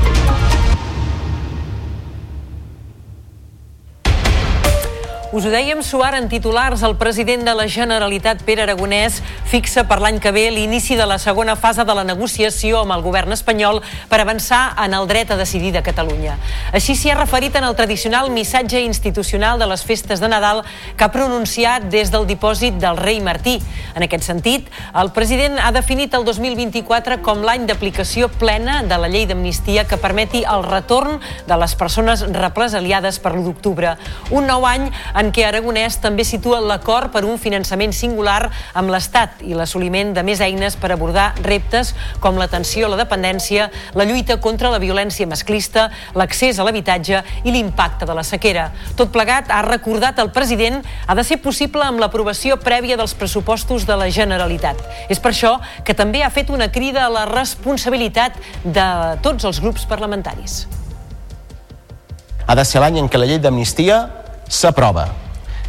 Us 5.29 5.45
ho 5.45 5.51
dèiem 5.53 5.83
suar 5.85 6.15
en 6.17 6.25
titulars, 6.25 6.81
el 6.81 6.95
president 6.97 7.43
de 7.45 7.53
la 7.53 7.67
Generalitat, 7.69 8.39
Pere 8.47 8.63
Aragonès, 8.63 9.19
fixa 9.45 9.83
per 9.85 9.99
l'any 10.01 10.15
que 10.17 10.31
ve 10.33 10.47
l'inici 10.49 10.95
de 10.97 11.05
la 11.05 11.19
segona 11.21 11.53
fase 11.53 11.83
de 11.85 11.93
la 11.93 12.01
negociació 12.01 12.79
amb 12.81 12.95
el 12.95 13.03
govern 13.05 13.35
espanyol 13.35 13.77
per 14.09 14.17
avançar 14.23 14.73
en 14.81 14.95
el 14.97 15.05
dret 15.05 15.29
a 15.29 15.37
decidir 15.37 15.69
de 15.75 15.83
Catalunya. 15.85 16.39
Així 16.73 16.95
s'hi 16.97 17.11
ha 17.13 17.17
referit 17.19 17.53
en 17.59 17.67
el 17.67 17.77
tradicional 17.77 18.31
missatge 18.33 18.81
institucional 18.81 19.61
de 19.61 19.67
les 19.69 19.83
festes 19.85 20.17
de 20.17 20.31
Nadal 20.33 20.63
que 20.97 21.05
ha 21.05 21.11
pronunciat 21.13 21.85
des 21.93 22.09
del 22.09 22.25
dipòsit 22.25 22.81
del 22.81 22.97
rei 22.97 23.21
Martí. 23.21 23.59
En 23.93 24.07
aquest 24.07 24.25
sentit, 24.25 24.65
el 24.97 25.13
president 25.13 25.61
ha 25.61 25.69
definit 25.69 26.17
el 26.17 26.25
2024 26.25 27.19
com 27.21 27.45
l'any 27.45 27.69
d'aplicació 27.69 28.31
plena 28.33 28.81
de 28.81 28.97
la 28.97 29.11
llei 29.13 29.29
d'amnistia 29.29 29.85
que 29.85 30.01
permeti 30.01 30.41
el 30.41 30.65
retorn 30.65 31.21
de 31.45 31.61
les 31.61 31.77
persones 31.77 32.25
represaliades 32.33 33.21
per 33.21 33.35
l'1 33.35 33.45
d'octubre. 33.45 33.93
Un 34.33 34.49
nou 34.49 34.65
any 34.65 34.89
en 35.19 35.31
què 35.35 35.43
Aragonès 35.43 35.97
també 35.99 36.23
situa 36.23 36.61
l'acord 36.63 37.11
per 37.11 37.25
un 37.27 37.39
finançament 37.41 37.91
singular 37.95 38.49
amb 38.77 38.91
l'Estat 38.93 39.41
i 39.43 39.55
l'assoliment 39.57 40.13
de 40.15 40.23
més 40.23 40.39
eines 40.43 40.77
per 40.79 40.93
abordar 40.93 41.33
reptes 41.43 41.91
com 42.23 42.39
l'atenció 42.39 42.87
a 42.87 42.93
la 42.93 42.99
dependència, 43.01 43.69
la 43.99 44.05
lluita 44.07 44.39
contra 44.39 44.71
la 44.71 44.79
violència 44.79 45.27
masclista, 45.27 45.89
l'accés 46.15 46.59
a 46.59 46.67
l'habitatge 46.67 47.23
i 47.43 47.51
l'impacte 47.51 48.07
de 48.07 48.15
la 48.15 48.23
sequera. 48.23 48.69
Tot 48.95 49.11
plegat, 49.11 49.51
ha 49.51 49.61
recordat 49.65 50.19
el 50.23 50.31
president, 50.35 50.79
ha 51.07 51.15
de 51.15 51.25
ser 51.27 51.41
possible 51.43 51.83
amb 51.83 51.99
l'aprovació 51.99 52.59
prèvia 52.63 52.97
dels 52.99 53.15
pressupostos 53.17 53.85
de 53.89 53.97
la 53.99 54.09
Generalitat. 54.13 54.79
És 55.11 55.19
per 55.19 55.33
això 55.33 55.57
que 55.83 55.97
també 55.97 56.23
ha 56.23 56.31
fet 56.31 56.49
una 56.53 56.69
crida 56.71 57.05
a 57.05 57.11
la 57.13 57.25
responsabilitat 57.29 58.39
de 58.63 58.87
tots 59.25 59.43
els 59.45 59.59
grups 59.59 59.85
parlamentaris. 59.89 60.63
Ha 62.49 62.55
de 62.57 62.65
ser 62.65 62.81
l'any 62.81 62.97
en 62.97 63.11
què 63.11 63.19
la 63.19 63.27
llei 63.29 63.37
d'amnistia 63.37 63.99
s'aprova, 64.49 65.05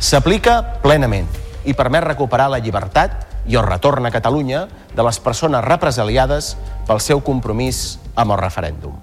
s'aplica 0.01 0.62
plenament 0.81 1.28
i 1.68 1.74
permet 1.76 2.07
recuperar 2.07 2.49
la 2.49 2.59
llibertat 2.64 3.45
i 3.45 3.59
el 3.61 3.66
retorn 3.66 4.09
a 4.09 4.12
Catalunya 4.14 4.62
de 4.97 5.05
les 5.05 5.18
persones 5.20 5.61
represaliades 5.66 6.55
pel 6.89 7.03
seu 7.05 7.20
compromís 7.20 7.99
amb 8.16 8.33
el 8.33 8.41
referèndum. 8.41 8.97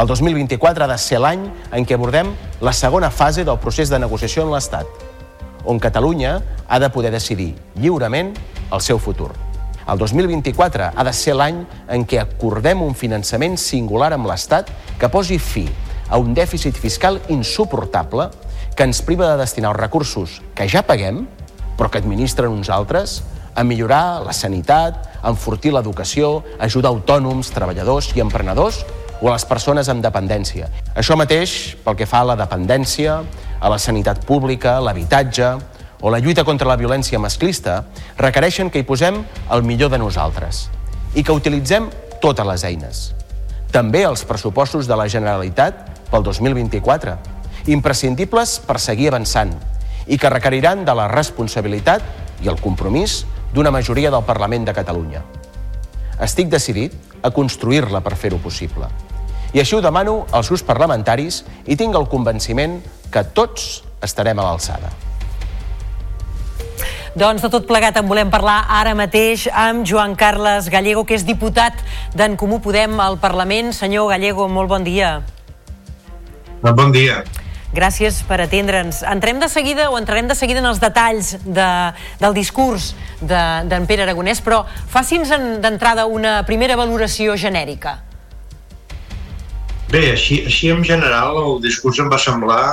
El 0.00 0.08
2024 0.08 0.86
ha 0.86 0.88
de 0.88 0.96
ser 0.98 1.20
l'any 1.20 1.44
en 1.70 1.84
què 1.84 1.98
abordem 1.98 2.32
la 2.64 2.72
segona 2.72 3.12
fase 3.12 3.44
del 3.44 3.60
procés 3.60 3.92
de 3.92 4.00
negociació 4.00 4.46
en 4.46 4.54
l'Estat, 4.54 4.88
on 5.64 5.78
Catalunya 5.78 6.38
ha 6.66 6.78
de 6.80 6.88
poder 6.88 7.12
decidir 7.12 7.52
lliurement 7.76 8.32
el 8.72 8.80
seu 8.80 8.98
futur. 8.98 9.34
El 9.84 10.00
2024 10.00 10.94
ha 10.96 11.04
de 11.04 11.12
ser 11.12 11.36
l'any 11.36 11.60
en 11.92 12.06
què 12.08 12.22
acordem 12.22 12.80
un 12.80 12.96
finançament 12.96 13.60
singular 13.60 14.14
amb 14.16 14.32
l'Estat 14.32 14.72
que 14.98 15.12
posi 15.12 15.36
fi 15.38 15.68
a 16.08 16.16
un 16.16 16.32
dèficit 16.32 16.76
fiscal 16.80 17.20
insuportable 17.28 18.30
que 18.74 18.84
ens 18.86 19.02
priva 19.06 19.30
de 19.30 19.40
destinar 19.40 19.72
els 19.72 19.80
recursos 19.80 20.40
que 20.54 20.66
ja 20.68 20.82
paguem, 20.86 21.24
però 21.78 21.90
que 21.90 22.00
administren 22.02 22.52
uns 22.52 22.70
altres, 22.70 23.22
a 23.54 23.62
millorar 23.62 24.24
la 24.26 24.34
sanitat, 24.34 24.98
a 25.22 25.30
enfortir 25.30 25.72
l'educació, 25.74 26.42
ajudar 26.58 26.90
autònoms, 26.90 27.52
treballadors 27.54 28.10
i 28.16 28.22
emprenedors 28.22 28.82
o 29.20 29.30
a 29.30 29.36
les 29.36 29.46
persones 29.46 29.88
amb 29.88 30.02
dependència. 30.02 30.68
Això 30.98 31.16
mateix, 31.16 31.76
pel 31.84 31.96
que 31.96 32.08
fa 32.10 32.24
a 32.24 32.30
la 32.32 32.38
dependència, 32.38 33.20
a 33.60 33.70
la 33.70 33.78
sanitat 33.78 34.24
pública, 34.26 34.80
l'habitatge 34.82 35.54
o 36.02 36.10
la 36.10 36.20
lluita 36.20 36.44
contra 36.44 36.68
la 36.68 36.76
violència 36.76 37.18
masclista, 37.22 37.84
requereixen 38.18 38.70
que 38.70 38.82
hi 38.82 38.88
posem 38.88 39.22
el 39.54 39.62
millor 39.62 39.94
de 39.94 40.02
nosaltres 40.02 40.66
i 41.14 41.22
que 41.22 41.32
utilitzem 41.32 41.88
totes 42.20 42.46
les 42.46 42.64
eines. 42.66 43.04
També 43.72 44.04
els 44.06 44.26
pressupostos 44.26 44.90
de 44.90 44.98
la 44.98 45.08
Generalitat 45.10 46.10
pel 46.10 46.26
2024, 46.26 47.16
imprescindibles 47.70 48.58
per 48.64 48.78
seguir 48.80 49.08
avançant 49.10 49.54
i 50.06 50.18
que 50.20 50.30
requeriran 50.32 50.84
de 50.84 50.94
la 50.96 51.08
responsabilitat 51.08 52.04
i 52.44 52.50
el 52.52 52.60
compromís 52.60 53.22
d'una 53.54 53.72
majoria 53.72 54.10
del 54.10 54.26
Parlament 54.26 54.66
de 54.66 54.74
Catalunya. 54.76 55.22
Estic 56.20 56.50
decidit 56.52 56.94
a 57.22 57.30
construir-la 57.32 58.02
per 58.04 58.16
fer-ho 58.20 58.38
possible. 58.42 58.90
I 59.54 59.62
així 59.62 59.76
ho 59.76 59.82
demano 59.82 60.24
als 60.34 60.50
grups 60.50 60.66
parlamentaris 60.66 61.44
i 61.66 61.76
tinc 61.78 61.94
el 61.94 62.08
convenciment 62.10 62.80
que 63.10 63.22
tots 63.36 63.84
estarem 64.02 64.38
a 64.38 64.46
l'alçada. 64.48 64.90
Doncs 67.14 67.44
de 67.44 67.48
tot 67.50 67.68
plegat 67.68 67.94
en 68.00 68.08
volem 68.10 68.30
parlar 68.30 68.64
ara 68.74 68.96
mateix 68.98 69.46
amb 69.46 69.86
Joan 69.86 70.16
Carles 70.18 70.66
Gallego, 70.66 71.04
que 71.06 71.14
és 71.14 71.22
diputat 71.22 71.78
d'en 72.18 72.34
Comú 72.34 72.58
Podem 72.58 72.98
al 72.98 73.20
Parlament. 73.22 73.70
Senyor 73.70 74.10
Gallego, 74.10 74.48
molt 74.50 74.68
bon 74.74 74.82
dia. 74.82 75.20
Molt 76.64 76.74
bon 76.74 76.90
dia. 76.90 77.22
Gràcies 77.74 78.20
per 78.28 78.38
atendre'ns. 78.44 79.02
Entrem 79.10 79.40
de 79.42 79.48
seguida 79.50 79.88
o 79.90 79.98
entrarem 79.98 80.28
de 80.30 80.36
seguida 80.38 80.60
en 80.62 80.68
els 80.70 80.78
detalls 80.82 81.34
de, 81.42 81.68
del 82.20 82.36
discurs 82.36 82.92
d'en 83.20 83.68
de, 83.70 83.80
Pere 83.88 84.04
Aragonès, 84.06 84.40
però 84.44 84.62
faci'ns 84.92 85.32
d'entrada 85.62 86.06
una 86.06 86.42
primera 86.46 86.76
valoració 86.78 87.34
genèrica. 87.40 87.98
Bé, 89.90 90.10
així, 90.12 90.44
així 90.46 90.70
en 90.70 90.84
general 90.86 91.38
el 91.40 91.58
discurs 91.64 91.98
em 92.02 92.10
va 92.10 92.18
semblar 92.18 92.64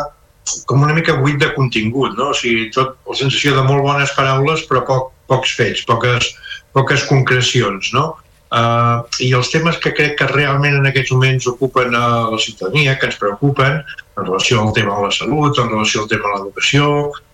com 0.70 0.82
una 0.86 0.93
mica 0.93 1.18
buit 1.18 1.39
de 1.41 1.52
contingut, 1.56 2.14
no? 2.18 2.32
O 2.32 2.38
sigui, 2.38 2.70
tot, 2.74 2.95
la 3.08 3.18
sensació 3.18 3.56
de 3.58 3.66
molt 3.66 3.86
bones 3.86 4.14
paraules 4.18 4.66
però 4.70 4.86
poc, 4.88 5.12
pocs 5.32 5.54
fets, 5.58 5.84
poques, 5.88 6.32
poques 6.78 7.06
concrecions, 7.10 7.91
no? 7.95 8.12
Uh, 8.52 9.08
I 9.24 9.30
els 9.38 9.47
temes 9.47 9.78
que 9.80 9.93
crec 9.95 10.18
que 10.20 10.26
realment 10.28 10.74
en 10.76 10.88
aquests 10.89 11.14
moments 11.16 11.45
ocupen 11.47 11.93
a 11.95 12.08
la 12.34 12.39
ciutadania, 12.41 12.97
que 12.99 13.08
ens 13.08 13.20
preocupen, 13.20 13.78
en 14.20 14.26
relació 14.26 14.60
al 14.62 14.74
tema 14.76 14.97
de 14.97 15.06
la 15.08 15.12
salut, 15.16 15.60
en 15.60 15.70
relació 15.72 16.02
al 16.02 16.10
tema 16.12 16.28
de 16.28 16.39
l'educació, 16.39 16.88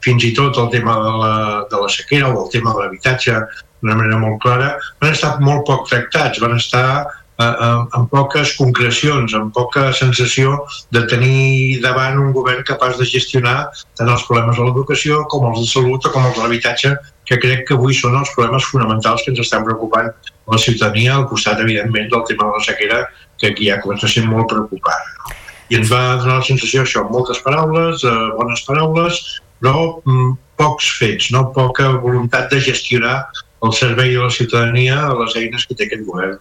fins 0.06 0.28
i 0.28 0.34
tot 0.38 0.60
el 0.62 0.70
tema 0.76 0.94
de 1.02 1.14
la, 1.22 1.32
de 1.72 1.80
la 1.82 1.90
sequera 1.90 2.30
o 2.30 2.44
el 2.44 2.52
tema 2.54 2.76
de 2.76 2.84
l'habitatge 2.84 3.40
d'una 3.82 3.96
manera 3.98 4.20
molt 4.22 4.38
clara, 4.46 4.76
van 5.02 5.18
estar 5.18 5.40
molt 5.42 5.66
poc 5.66 5.90
tractats, 5.90 6.38
van 6.44 6.54
estar 6.58 6.86
eh, 7.02 7.50
amb, 7.50 7.90
amb 7.98 8.10
poques 8.14 8.54
concrecions, 8.62 9.34
amb 9.38 9.54
poca 9.58 9.90
sensació 9.98 10.60
de 10.94 11.06
tenir 11.10 11.82
davant 11.82 12.22
un 12.22 12.34
govern 12.38 12.66
capaç 12.68 12.98
de 13.02 13.10
gestionar 13.10 13.72
tant 13.98 14.10
els 14.10 14.26
problemes 14.30 14.58
de 14.58 14.70
l'educació 14.70 15.24
com 15.34 15.50
els 15.52 15.64
de 15.66 15.70
salut 15.72 16.06
o 16.06 16.14
com 16.14 16.30
els 16.30 16.38
de 16.38 16.46
l'habitatge, 16.46 16.98
que 17.28 17.38
crec 17.44 17.66
que 17.68 17.76
avui 17.76 17.96
són 17.96 18.16
els 18.20 18.32
problemes 18.36 18.68
fonamentals 18.72 19.24
que 19.24 19.34
ens 19.34 19.42
estan 19.44 19.66
preocupant 19.68 20.10
la 20.48 20.60
ciutadania 20.64 21.16
al 21.16 21.28
costat, 21.28 21.60
evidentment, 21.64 22.08
del 22.14 22.24
tema 22.30 22.48
de 22.48 22.60
la 22.60 22.64
sequera, 22.64 23.02
que 23.38 23.52
aquí 23.52 23.68
ja 23.68 23.82
comença 23.84 24.08
a 24.08 24.14
ser 24.14 24.24
molt 24.26 24.48
preocupant. 24.52 25.12
No? 25.18 25.36
I 25.68 25.82
ens 25.82 25.92
va 25.92 26.02
donar 26.22 26.40
la 26.40 26.48
sensació 26.48 26.86
això, 26.86 27.04
moltes 27.12 27.42
paraules, 27.44 28.06
eh, 28.08 28.16
bones 28.38 28.64
paraules, 28.68 29.20
però 29.60 30.00
mm, 30.00 30.38
pocs 30.58 30.94
fets, 31.02 31.32
no? 31.36 31.50
poca 31.56 31.90
voluntat 32.04 32.48
de 32.54 32.62
gestionar 32.64 33.18
el 33.66 33.74
servei 33.74 34.14
de 34.14 34.24
la 34.24 34.32
ciutadania 34.32 35.02
a 35.10 35.14
les 35.18 35.36
eines 35.36 35.66
que 35.68 35.76
té 35.76 35.88
aquest 35.88 36.06
govern. 36.08 36.38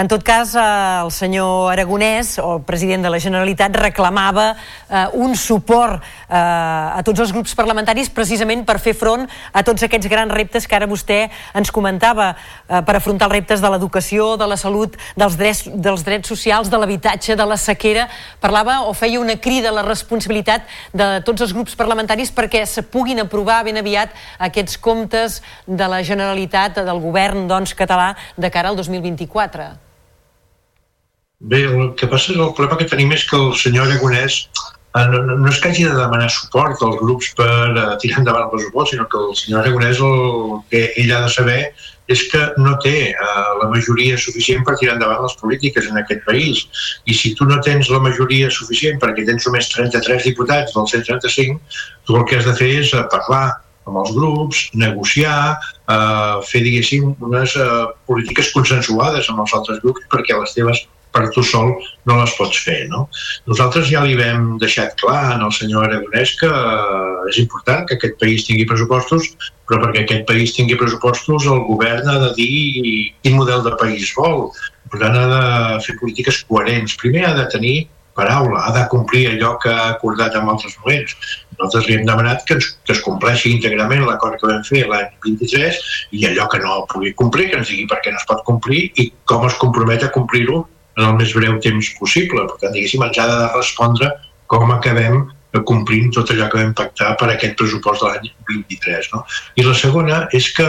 En 0.00 0.08
tot 0.08 0.22
cas, 0.24 0.54
eh, 0.54 0.60
el 1.04 1.10
senyor 1.12 1.72
Aragonès, 1.74 2.38
o 2.40 2.62
president 2.64 3.02
de 3.04 3.10
la 3.10 3.18
Generalitat, 3.20 3.74
reclamava 3.76 4.56
eh, 4.88 5.08
un 5.12 5.34
suport 5.36 6.00
eh, 6.00 6.36
a 6.38 7.02
tots 7.04 7.20
els 7.20 7.34
grups 7.36 7.52
parlamentaris 7.58 8.08
precisament 8.08 8.62
per 8.64 8.78
fer 8.80 8.94
front 8.96 9.26
a 9.52 9.62
tots 9.62 9.84
aquests 9.84 10.08
grans 10.08 10.32
reptes 10.32 10.64
que 10.64 10.78
ara 10.78 10.88
vostè 10.88 11.18
ens 11.52 11.68
comentava, 11.70 12.30
eh, 12.32 12.80
per 12.80 12.94
afrontar 12.96 13.28
els 13.28 13.34
reptes 13.34 13.60
de 13.60 13.72
l'educació, 13.74 14.38
de 14.40 14.48
la 14.48 14.56
salut, 14.56 14.96
dels 15.20 15.36
drets, 15.36 15.66
dels 15.68 16.06
drets 16.08 16.32
socials, 16.32 16.72
de 16.72 16.80
l'habitatge, 16.80 17.36
de 17.36 17.48
la 17.52 17.60
sequera. 17.60 18.08
Parlava 18.40 18.78
o 18.88 18.96
feia 18.96 19.20
una 19.20 19.36
crida 19.36 19.68
a 19.68 19.76
la 19.82 19.84
responsabilitat 19.84 20.64
de 20.96 21.10
tots 21.28 21.44
els 21.44 21.52
grups 21.52 21.76
parlamentaris 21.76 22.32
perquè 22.32 22.64
se 22.64 22.86
puguin 22.88 23.20
aprovar 23.26 23.60
ben 23.68 23.76
aviat 23.84 24.16
aquests 24.48 24.80
comptes 24.80 25.42
de 25.66 25.92
la 25.92 26.00
Generalitat, 26.00 26.80
del 26.88 27.04
govern 27.04 27.44
doncs, 27.52 27.76
català, 27.76 28.14
de 28.40 28.48
cara 28.48 28.72
al 28.72 28.80
2024. 28.80 29.89
Bé, 31.40 31.62
el 31.64 31.94
que 31.96 32.06
passa 32.06 32.34
és 32.34 32.38
el 32.38 32.50
problema 32.56 32.76
que 32.76 32.86
tenim 32.88 33.14
és 33.16 33.22
que 33.28 33.38
el 33.38 33.54
senyor 33.56 33.86
Aragonès 33.86 34.42
eh, 34.44 35.04
no, 35.08 35.22
no, 35.24 35.46
és 35.48 35.60
que 35.60 35.70
hagi 35.70 35.86
de 35.88 35.94
demanar 35.96 36.26
suport 36.34 36.82
als 36.84 36.98
grups 37.00 37.30
per 37.38 37.46
uh, 37.70 37.94
tirar 38.02 38.20
endavant 38.20 38.44
el 38.44 38.50
pressupost, 38.52 38.92
sinó 38.92 39.06
que 39.08 39.16
el 39.22 39.32
senyor 39.38 39.62
Aragonès 39.62 40.02
el 40.04 40.58
que 40.68 40.82
ell 41.00 41.14
ha 41.16 41.22
de 41.24 41.30
saber 41.32 41.62
és 42.12 42.26
que 42.28 42.42
no 42.60 42.74
té 42.84 42.92
uh, 43.14 43.54
la 43.62 43.70
majoria 43.72 44.20
suficient 44.20 44.68
per 44.68 44.76
tirar 44.82 44.98
endavant 44.98 45.24
les 45.24 45.38
polítiques 45.40 45.88
en 45.88 45.96
aquest 46.02 46.26
país. 46.28 46.62
I 47.08 47.16
si 47.16 47.32
tu 47.38 47.48
no 47.48 47.56
tens 47.64 47.88
la 47.88 48.02
majoria 48.04 48.52
suficient 48.52 49.00
perquè 49.00 49.24
tens 49.32 49.48
només 49.48 49.72
33 49.72 50.28
diputats 50.28 50.76
dels 50.76 50.96
135, 50.98 51.58
tu 52.04 52.20
el 52.20 52.28
que 52.28 52.36
has 52.36 52.52
de 52.52 52.56
fer 52.60 52.72
és 52.84 52.92
parlar 53.16 53.44
amb 53.88 54.04
els 54.04 54.12
grups, 54.12 54.66
negociar, 54.76 55.56
eh, 55.88 56.36
fer, 56.52 56.60
diguéssim, 56.68 57.14
unes 57.32 57.56
eh, 57.56 57.68
polítiques 58.06 58.52
consensuades 58.52 59.32
amb 59.32 59.40
els 59.46 59.54
altres 59.56 59.80
grups 59.80 60.04
perquè 60.12 60.36
les 60.36 60.58
teves 60.58 60.84
per 61.14 61.28
tu 61.34 61.42
sol 61.46 61.74
no 62.08 62.18
les 62.20 62.34
pots 62.38 62.62
fer. 62.64 62.80
No? 62.90 63.04
Nosaltres 63.50 63.90
ja 63.90 64.02
li 64.06 64.16
vam 64.18 64.56
deixat 64.62 64.96
clar 65.00 65.36
el 65.36 65.52
senyor 65.54 65.88
Aragonès 65.88 66.34
que 66.40 66.50
eh, 66.50 67.30
és 67.30 67.40
important 67.42 67.86
que 67.86 67.98
aquest 67.98 68.18
país 68.22 68.46
tingui 68.46 68.68
pressupostos, 68.70 69.30
però 69.68 69.82
perquè 69.84 70.04
aquest 70.04 70.26
país 70.30 70.56
tingui 70.56 70.78
pressupostos 70.80 71.46
el 71.46 71.64
govern 71.68 72.10
ha 72.10 72.18
de 72.26 72.34
dir 72.38 73.12
quin 73.22 73.38
model 73.38 73.64
de 73.66 73.76
país 73.80 74.12
vol. 74.18 74.50
Per 74.90 74.98
tant, 74.98 75.14
ha 75.14 75.26
de 75.30 75.80
fer 75.84 75.94
polítiques 76.00 76.42
coherents. 76.48 76.96
Primer 76.98 77.28
ha 77.28 77.34
de 77.36 77.46
tenir 77.52 77.76
paraula, 78.18 78.64
ha 78.66 78.72
de 78.74 78.82
complir 78.90 79.28
allò 79.30 79.54
que 79.62 79.70
ha 79.70 79.90
acordat 79.92 80.34
en 80.34 80.48
altres 80.50 80.74
moments. 80.80 81.14
Nosaltres 81.54 81.86
li 81.86 81.96
hem 81.98 82.08
demanat 82.08 82.42
que, 82.48 82.56
ens, 82.58 82.72
que 82.84 82.96
es 82.96 83.02
compleixi 83.04 83.54
íntegrament 83.54 84.02
l'acord 84.06 84.40
que 84.40 84.50
vam 84.50 84.64
fer 84.66 84.82
l'any 84.90 85.08
23 85.26 85.78
i 86.18 86.26
allò 86.28 86.48
que 86.50 86.60
no 86.64 86.82
pugui 86.90 87.14
complir, 87.22 87.50
que 87.52 87.60
ens 87.60 87.70
digui 87.70 87.86
per 87.90 88.00
què 88.04 88.12
no 88.12 88.20
es 88.20 88.28
pot 88.28 88.42
complir 88.48 88.88
i 88.98 89.10
com 89.30 89.46
es 89.46 89.58
compromet 89.62 90.04
a 90.06 90.12
complir-ho 90.16 90.64
en 91.00 91.08
el 91.08 91.18
més 91.18 91.34
breu 91.36 91.58
temps 91.64 91.92
possible. 91.98 92.46
Per 92.52 92.58
tant, 92.62 92.74
diguéssim, 92.76 93.04
ens 93.06 93.18
ha 93.18 93.28
de 93.30 93.38
respondre 93.56 94.10
com 94.50 94.72
acabem 94.74 95.24
complint 95.66 96.12
tot 96.14 96.30
allò 96.30 96.46
que 96.50 96.60
vam 96.60 96.74
pactar 96.78 97.14
per 97.18 97.30
aquest 97.32 97.56
pressupost 97.58 98.04
de 98.04 98.10
l'any 98.10 98.28
23. 98.50 99.08
No? 99.14 99.24
I 99.58 99.64
la 99.66 99.74
segona 99.74 100.20
és 100.36 100.46
que 100.54 100.66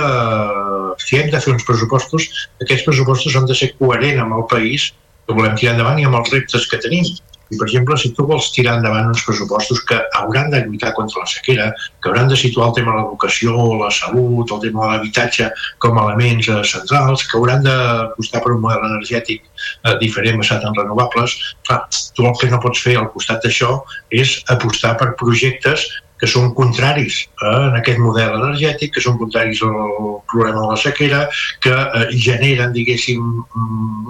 si 1.04 1.20
hem 1.20 1.30
de 1.34 1.42
fer 1.44 1.54
uns 1.54 1.68
pressupostos, 1.68 2.30
aquests 2.64 2.88
pressupostos 2.88 3.36
han 3.38 3.46
de 3.50 3.58
ser 3.58 3.74
coherents 3.78 4.24
amb 4.24 4.40
el 4.40 4.48
país 4.50 4.90
que 5.28 5.38
volem 5.38 5.54
tirar 5.60 5.76
endavant 5.76 6.02
i 6.02 6.08
amb 6.08 6.18
els 6.22 6.34
reptes 6.34 6.66
que 6.72 6.82
tenim. 6.82 7.06
I, 7.52 7.58
per 7.60 7.68
exemple, 7.68 7.98
si 8.00 8.14
tu 8.16 8.24
vols 8.28 8.48
tirar 8.56 8.78
endavant 8.80 9.10
uns 9.12 9.24
pressupostos 9.28 9.82
que 9.88 9.98
hauran 10.20 10.52
de 10.54 10.62
lluitar 10.64 10.94
contra 10.96 11.24
la 11.24 11.28
sequera, 11.28 11.68
que 12.02 12.10
hauran 12.10 12.30
de 12.32 12.38
situar 12.40 12.70
el 12.70 12.76
tema 12.78 12.94
de 12.96 13.02
l'educació, 13.02 13.56
la 13.82 13.90
salut, 13.92 14.54
el 14.56 14.62
tema 14.64 14.86
de 14.86 14.92
l'habitatge 14.92 15.50
com 15.84 16.00
a 16.00 16.06
elements 16.08 16.48
eh, 16.48 16.62
centrals, 16.72 17.26
que 17.28 17.38
hauran 17.40 17.66
d'apostar 17.68 18.44
per 18.46 18.56
un 18.56 18.64
model 18.64 18.88
energètic 18.88 19.44
eh, 19.44 19.98
diferent 20.04 20.40
basat 20.40 20.64
en 20.68 20.78
renovables, 20.80 21.36
clar, 21.68 21.82
tu 22.16 22.30
el 22.30 22.38
que 22.40 22.52
no 22.54 22.62
pots 22.64 22.86
fer 22.88 22.96
al 23.00 23.12
costat 23.12 23.44
d'això 23.44 23.82
és 24.24 24.40
apostar 24.56 24.96
per 25.02 25.12
projectes 25.20 25.90
que 26.22 26.30
són 26.30 26.52
contraris 26.58 27.24
eh, 27.26 27.50
en 27.50 27.78
aquest 27.80 28.00
model 28.02 28.36
energètic, 28.38 28.94
que 28.96 29.04
són 29.04 29.18
contraris 29.22 29.64
al 29.66 30.22
problema 30.32 30.62
de 30.62 30.68
la 30.70 30.78
sequera, 30.84 31.24
que 31.66 31.74
eh, 31.74 32.06
generen, 32.28 32.76
diguéssim, 32.78 33.26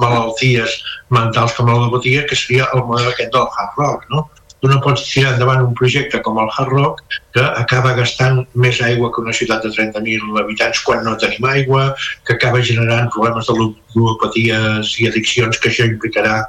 malalties 0.03 0.77
mentals 1.15 1.55
com 1.55 1.71
la 1.71 1.79
lobotia, 1.85 2.27
que 2.27 2.37
seria 2.37 2.67
el 2.75 2.83
model 2.89 3.13
aquest 3.13 3.31
del 3.33 3.47
hard 3.47 3.79
rock, 3.79 4.07
no? 4.11 4.27
Tu 4.61 4.69
no 4.69 4.77
pots 4.83 5.03
tirar 5.09 5.33
endavant 5.33 5.63
un 5.65 5.73
projecte 5.77 6.21
com 6.25 6.37
el 6.41 6.49
Hard 6.53 6.73
Rock 6.75 7.01
que 7.33 7.41
acaba 7.41 7.95
gastant 7.97 8.43
més 8.53 8.81
aigua 8.85 9.09
que 9.13 9.23
una 9.23 9.33
ciutat 9.33 9.65
de 9.65 9.71
30.000 9.73 10.37
habitants 10.43 10.83
quan 10.85 11.01
no 11.07 11.15
tenim 11.21 11.47
aigua, 11.49 11.87
que 12.27 12.35
acaba 12.35 12.61
generant 12.61 13.09
problemes 13.15 13.49
de 13.49 13.55
ludopaties 13.57 14.93
i 15.01 15.09
addiccions 15.09 15.57
que 15.57 15.71
això 15.71 15.87
implicarà 15.89 16.43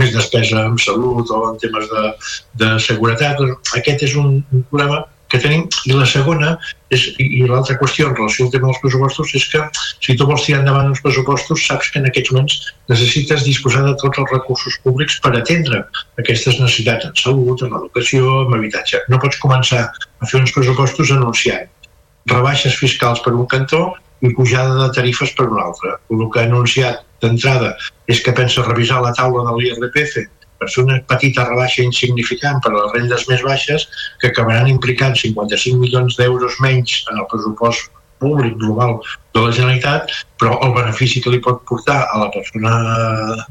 més 0.00 0.10
despesa 0.16 0.66
en 0.66 0.78
salut 0.82 1.30
o 1.30 1.42
en 1.52 1.62
temes 1.62 1.86
de, 1.92 2.04
de 2.64 2.74
seguretat. 2.82 3.38
Aquest 3.78 4.08
és 4.08 4.18
un 4.18 4.40
problema 4.70 5.04
que 5.32 5.40
tenim. 5.40 5.64
I 5.88 5.96
la 5.96 6.06
segona, 6.08 6.52
és, 6.92 7.06
i 7.18 7.42
l'altra 7.48 7.78
qüestió 7.80 8.10
en 8.10 8.16
relació 8.18 8.46
al 8.46 8.52
tema 8.54 8.68
dels 8.68 8.80
pressupostos, 8.84 9.32
és 9.38 9.48
que 9.50 9.64
si 10.04 10.16
tu 10.18 10.28
vols 10.28 10.44
tirar 10.46 10.60
endavant 10.60 10.92
uns 10.92 11.02
pressupostos, 11.04 11.64
saps 11.66 11.90
que 11.90 12.02
en 12.02 12.08
aquests 12.10 12.34
moments 12.34 12.58
necessites 12.92 13.46
disposar 13.48 13.86
de 13.88 13.94
tots 14.02 14.20
els 14.22 14.34
recursos 14.34 14.76
públics 14.84 15.18
per 15.24 15.32
atendre 15.38 15.84
aquestes 16.20 16.60
necessitats 16.60 17.08
en 17.08 17.16
salut, 17.18 17.64
en 17.64 17.78
educació, 17.80 18.42
en 18.46 18.58
habitatge. 18.58 19.02
No 19.08 19.20
pots 19.22 19.40
començar 19.42 19.86
a 19.88 20.28
fer 20.28 20.42
uns 20.42 20.52
pressupostos 20.54 21.14
anunciant 21.16 21.70
rebaixes 22.30 22.76
fiscals 22.78 23.22
per 23.24 23.32
un 23.34 23.48
cantó 23.50 23.88
i 24.22 24.30
pujada 24.36 24.76
de 24.78 24.92
tarifes 24.94 25.32
per 25.38 25.48
un 25.48 25.58
altre. 25.58 25.96
El 26.12 26.28
que 26.30 26.42
ha 26.42 26.46
anunciat 26.46 27.02
d'entrada 27.22 27.72
és 28.10 28.20
que 28.22 28.34
pensa 28.36 28.62
revisar 28.66 29.00
la 29.02 29.14
taula 29.16 29.42
de 29.48 29.56
l'IRPF 29.58 30.22
per 30.62 30.70
fer 30.70 30.84
una 30.86 31.00
petita 31.10 31.48
rebaixa 31.48 31.82
insignificant 31.82 32.62
per 32.62 32.70
a 32.70 32.76
les 32.76 32.94
rendes 32.94 33.26
més 33.30 33.42
baixes 33.42 33.88
que 34.22 34.30
acabaran 34.30 34.70
implicant 34.70 35.18
55 35.18 35.82
milions 35.82 36.18
d'euros 36.20 36.60
menys 36.62 37.02
en 37.10 37.18
el 37.18 37.26
pressupost 37.32 37.90
públic 38.22 38.54
global 38.62 39.00
de 39.34 39.42
la 39.42 39.50
Generalitat, 39.50 40.12
però 40.38 40.60
el 40.62 40.74
benefici 40.76 41.22
que 41.24 41.32
li 41.32 41.40
pot 41.42 41.64
portar 41.66 42.04
a 42.04 42.20
la 42.20 42.28
persona 42.30 42.74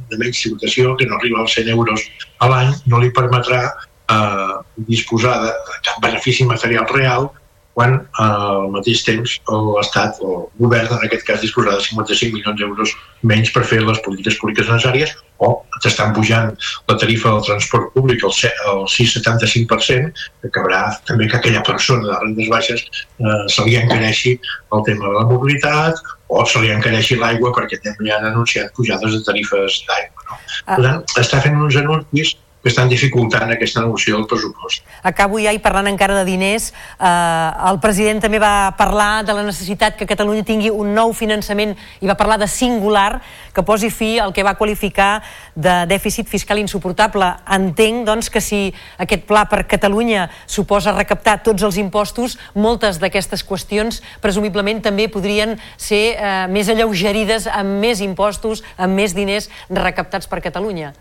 de 0.07 0.19
menys 0.21 0.39
tributació, 0.45 0.95
que 0.95 1.09
no 1.09 1.17
arriba 1.17 1.41
als 1.43 1.57
100 1.59 1.73
euros 1.75 2.05
a 2.39 2.47
l'any, 2.53 2.71
no 2.87 3.01
li 3.03 3.11
permetrà 3.17 3.65
eh, 3.67 4.55
disposar 4.87 5.35
de 5.43 5.51
cap 5.83 5.99
benefici 6.05 6.47
material 6.47 6.87
real 6.95 7.27
quan 7.73 7.97
al 8.19 8.69
mateix 8.73 9.03
temps 9.07 9.37
l'Estat 9.47 10.19
o 10.21 10.31
el 10.35 10.45
govern 10.59 10.91
en 10.97 11.05
aquest 11.07 11.25
cas 11.27 11.41
disposarà 11.43 11.77
de 11.79 11.85
55 11.87 12.35
milions 12.35 12.59
d'euros 12.59 12.95
menys 13.31 13.51
per 13.55 13.63
fer 13.69 13.81
les 13.85 14.01
polítiques 14.05 14.37
públiques 14.41 14.67
necessàries 14.67 15.13
o 15.41 15.51
t'estan 15.81 16.13
pujant 16.13 16.51
la 16.91 16.97
tarifa 17.01 17.31
del 17.33 17.45
transport 17.47 17.93
públic 17.95 18.25
al 18.27 18.33
6,75% 18.35 20.11
que 20.41 20.51
acabarà 20.51 20.83
també 21.07 21.29
que 21.31 21.39
aquella 21.39 21.63
persona 21.67 22.07
de 22.09 22.19
rendes 22.25 22.51
baixes 22.51 22.83
eh, 22.83 23.43
se 23.47 23.65
li 23.65 23.77
encareixi 23.79 24.35
el 24.37 24.85
tema 24.89 25.07
de 25.07 25.15
la 25.19 25.25
mobilitat 25.31 26.03
o 26.31 26.45
se 26.45 26.61
li 26.63 26.71
encareixi 26.75 27.17
l'aigua 27.19 27.51
perquè 27.55 27.81
també 27.83 28.13
han 28.13 28.29
anunciat 28.29 28.71
pujades 28.77 29.17
de 29.17 29.23
tarifes 29.27 29.81
d'aigua. 29.87 30.29
No? 30.29 30.39
Per 30.69 30.79
tant, 30.85 31.03
està 31.23 31.41
fent 31.43 31.59
uns 31.59 31.79
anuncis 31.79 32.35
que 32.61 32.69
estan 32.69 32.89
dificultant 32.89 33.49
aquesta 33.49 33.81
negociació 33.81 34.19
del 34.19 34.27
pressupost. 34.29 34.85
Acabo 35.03 35.39
ja 35.41 35.53
i 35.53 35.59
parlant 35.61 35.89
encara 35.89 36.19
de 36.19 36.25
diners, 36.27 36.69
eh, 36.71 37.69
el 37.71 37.79
president 37.81 38.21
també 38.21 38.39
va 38.39 38.71
parlar 38.77 39.25
de 39.25 39.33
la 39.33 39.43
necessitat 39.43 39.97
que 39.97 40.05
Catalunya 40.05 40.45
tingui 40.45 40.69
un 40.69 40.93
nou 40.93 41.13
finançament 41.17 41.73
i 42.01 42.07
va 42.07 42.17
parlar 42.19 42.37
de 42.37 42.47
singular 42.47 43.21
que 43.53 43.65
posi 43.65 43.89
fi 43.89 44.19
al 44.19 44.33
que 44.33 44.45
va 44.45 44.55
qualificar 44.55 45.23
de 45.55 45.85
dèficit 45.89 46.29
fiscal 46.29 46.61
insuportable. 46.61 47.33
Entenc 47.49 48.05
doncs, 48.05 48.29
que 48.29 48.41
si 48.41 48.73
aquest 48.97 49.25
pla 49.25 49.47
per 49.49 49.65
Catalunya 49.65 50.29
suposa 50.45 50.93
recaptar 50.93 51.41
tots 51.43 51.63
els 51.63 51.77
impostos, 51.81 52.37
moltes 52.53 53.01
d'aquestes 53.01 53.43
qüestions 53.43 54.01
presumiblement 54.21 54.81
també 54.81 55.09
podrien 55.09 55.57
ser 55.77 56.03
eh, 56.13 56.47
més 56.47 56.69
alleugerides 56.69 57.49
amb 57.49 57.81
més 57.81 58.01
impostos, 58.05 58.61
amb 58.77 58.93
més 58.93 59.17
diners 59.17 59.49
recaptats 59.69 60.29
per 60.29 60.45
Catalunya. 60.45 60.93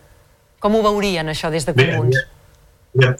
Com 0.60 0.76
ho 0.76 0.84
veurien, 0.84 1.28
això, 1.32 1.50
des 1.52 1.64
de 1.66 1.74
Comuns? 1.76 2.20
Ja, 2.98 3.12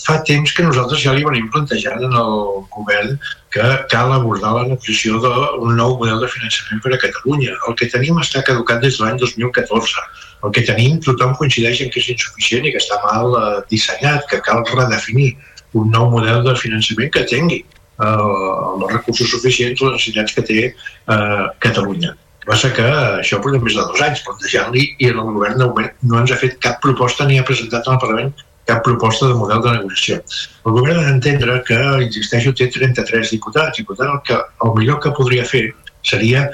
fa 0.00 0.14
temps 0.24 0.52
que 0.56 0.64
nosaltres 0.64 1.02
ja 1.02 1.12
li 1.12 1.24
venim 1.26 1.50
plantejant 1.52 2.00
en 2.06 2.14
el 2.16 2.38
govern 2.72 3.18
que 3.52 3.66
cal 3.92 4.14
abordar 4.14 4.54
la 4.54 4.62
negociació 4.70 5.18
d'un 5.20 5.76
nou 5.76 5.98
model 6.00 6.22
de 6.24 6.30
finançament 6.32 6.80
per 6.80 6.94
a 6.96 7.00
Catalunya. 7.02 7.58
El 7.68 7.76
que 7.76 7.90
tenim 7.92 8.16
està 8.22 8.40
caducat 8.46 8.80
des 8.80 8.96
de 8.96 9.04
l'any 9.04 9.20
2014. 9.20 10.06
El 10.48 10.54
que 10.56 10.64
tenim 10.70 10.96
tothom 11.04 11.36
coincideix 11.36 11.82
en 11.84 11.92
que 11.92 12.00
és 12.00 12.08
insuficient 12.14 12.64
i 12.64 12.72
que 12.72 12.80
està 12.80 12.96
mal 13.04 13.36
eh, 13.36 13.44
dissenyat, 13.74 14.24
que 14.32 14.40
cal 14.48 14.64
redefinir 14.72 15.34
un 15.76 15.92
nou 15.92 16.08
model 16.16 16.40
de 16.48 16.56
finançament 16.56 17.12
que 17.12 17.26
tingui 17.28 17.60
eh, 17.60 18.08
els 18.08 18.88
recursos 18.96 19.36
suficients, 19.36 19.84
les 19.84 19.96
necessitats 19.98 20.38
que 20.38 20.48
té 20.48 20.58
eh, 20.72 21.46
Catalunya 21.68 22.16
passa 22.46 22.70
que 22.76 22.86
això 23.20 23.40
porta 23.42 23.60
més 23.62 23.76
de 23.76 23.82
dos 23.84 24.04
anys 24.04 24.22
plantejant-li 24.26 24.86
i 24.98 25.10
el 25.10 25.20
govern 25.20 25.58
de 25.58 25.66
moment 25.66 25.90
no 26.12 26.22
ens 26.22 26.32
ha 26.32 26.38
fet 26.40 26.56
cap 26.64 26.80
proposta 26.84 27.26
ni 27.28 27.38
ha 27.38 27.46
presentat 27.46 27.88
al 27.88 28.00
Parlament 28.02 28.32
cap 28.70 28.82
proposta 28.86 29.28
de 29.28 29.34
model 29.34 29.62
de 29.64 29.72
negociació. 29.78 30.20
El 30.66 30.76
govern 30.76 31.00
ha 31.00 31.06
d'entendre 31.08 31.58
que, 31.66 31.78
insisteixo, 32.06 32.52
té 32.56 32.68
33 32.70 33.32
diputats 33.34 33.80
i 33.80 33.86
per 33.86 33.96
tant 33.98 34.12
el, 34.14 34.20
que, 34.26 34.36
el 34.64 34.74
millor 34.76 35.00
que 35.02 35.14
podria 35.16 35.46
fer 35.48 35.64
seria 36.06 36.46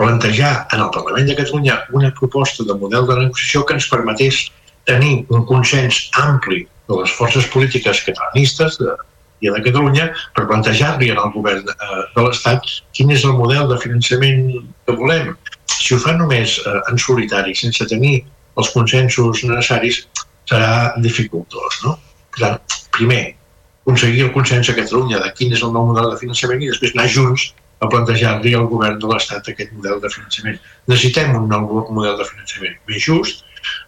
plantejar 0.00 0.52
en 0.72 0.84
el 0.84 0.90
Parlament 0.94 1.28
de 1.28 1.36
Catalunya 1.38 1.80
una 1.92 2.12
proposta 2.18 2.64
de 2.64 2.78
model 2.78 3.06
de 3.10 3.18
negociació 3.24 3.64
que 3.66 3.76
ens 3.76 3.88
permetés 3.90 4.46
tenir 4.88 5.26
un 5.34 5.44
consens 5.44 6.06
ampli 6.22 6.64
de 6.88 7.00
les 7.02 7.12
forces 7.12 7.46
polítiques 7.52 8.00
catalanistes, 8.06 8.78
de, 8.80 8.94
i 9.40 9.52
de 9.52 9.62
Catalunya 9.64 10.08
per 10.36 10.46
plantejar-li 10.50 11.10
al 11.14 11.32
govern 11.34 11.64
de, 11.66 11.74
eh, 11.74 12.02
de 12.16 12.26
l'Estat 12.26 12.66
quin 12.96 13.12
és 13.14 13.24
el 13.24 13.36
model 13.38 13.68
de 13.70 13.78
finançament 13.82 14.42
que 14.86 14.96
volem. 14.98 15.34
Si 15.78 15.94
ho 15.94 16.00
fa 16.02 16.16
només 16.18 16.58
eh, 16.64 16.80
en 16.90 16.98
solitari, 16.98 17.54
sense 17.54 17.86
tenir 17.90 18.22
els 18.58 18.70
consensos 18.74 19.44
necessaris, 19.46 20.02
serà 20.48 20.94
dificultós. 21.04 21.82
No? 21.84 21.98
Tant, 22.38 22.58
primer, 22.96 23.22
aconseguir 23.84 24.26
el 24.26 24.34
consens 24.34 24.68
a 24.68 24.76
Catalunya 24.76 25.22
de 25.22 25.32
quin 25.38 25.54
és 25.54 25.62
el 25.62 25.72
nou 25.76 25.92
model 25.92 26.10
de 26.12 26.20
finançament 26.20 26.64
i 26.64 26.70
després 26.72 26.96
anar 26.96 27.08
junts 27.14 27.50
a 27.78 27.88
plantejar-li 27.90 28.54
al 28.58 28.66
govern 28.70 28.98
de 28.98 29.10
l'Estat 29.12 29.48
aquest 29.52 29.70
model 29.76 30.00
de 30.02 30.10
finançament. 30.10 30.58
Necessitem 30.90 31.36
un 31.38 31.46
nou 31.52 31.84
model 31.94 32.18
de 32.18 32.26
finançament 32.26 32.74
més 32.90 33.04
just, 33.04 33.44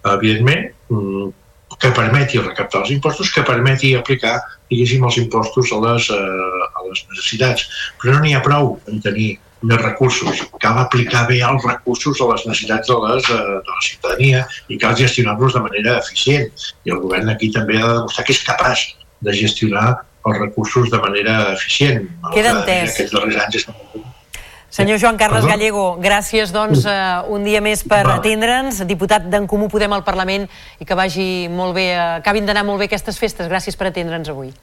evidentment, 0.07 0.71
mm, 0.95 1.33
que 1.81 1.91
permeti 1.97 2.39
recaptar 2.39 2.83
els 2.85 2.91
impostos, 2.95 3.31
que 3.33 3.45
permeti 3.47 3.95
aplicar 3.97 4.39
diguéssim, 4.71 5.05
els 5.05 5.19
impostos 5.19 5.73
a 5.75 5.79
les, 5.85 6.11
eh, 6.15 6.67
a 6.79 6.89
les 6.89 7.05
necessitats. 7.11 7.69
Però 8.01 8.15
no 8.15 8.25
n'hi 8.25 8.35
ha 8.37 8.43
prou 8.45 8.77
en 8.91 9.01
tenir 9.01 9.31
més 9.63 9.81
recursos. 9.81 10.45
Cal 10.63 10.79
aplicar 10.81 11.27
bé 11.29 11.41
els 11.45 11.65
recursos 11.67 12.21
a 12.21 12.29
les 12.33 12.47
necessitats 12.47 12.89
de, 12.89 12.99
les, 13.07 13.31
eh, 13.33 13.57
de 13.67 13.75
la 13.75 13.83
ciutadania 13.89 14.45
i 14.69 14.79
cal 14.79 14.97
gestionar-los 14.97 15.57
de 15.57 15.65
manera 15.67 15.99
eficient. 15.99 16.49
I 16.85 16.95
el 16.95 17.03
govern 17.03 17.33
aquí 17.35 17.51
també 17.57 17.81
ha 17.81 17.89
de 17.89 17.99
demostrar 17.99 18.29
que 18.29 18.37
és 18.37 18.45
capaç 18.47 18.87
de 19.21 19.37
gestionar 19.37 19.89
els 20.29 20.39
recursos 20.39 20.89
de 20.93 21.03
manera 21.03 21.37
eficient. 21.57 22.09
Queda 22.33 22.57
entès. 22.61 22.95
Aquests 22.95 23.17
darrers 23.17 23.43
anys 23.45 23.63
estan 23.63 24.10
Senyor 24.71 25.01
Joan 25.03 25.17
Carles 25.19 25.43
Perdó? 25.43 25.51
Gallego, 25.51 25.85
gràcies 25.99 26.53
doncs 26.55 26.85
uh, 26.87 27.27
un 27.35 27.43
dia 27.45 27.59
més 27.61 27.83
per 27.83 28.05
atendre'ns, 28.07 28.85
diputat 28.87 29.27
d'en 29.27 29.49
Comú 29.51 29.67
Podem 29.69 29.93
al 29.97 30.05
Parlament 30.07 30.47
i 30.79 30.87
que 30.87 30.99
vagi 30.99 31.49
molt 31.51 31.75
bé, 31.75 31.89
uh, 31.97 32.21
acabin 32.21 32.47
d'anar 32.47 32.63
molt 32.69 32.79
bé 32.79 32.87
aquestes 32.87 33.19
festes. 33.19 33.51
Gràcies 33.51 33.75
per 33.75 33.91
atendre'ns 33.91 34.31
avui. 34.31 34.55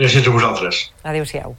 Gràcies 0.00 0.24
a 0.24 0.32
vosaltres. 0.32 0.86
Adéu-siau. 1.04 1.52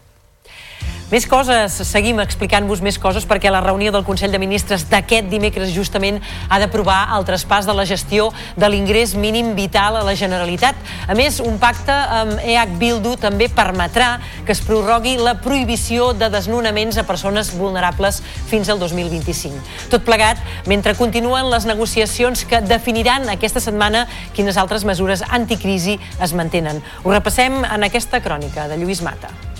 Més 1.13 1.27
coses, 1.29 1.75
seguim 1.85 2.17
explicant-vos 2.23 2.79
més 2.81 2.95
coses 2.97 3.27
perquè 3.29 3.51
la 3.53 3.59
reunió 3.61 3.91
del 3.93 4.05
Consell 4.07 4.31
de 4.33 4.39
Ministres 4.41 4.87
d'aquest 4.89 5.27
dimecres 5.29 5.69
justament 5.69 6.17
ha 6.49 6.57
d'aprovar 6.57 7.11
el 7.13 7.27
traspàs 7.27 7.67
de 7.69 7.75
la 7.77 7.85
gestió 7.85 8.31
de 8.57 8.69
l'ingrés 8.71 9.13
mínim 9.13 9.51
vital 9.53 9.99
a 9.99 10.01
la 10.07 10.15
Generalitat. 10.17 10.73
A 11.05 11.13
més, 11.13 11.37
un 11.37 11.59
pacte 11.61 11.93
amb 11.93 12.41
EH 12.41 12.65
Bildu 12.81 13.13
també 13.21 13.45
permetrà 13.45 14.15
que 14.41 14.55
es 14.57 14.63
prorrogui 14.65 15.13
la 15.21 15.35
prohibició 15.37 16.15
de 16.17 16.31
desnonaments 16.33 16.97
a 16.97 17.05
persones 17.05 17.53
vulnerables 17.53 18.23
fins 18.49 18.73
al 18.73 18.81
2025. 18.81 19.61
Tot 19.93 20.09
plegat, 20.09 20.41
mentre 20.65 20.97
continuen 20.97 21.53
les 21.53 21.69
negociacions 21.69 22.41
que 22.49 22.65
definiran 22.65 23.29
aquesta 23.29 23.61
setmana 23.61 24.07
quines 24.33 24.57
altres 24.57 24.81
mesures 24.81 25.21
anticrisi 25.29 25.99
es 26.17 26.33
mantenen. 26.33 26.81
Ho 27.03 27.13
repassem 27.13 27.61
en 27.69 27.91
aquesta 27.91 28.25
crònica 28.25 28.65
de 28.65 28.81
Lluís 28.81 29.05
Mata. 29.05 29.52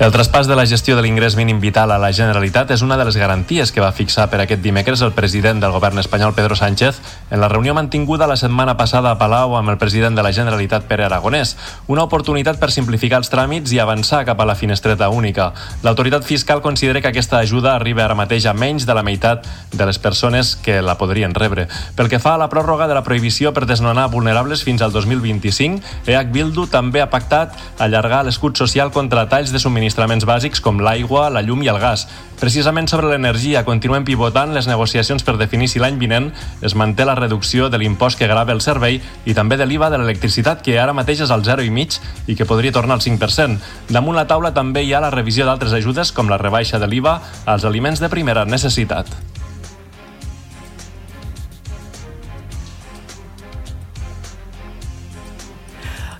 El 0.00 0.14
traspàs 0.14 0.46
de 0.48 0.56
la 0.56 0.64
gestió 0.64 0.94
de 0.96 1.02
l'ingrés 1.04 1.34
mínim 1.36 1.58
vital 1.60 1.90
a 1.92 1.98
la 2.00 2.08
Generalitat 2.16 2.70
és 2.72 2.80
una 2.80 2.96
de 2.96 3.04
les 3.04 3.18
garanties 3.20 3.68
que 3.68 3.82
va 3.84 3.90
fixar 3.92 4.30
per 4.32 4.38
aquest 4.40 4.62
dimecres 4.64 5.02
el 5.04 5.10
president 5.12 5.58
del 5.60 5.74
govern 5.74 6.00
espanyol, 6.00 6.32
Pedro 6.32 6.56
Sánchez, 6.56 7.02
en 7.28 7.42
la 7.42 7.50
reunió 7.52 7.74
mantinguda 7.76 8.26
la 8.26 8.38
setmana 8.40 8.78
passada 8.78 9.10
a 9.10 9.18
Palau 9.20 9.58
amb 9.58 9.68
el 9.68 9.76
president 9.76 10.16
de 10.16 10.24
la 10.24 10.32
Generalitat, 10.32 10.86
Pere 10.88 11.04
Aragonès. 11.04 11.52
Una 11.86 12.06
oportunitat 12.08 12.56
per 12.56 12.70
simplificar 12.72 13.18
els 13.20 13.28
tràmits 13.28 13.74
i 13.76 13.78
avançar 13.84 14.22
cap 14.24 14.40
a 14.40 14.46
la 14.48 14.54
finestreta 14.56 15.10
única. 15.12 15.50
L'autoritat 15.84 16.24
fiscal 16.24 16.64
considera 16.64 17.04
que 17.04 17.12
aquesta 17.12 17.36
ajuda 17.44 17.74
arriba 17.74 18.06
ara 18.06 18.16
mateix 18.16 18.48
a 18.48 18.56
menys 18.56 18.88
de 18.88 18.96
la 18.96 19.04
meitat 19.04 19.44
de 19.70 19.84
les 19.84 20.00
persones 20.00 20.54
que 20.56 20.80
la 20.80 20.96
podrien 20.96 21.36
rebre. 21.36 21.68
Pel 22.00 22.08
que 22.08 22.22
fa 22.24 22.38
a 22.38 22.40
la 22.40 22.48
pròrroga 22.48 22.88
de 22.88 22.96
la 22.96 23.04
prohibició 23.04 23.52
per 23.52 23.68
desnonar 23.68 24.08
vulnerables 24.08 24.64
fins 24.64 24.80
al 24.80 24.96
2025, 24.96 25.84
EH 26.08 26.32
Bildu 26.32 26.70
també 26.72 27.04
ha 27.04 27.12
pactat 27.12 27.52
allargar 27.76 28.24
l'escut 28.24 28.56
social 28.56 28.96
contra 28.96 29.28
talls 29.28 29.52
de 29.52 29.60
subministraments 29.90 30.24
bàsics 30.24 30.60
com 30.62 30.80
l'aigua, 30.80 31.28
la 31.30 31.42
llum 31.42 31.62
i 31.62 31.68
el 31.68 31.78
gas. 31.80 32.06
Precisament 32.40 32.88
sobre 32.88 33.10
l'energia, 33.10 33.64
continuem 33.66 34.04
pivotant 34.04 34.54
les 34.54 34.68
negociacions 34.68 35.24
per 35.26 35.36
definir 35.36 35.68
si 35.68 35.80
l'any 35.82 35.98
vinent 36.00 36.30
es 36.62 36.74
manté 36.74 37.04
la 37.04 37.16
reducció 37.18 37.68
de 37.68 37.78
l'impost 37.78 38.18
que 38.18 38.28
grava 38.30 38.52
el 38.52 38.62
servei 38.62 39.00
i 39.26 39.34
també 39.34 39.58
de 39.58 39.66
l'IVA 39.66 39.90
de 39.90 39.98
l'electricitat, 39.98 40.62
que 40.62 40.78
ara 40.78 40.94
mateix 40.96 41.24
és 41.26 41.30
al 41.30 41.44
0,5 41.44 42.00
i 42.28 42.36
que 42.36 42.46
podria 42.46 42.72
tornar 42.72 42.96
al 42.96 43.04
5%. 43.04 43.58
Damunt 43.90 44.16
la 44.16 44.28
taula 44.30 44.54
també 44.54 44.84
hi 44.84 44.94
ha 44.94 45.02
la 45.02 45.12
revisió 45.12 45.44
d'altres 45.44 45.74
ajudes, 45.76 46.12
com 46.12 46.30
la 46.30 46.38
rebaixa 46.40 46.78
de 46.78 46.88
l'IVA 46.88 47.18
als 47.44 47.66
aliments 47.66 48.00
de 48.00 48.08
primera 48.08 48.46
necessitat. 48.46 49.29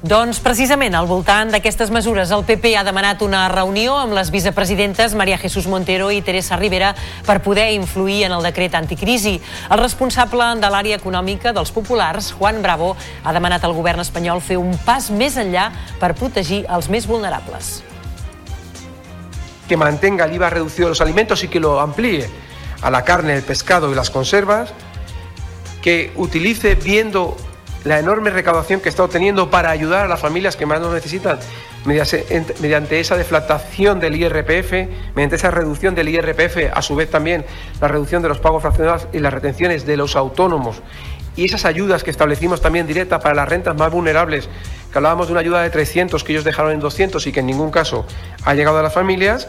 Doncs 0.01 0.39
precisament 0.41 0.95
al 0.97 1.05
voltant 1.05 1.51
d'aquestes 1.53 1.91
mesures 1.93 2.31
el 2.33 2.47
PP 2.49 2.71
ha 2.81 2.85
demanat 2.87 3.21
una 3.21 3.43
reunió 3.53 3.99
amb 4.01 4.15
les 4.17 4.31
vicepresidentes 4.33 5.13
Maria 5.13 5.37
Jesús 5.37 5.67
Montero 5.69 6.09
i 6.09 6.23
Teresa 6.25 6.57
Rivera 6.57 6.95
per 7.27 7.43
poder 7.45 7.67
influir 7.75 8.23
en 8.25 8.33
el 8.33 8.47
decret 8.49 8.79
anticrisi. 8.79 9.35
El 9.69 9.83
responsable 9.83 10.47
de 10.57 10.71
l'àrea 10.73 10.97
econòmica 10.97 11.53
dels 11.53 11.75
populars, 11.77 12.33
Juan 12.33 12.63
Bravo, 12.65 12.95
ha 13.25 13.37
demanat 13.37 13.69
al 13.69 13.77
govern 13.77 14.01
espanyol 14.01 14.41
fer 14.41 14.57
un 14.57 14.73
pas 14.87 15.11
més 15.13 15.37
enllà 15.37 15.69
per 16.01 16.15
protegir 16.17 16.65
els 16.69 16.89
més 16.89 17.07
vulnerables. 17.07 17.83
que 19.71 19.77
mantenga 19.77 20.25
el 20.25 20.35
IVA 20.35 20.51
reducido 20.51 20.87
de 20.87 20.91
los 20.91 21.01
alimentos 21.01 21.47
que 21.49 21.61
lo 21.61 21.79
amplíe 21.79 22.29
a 22.83 22.91
la 22.91 23.05
carne, 23.05 23.37
el 23.37 23.43
pescado 23.45 23.93
y 23.93 23.95
las 23.95 24.11
conservas, 24.11 24.73
que 25.81 26.11
utilice 26.17 26.75
viendo 26.75 27.37
la 27.85 27.99
enorme 27.99 28.31
recaudación 28.31 28.81
que 28.81 28.89
está 28.89 29.05
obteniendo 29.05 29.51
para 29.51 29.71
ayudar 29.71 30.05
a 30.05 30.09
las 30.09 30.21
familias 30.21 30.57
que 30.57 30.67
más 30.67 30.81
nos 30.81 30.93
necesitan 30.93 31.39
mediante 31.85 33.01
esa 33.01 33.17
deflactación 33.17 34.01
del 34.01 34.17
IRPF, 34.17 34.73
mediante 35.15 35.37
esa 35.37 35.51
reducción 35.51 35.95
del 35.95 36.09
IRPF, 36.11 36.73
a 36.75 36.83
su 36.83 36.95
vez 36.95 37.11
también 37.11 37.45
la 37.81 37.89
reducción 37.89 38.23
de 38.23 38.29
los 38.29 38.39
pagos 38.39 38.63
fraccionados 38.63 39.09
y 39.13 39.19
las 39.19 39.33
retenciones 39.33 39.87
de 39.87 39.97
los 39.97 40.15
autónomos. 40.15 40.83
Y 41.37 41.47
esas 41.47 41.65
ayudas 41.65 42.05
que 42.05 42.11
establecimos 42.11 42.61
también 42.61 42.87
directas 42.87 43.23
para 43.23 43.35
las 43.35 43.49
rentas 43.49 43.77
más 43.77 43.91
vulnerables, 43.91 44.49
que 44.93 44.99
hablábamos 44.99 45.29
de 45.29 45.33
una 45.33 45.41
ayuda 45.41 45.63
de 45.63 45.71
300 45.71 46.23
que 46.23 46.33
ellos 46.33 46.45
dejaron 46.45 46.73
en 46.73 46.81
200 46.81 47.27
y 47.27 47.33
que 47.33 47.41
en 47.41 47.47
ningún 47.47 47.71
caso 47.71 48.05
ha 48.45 48.55
llegado 48.55 48.79
a 48.79 48.83
las 48.83 48.93
familias, 48.93 49.49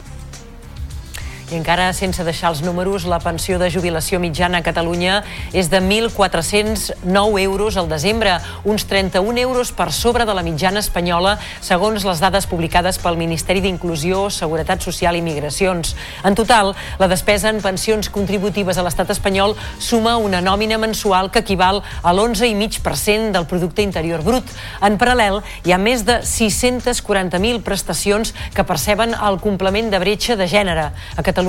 I 1.51 1.57
encara 1.59 1.89
sense 1.91 2.23
deixar 2.23 2.53
els 2.53 2.61
números, 2.63 3.03
la 3.03 3.17
pensió 3.19 3.57
de 3.59 3.67
jubilació 3.67 4.21
mitjana 4.23 4.61
a 4.61 4.63
Catalunya 4.63 5.17
és 5.51 5.67
de 5.67 5.81
1.409 5.83 7.41
euros 7.43 7.75
al 7.75 7.89
desembre, 7.91 8.37
uns 8.63 8.85
31 8.87 9.35
euros 9.43 9.73
per 9.75 9.89
sobre 9.91 10.23
de 10.23 10.31
la 10.31 10.45
mitjana 10.47 10.79
espanyola, 10.79 11.33
segons 11.59 12.05
les 12.07 12.21
dades 12.23 12.47
publicades 12.47 13.01
pel 13.03 13.19
Ministeri 13.19 13.59
d'Inclusió, 13.59 14.29
Seguretat 14.31 14.79
Social 14.79 15.17
i 15.19 15.23
Migracions. 15.25 15.91
En 16.23 16.39
total, 16.39 16.71
la 17.03 17.09
despesa 17.11 17.51
en 17.51 17.59
pensions 17.59 18.07
contributives 18.07 18.79
a 18.79 18.87
l'estat 18.87 19.11
espanyol 19.11 19.57
suma 19.75 20.15
una 20.23 20.39
nòmina 20.39 20.79
mensual 20.79 21.33
que 21.35 21.43
equival 21.43 21.83
a 21.83 22.15
l'11,5% 22.15 23.35
del 23.35 23.49
producte 23.51 23.83
interior 23.83 24.23
brut. 24.23 24.47
En 24.79 24.95
paral·lel, 24.95 25.41
hi 25.67 25.75
ha 25.75 25.81
més 25.83 26.07
de 26.07 26.21
640.000 26.23 27.59
prestacions 27.59 28.31
que 28.55 28.63
perceben 28.63 29.19
el 29.19 29.43
complement 29.43 29.91
de 29.91 29.99
bretxa 29.99 30.39
de 30.39 30.47
gènere. 30.47 30.93
A 30.95 31.19
Catalunya 31.19 31.40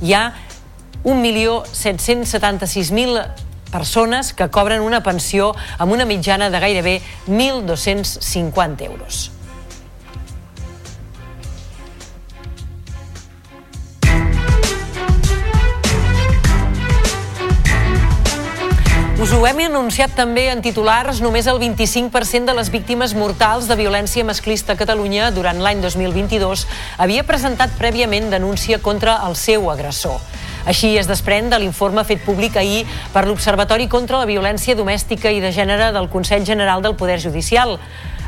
hi 0.00 0.14
ha 0.14 0.32
1.776.000 1.04 3.26
persones 3.70 4.32
que 4.32 4.48
cobren 4.50 4.80
una 4.80 5.02
pensió 5.02 5.54
amb 5.78 5.92
una 5.92 6.04
mitjana 6.04 6.50
de 6.50 6.60
gairebé 6.60 7.02
1.250 7.28 8.82
euros. 8.82 9.30
Us 19.16 19.30
ho 19.32 19.38
hem 19.48 19.62
anunciat 19.64 20.12
també 20.12 20.42
en 20.52 20.58
titulars, 20.60 21.22
només 21.24 21.46
el 21.48 21.56
25% 21.56 22.50
de 22.50 22.54
les 22.58 22.68
víctimes 22.68 23.14
mortals 23.16 23.64
de 23.64 23.76
violència 23.78 24.26
masclista 24.28 24.74
a 24.74 24.76
Catalunya 24.76 25.30
durant 25.32 25.56
l'any 25.64 25.80
2022 25.80 26.66
havia 27.00 27.24
presentat 27.24 27.72
prèviament 27.78 28.28
denúncia 28.28 28.76
contra 28.76 29.14
el 29.24 29.32
seu 29.40 29.70
agressor. 29.72 30.20
Així 30.68 30.90
es 31.00 31.08
desprèn 31.08 31.48
de 31.48 31.56
l'informe 31.62 32.04
fet 32.04 32.20
públic 32.26 32.58
ahir 32.60 32.82
per 33.14 33.24
l'Observatori 33.24 33.88
contra 33.88 34.20
la 34.20 34.28
Violència 34.28 34.76
Domèstica 34.76 35.32
i 35.32 35.40
de 35.40 35.48
Gènere 35.48 35.94
del 35.96 36.10
Consell 36.12 36.44
General 36.44 36.84
del 36.84 36.98
Poder 37.00 37.16
Judicial. 37.16 37.78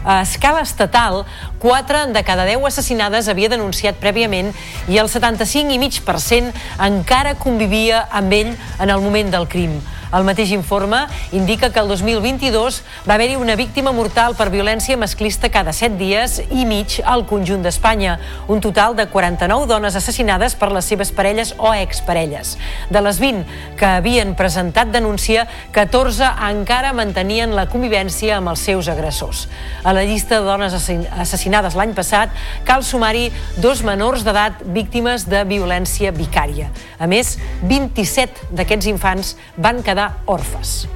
A 0.09 0.23
escala 0.23 0.62
estatal, 0.65 1.27
4 1.59 2.06
de 2.14 2.22
cada 2.22 2.44
10 2.47 2.64
assassinades 2.70 3.28
havia 3.28 3.51
denunciat 3.51 3.98
prèviament 3.98 4.52
i 4.89 4.98
el 5.02 5.10
75,5% 5.10 6.55
encara 6.86 7.35
convivia 7.35 8.06
amb 8.10 8.32
ell 8.32 8.52
en 8.78 8.90
el 8.90 9.01
moment 9.02 9.35
del 9.35 9.48
crim. 9.51 9.80
El 10.09 10.24
mateix 10.24 10.55
informe 10.56 11.02
indica 11.36 11.68
que 11.68 11.80
el 11.82 11.89
2022 11.89 12.78
va 13.05 13.18
haver-hi 13.18 13.36
una 13.36 13.59
víctima 13.60 13.93
mortal 13.93 14.32
per 14.39 14.47
violència 14.48 14.97
masclista 14.97 15.51
cada 15.52 15.74
7 15.76 15.98
dies 16.01 16.39
i 16.48 16.64
mig 16.64 16.97
al 17.05 17.26
conjunt 17.28 17.60
d'Espanya, 17.60 18.14
un 18.48 18.62
total 18.64 18.97
de 18.97 19.05
49 19.12 19.68
dones 19.68 19.98
assassinades 20.01 20.56
per 20.56 20.70
les 20.72 20.89
seves 20.89 21.12
parelles 21.12 21.52
o 21.59 21.74
exparelles. 21.74 22.55
De 22.89 23.02
les 23.05 23.20
20 23.20 23.76
que 23.76 23.90
havien 23.98 24.32
presentat 24.39 24.89
denúncia, 24.94 25.44
14 25.76 26.24
encara 26.48 26.94
mantenien 26.97 27.52
la 27.52 27.68
convivència 27.68 28.39
amb 28.39 28.55
els 28.55 28.64
seus 28.64 28.89
agressors. 28.89 29.44
A 29.85 29.93
la 29.93 30.06
llista 30.09 30.40
de 30.40 30.48
dones 30.48 30.72
assassinades 30.72 31.48
l'any 31.79 31.95
passat 31.97 32.33
cal 32.69 32.85
sumar-hi 32.85 33.29
dos 33.62 33.83
menors 33.87 34.25
d'edat 34.27 34.62
víctimes 34.77 35.27
de 35.29 35.45
violència 35.49 36.12
vicària. 36.15 36.70
A 36.99 37.09
més, 37.11 37.37
27 37.65 38.53
d'aquests 38.53 38.93
infants 38.95 39.37
van 39.57 39.83
quedar 39.83 40.12
orfes. 40.27 40.87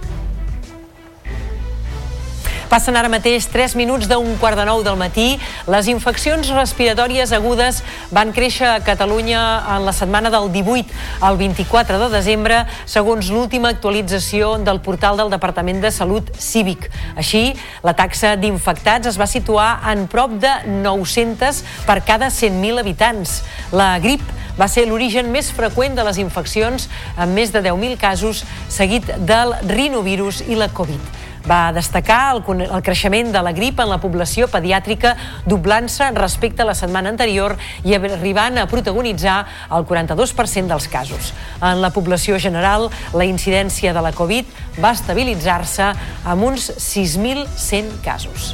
Passen 2.72 2.96
ara 2.96 3.10
mateix 3.12 3.44
3 3.52 3.74
minuts 3.76 4.08
d'un 4.08 4.30
quart 4.40 4.56
de 4.56 4.64
nou 4.64 4.80
del 4.80 4.96
matí. 4.96 5.34
Les 5.68 5.90
infeccions 5.92 6.48
respiratòries 6.56 7.34
agudes 7.36 7.82
van 8.08 8.30
créixer 8.32 8.64
a 8.64 8.78
Catalunya 8.80 9.42
en 9.74 9.84
la 9.84 9.92
setmana 9.92 10.30
del 10.32 10.48
18 10.54 10.88
al 11.20 11.36
24 11.36 11.98
de 12.00 12.08
desembre, 12.14 12.62
segons 12.88 13.28
l'última 13.28 13.74
actualització 13.76 14.54
del 14.64 14.80
portal 14.80 15.20
del 15.20 15.28
Departament 15.28 15.84
de 15.84 15.90
Salut 15.92 16.32
Cívic. 16.40 16.88
Així, 17.12 17.50
la 17.84 17.92
taxa 17.92 18.38
d'infectats 18.40 19.10
es 19.10 19.20
va 19.20 19.28
situar 19.28 19.82
en 19.92 20.06
prop 20.08 20.38
de 20.40 20.54
900 20.64 21.60
per 21.84 22.00
cada 22.08 22.32
100.000 22.32 22.80
habitants. 22.80 23.42
La 23.76 23.98
grip 24.00 24.24
va 24.56 24.64
ser 24.64 24.86
l'origen 24.88 25.28
més 25.28 25.52
freqüent 25.52 25.92
de 25.92 26.08
les 26.08 26.22
infeccions, 26.24 26.88
amb 27.20 27.36
més 27.36 27.52
de 27.52 27.60
10.000 27.68 28.00
casos, 28.00 28.46
seguit 28.72 29.12
del 29.28 29.58
rinovirus 29.68 30.40
i 30.48 30.56
la 30.56 30.72
Covid. 30.72 31.20
Va 31.48 31.72
destacar 31.74 32.36
el, 32.36 32.62
el 32.68 32.82
creixement 32.86 33.32
de 33.34 33.42
la 33.42 33.52
grip 33.56 33.80
en 33.82 33.90
la 33.90 33.98
població 34.02 34.48
pediàtrica 34.50 35.14
doblant-se 35.46 36.10
respecte 36.16 36.62
a 36.62 36.68
la 36.68 36.76
setmana 36.78 37.10
anterior 37.12 37.56
i 37.84 37.96
arribant 37.98 38.60
a 38.62 38.68
protagonitzar 38.70 39.38
el 39.70 39.86
42% 39.88 40.70
dels 40.70 40.88
casos. 40.88 41.32
En 41.60 41.82
la 41.82 41.92
població 41.94 42.38
general, 42.38 42.90
la 43.14 43.28
incidència 43.28 43.94
de 43.94 44.02
la 44.04 44.12
Covid 44.16 44.46
va 44.82 44.94
estabilitzar-se 44.96 45.92
amb 46.24 46.52
uns 46.52 46.70
6.100 46.78 47.98
casos. 48.04 48.52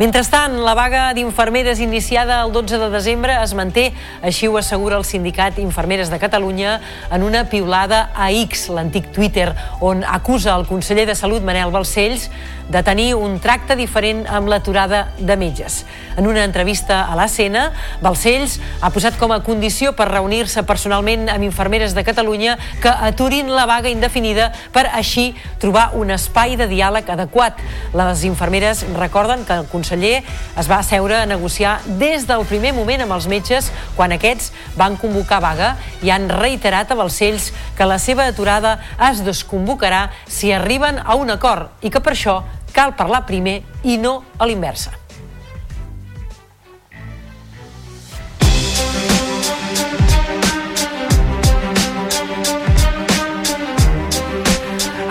Mentrestant, 0.00 0.54
la 0.64 0.72
vaga 0.72 1.10
d'infermeres 1.12 1.80
iniciada 1.84 2.38
el 2.46 2.52
12 2.52 2.78
de 2.80 2.88
desembre 2.88 3.34
es 3.36 3.52
manté, 3.52 3.90
així 4.24 4.48
ho 4.48 4.56
assegura 4.56 4.96
el 4.96 5.04
sindicat 5.04 5.58
Infermeres 5.60 6.08
de 6.08 6.16
Catalunya 6.18 6.78
en 7.12 7.22
una 7.22 7.44
piulada 7.52 8.06
a 8.16 8.30
X, 8.32 8.70
l'antic 8.72 9.10
Twitter, 9.12 9.50
on 9.84 10.00
acusa 10.08 10.56
el 10.56 10.64
conseller 10.64 11.04
de 11.10 11.14
Salut, 11.14 11.44
Manel 11.44 11.74
Balcells, 11.76 12.30
de 12.68 12.82
tenir 12.82 13.14
un 13.14 13.38
tracte 13.40 13.76
diferent 13.76 14.24
amb 14.30 14.48
l'aturada 14.48 15.08
de 15.18 15.36
metges. 15.36 15.82
En 16.16 16.26
una 16.28 16.44
entrevista 16.44 17.02
a 17.08 17.16
l'ACN, 17.16 17.56
Balcells 18.02 18.58
ha 18.80 18.90
posat 18.92 19.16
com 19.20 19.32
a 19.32 19.40
condició 19.44 19.94
per 19.96 20.10
reunir-se 20.10 20.62
personalment 20.68 21.28
amb 21.32 21.46
infermeres 21.46 21.94
de 21.96 22.04
Catalunya 22.04 22.58
que 22.82 22.92
aturin 22.92 23.50
la 23.52 23.66
vaga 23.66 23.90
indefinida 23.92 24.50
per 24.72 24.86
així 24.92 25.32
trobar 25.62 25.90
un 25.98 26.12
espai 26.12 26.56
de 26.60 26.68
diàleg 26.70 27.08
adequat. 27.12 27.60
Les 27.96 28.24
infermeres 28.28 28.84
recorden 28.96 29.46
que 29.48 29.56
el 29.62 29.68
conseller 29.72 30.22
es 30.58 30.70
va 30.70 30.80
asseure 30.80 31.16
a 31.22 31.26
negociar 31.26 31.78
des 31.86 32.26
del 32.28 32.44
primer 32.48 32.74
moment 32.76 33.04
amb 33.04 33.16
els 33.16 33.28
metges 33.30 33.70
quan 33.96 34.12
aquests 34.12 34.52
van 34.76 34.96
convocar 35.00 35.40
vaga 35.42 35.74
i 36.02 36.12
han 36.12 36.28
reiterat 36.30 36.92
a 36.92 36.98
Balcells 36.98 37.50
que 37.76 37.88
la 37.88 37.98
seva 37.98 38.26
aturada 38.30 38.78
es 39.10 39.22
desconvocarà 39.24 40.08
si 40.26 40.52
arriben 40.52 41.00
a 41.02 41.16
un 41.16 41.30
acord 41.30 41.82
i 41.82 41.90
que 41.90 42.02
per 42.02 42.14
això 42.16 42.40
cal 42.72 42.96
parlar 42.96 43.26
primer 43.28 43.60
i 43.84 44.00
no 44.00 44.22
a 44.38 44.48
l'inversa. 44.48 44.96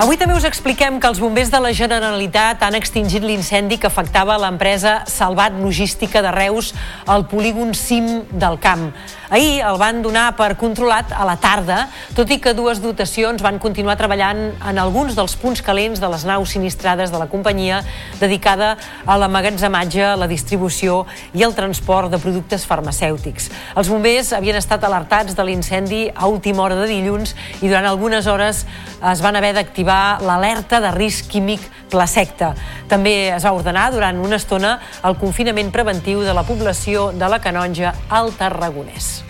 Avui 0.02 0.18
també 0.18 0.34
us 0.34 0.48
expliquem 0.48 0.96
que 0.98 1.06
els 1.06 1.20
bombers 1.22 1.52
de 1.54 1.60
la 1.62 1.70
Generalitat 1.78 2.64
han 2.66 2.74
extingit 2.74 3.22
l'incendi 3.22 3.78
que 3.78 3.86
afectava 3.86 4.34
l'empresa 4.42 4.96
Salvat 5.06 5.54
Logística 5.62 6.24
de 6.26 6.32
Reus 6.34 6.72
al 7.06 7.28
polígon 7.30 7.76
CIM 7.78 8.24
del 8.32 8.58
Camp. 8.64 8.88
Ahir 9.32 9.62
el 9.64 9.78
van 9.80 10.02
donar 10.04 10.34
per 10.36 10.58
controlat 10.60 11.14
a 11.16 11.24
la 11.24 11.38
tarda, 11.40 11.86
tot 12.18 12.28
i 12.36 12.36
que 12.44 12.52
dues 12.52 12.82
dotacions 12.84 13.40
van 13.40 13.62
continuar 13.64 13.94
treballant 13.96 14.42
en 14.60 14.82
alguns 14.82 15.16
dels 15.16 15.38
punts 15.40 15.62
calents 15.64 16.02
de 16.04 16.10
les 16.12 16.26
naus 16.28 16.52
sinistrades 16.52 17.14
de 17.14 17.22
la 17.22 17.30
companyia 17.32 17.78
dedicada 18.20 18.74
a 19.08 19.16
l'amagatzematge, 19.16 20.18
la 20.20 20.28
distribució 20.28 21.06
i 21.32 21.46
el 21.48 21.56
transport 21.56 22.12
de 22.12 22.20
productes 22.20 22.68
farmacèutics. 22.68 23.48
Els 23.80 23.94
bombers 23.94 24.34
havien 24.36 24.60
estat 24.60 24.84
alertats 24.84 25.40
de 25.40 25.48
l'incendi 25.48 26.02
a 26.12 26.28
última 26.28 26.66
hora 26.66 26.82
de 26.82 26.92
dilluns 26.92 27.32
i 27.62 27.70
durant 27.70 27.88
algunes 27.88 28.28
hores 28.28 28.66
es 29.14 29.24
van 29.24 29.40
haver 29.40 29.54
d'activar 29.56 30.20
l'alerta 30.28 30.84
de 30.84 30.92
risc 30.92 31.32
químic 31.32 31.64
placecta. 31.88 32.52
També 32.92 33.32
es 33.32 33.48
va 33.48 33.56
ordenar 33.56 33.94
durant 33.96 34.20
una 34.20 34.36
estona 34.44 34.76
el 35.08 35.16
confinament 35.24 35.72
preventiu 35.72 36.28
de 36.28 36.36
la 36.36 36.44
població 36.44 37.14
de 37.16 37.32
la 37.32 37.40
Canonja 37.40 37.96
al 38.12 38.36
Tarragonès. 38.36 39.21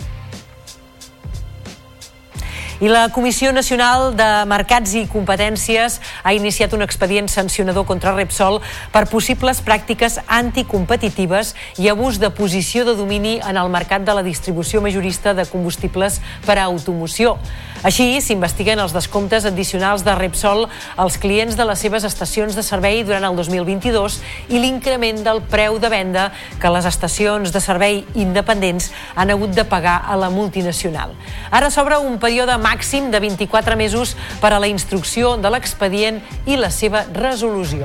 I 2.82 2.88
la 2.88 3.10
Comissió 3.10 3.52
Nacional 3.54 4.16
de 4.18 4.24
Mercats 4.50 4.90
i 4.98 5.04
Competències 5.06 6.00
ha 6.26 6.32
iniciat 6.34 6.72
un 6.74 6.82
expedient 6.82 7.28
sancionador 7.30 7.84
contra 7.86 8.10
Repsol 8.16 8.56
per 8.90 9.04
possibles 9.06 9.60
pràctiques 9.62 10.16
anticompetitives 10.26 11.52
i 11.78 11.86
abús 11.92 12.18
de 12.18 12.32
posició 12.34 12.82
de 12.82 12.96
domini 12.98 13.36
en 13.38 13.60
el 13.60 13.70
mercat 13.70 14.02
de 14.02 14.16
la 14.18 14.24
distribució 14.26 14.82
majorista 14.82 15.30
de 15.30 15.44
combustibles 15.46 16.18
per 16.42 16.56
a 16.58 16.64
automoció. 16.64 17.36
Així, 17.86 18.18
s'investiguen 18.18 18.82
els 18.82 18.94
descomptes 18.94 19.46
addicionals 19.46 20.02
de 20.02 20.16
Repsol 20.18 20.66
als 20.96 21.20
clients 21.22 21.54
de 21.54 21.68
les 21.68 21.78
seves 21.78 22.02
estacions 22.02 22.58
de 22.58 22.66
servei 22.66 23.04
durant 23.06 23.28
el 23.30 23.38
2022 23.38 24.18
i 24.50 24.58
l'increment 24.58 25.22
del 25.22 25.42
preu 25.46 25.78
de 25.78 25.90
venda 25.90 26.32
que 26.58 26.74
les 26.74 26.90
estacions 26.90 27.54
de 27.54 27.62
servei 27.62 28.02
independents 28.18 28.90
han 29.14 29.30
hagut 29.30 29.54
de 29.54 29.66
pagar 29.70 30.00
a 30.02 30.18
la 30.18 30.34
multinacional. 30.34 31.14
Ara 31.50 31.70
s'obre 31.70 32.02
un 32.02 32.18
període 32.18 32.58
màxim 32.58 32.71
màxim 32.72 33.10
de 33.12 33.20
24 33.20 33.76
mesos 33.76 34.16
per 34.40 34.52
a 34.56 34.60
la 34.62 34.70
instrucció 34.70 35.36
de 35.36 35.52
l'expedient 35.52 36.22
i 36.48 36.56
la 36.56 36.72
seva 36.72 37.04
resolució. 37.12 37.84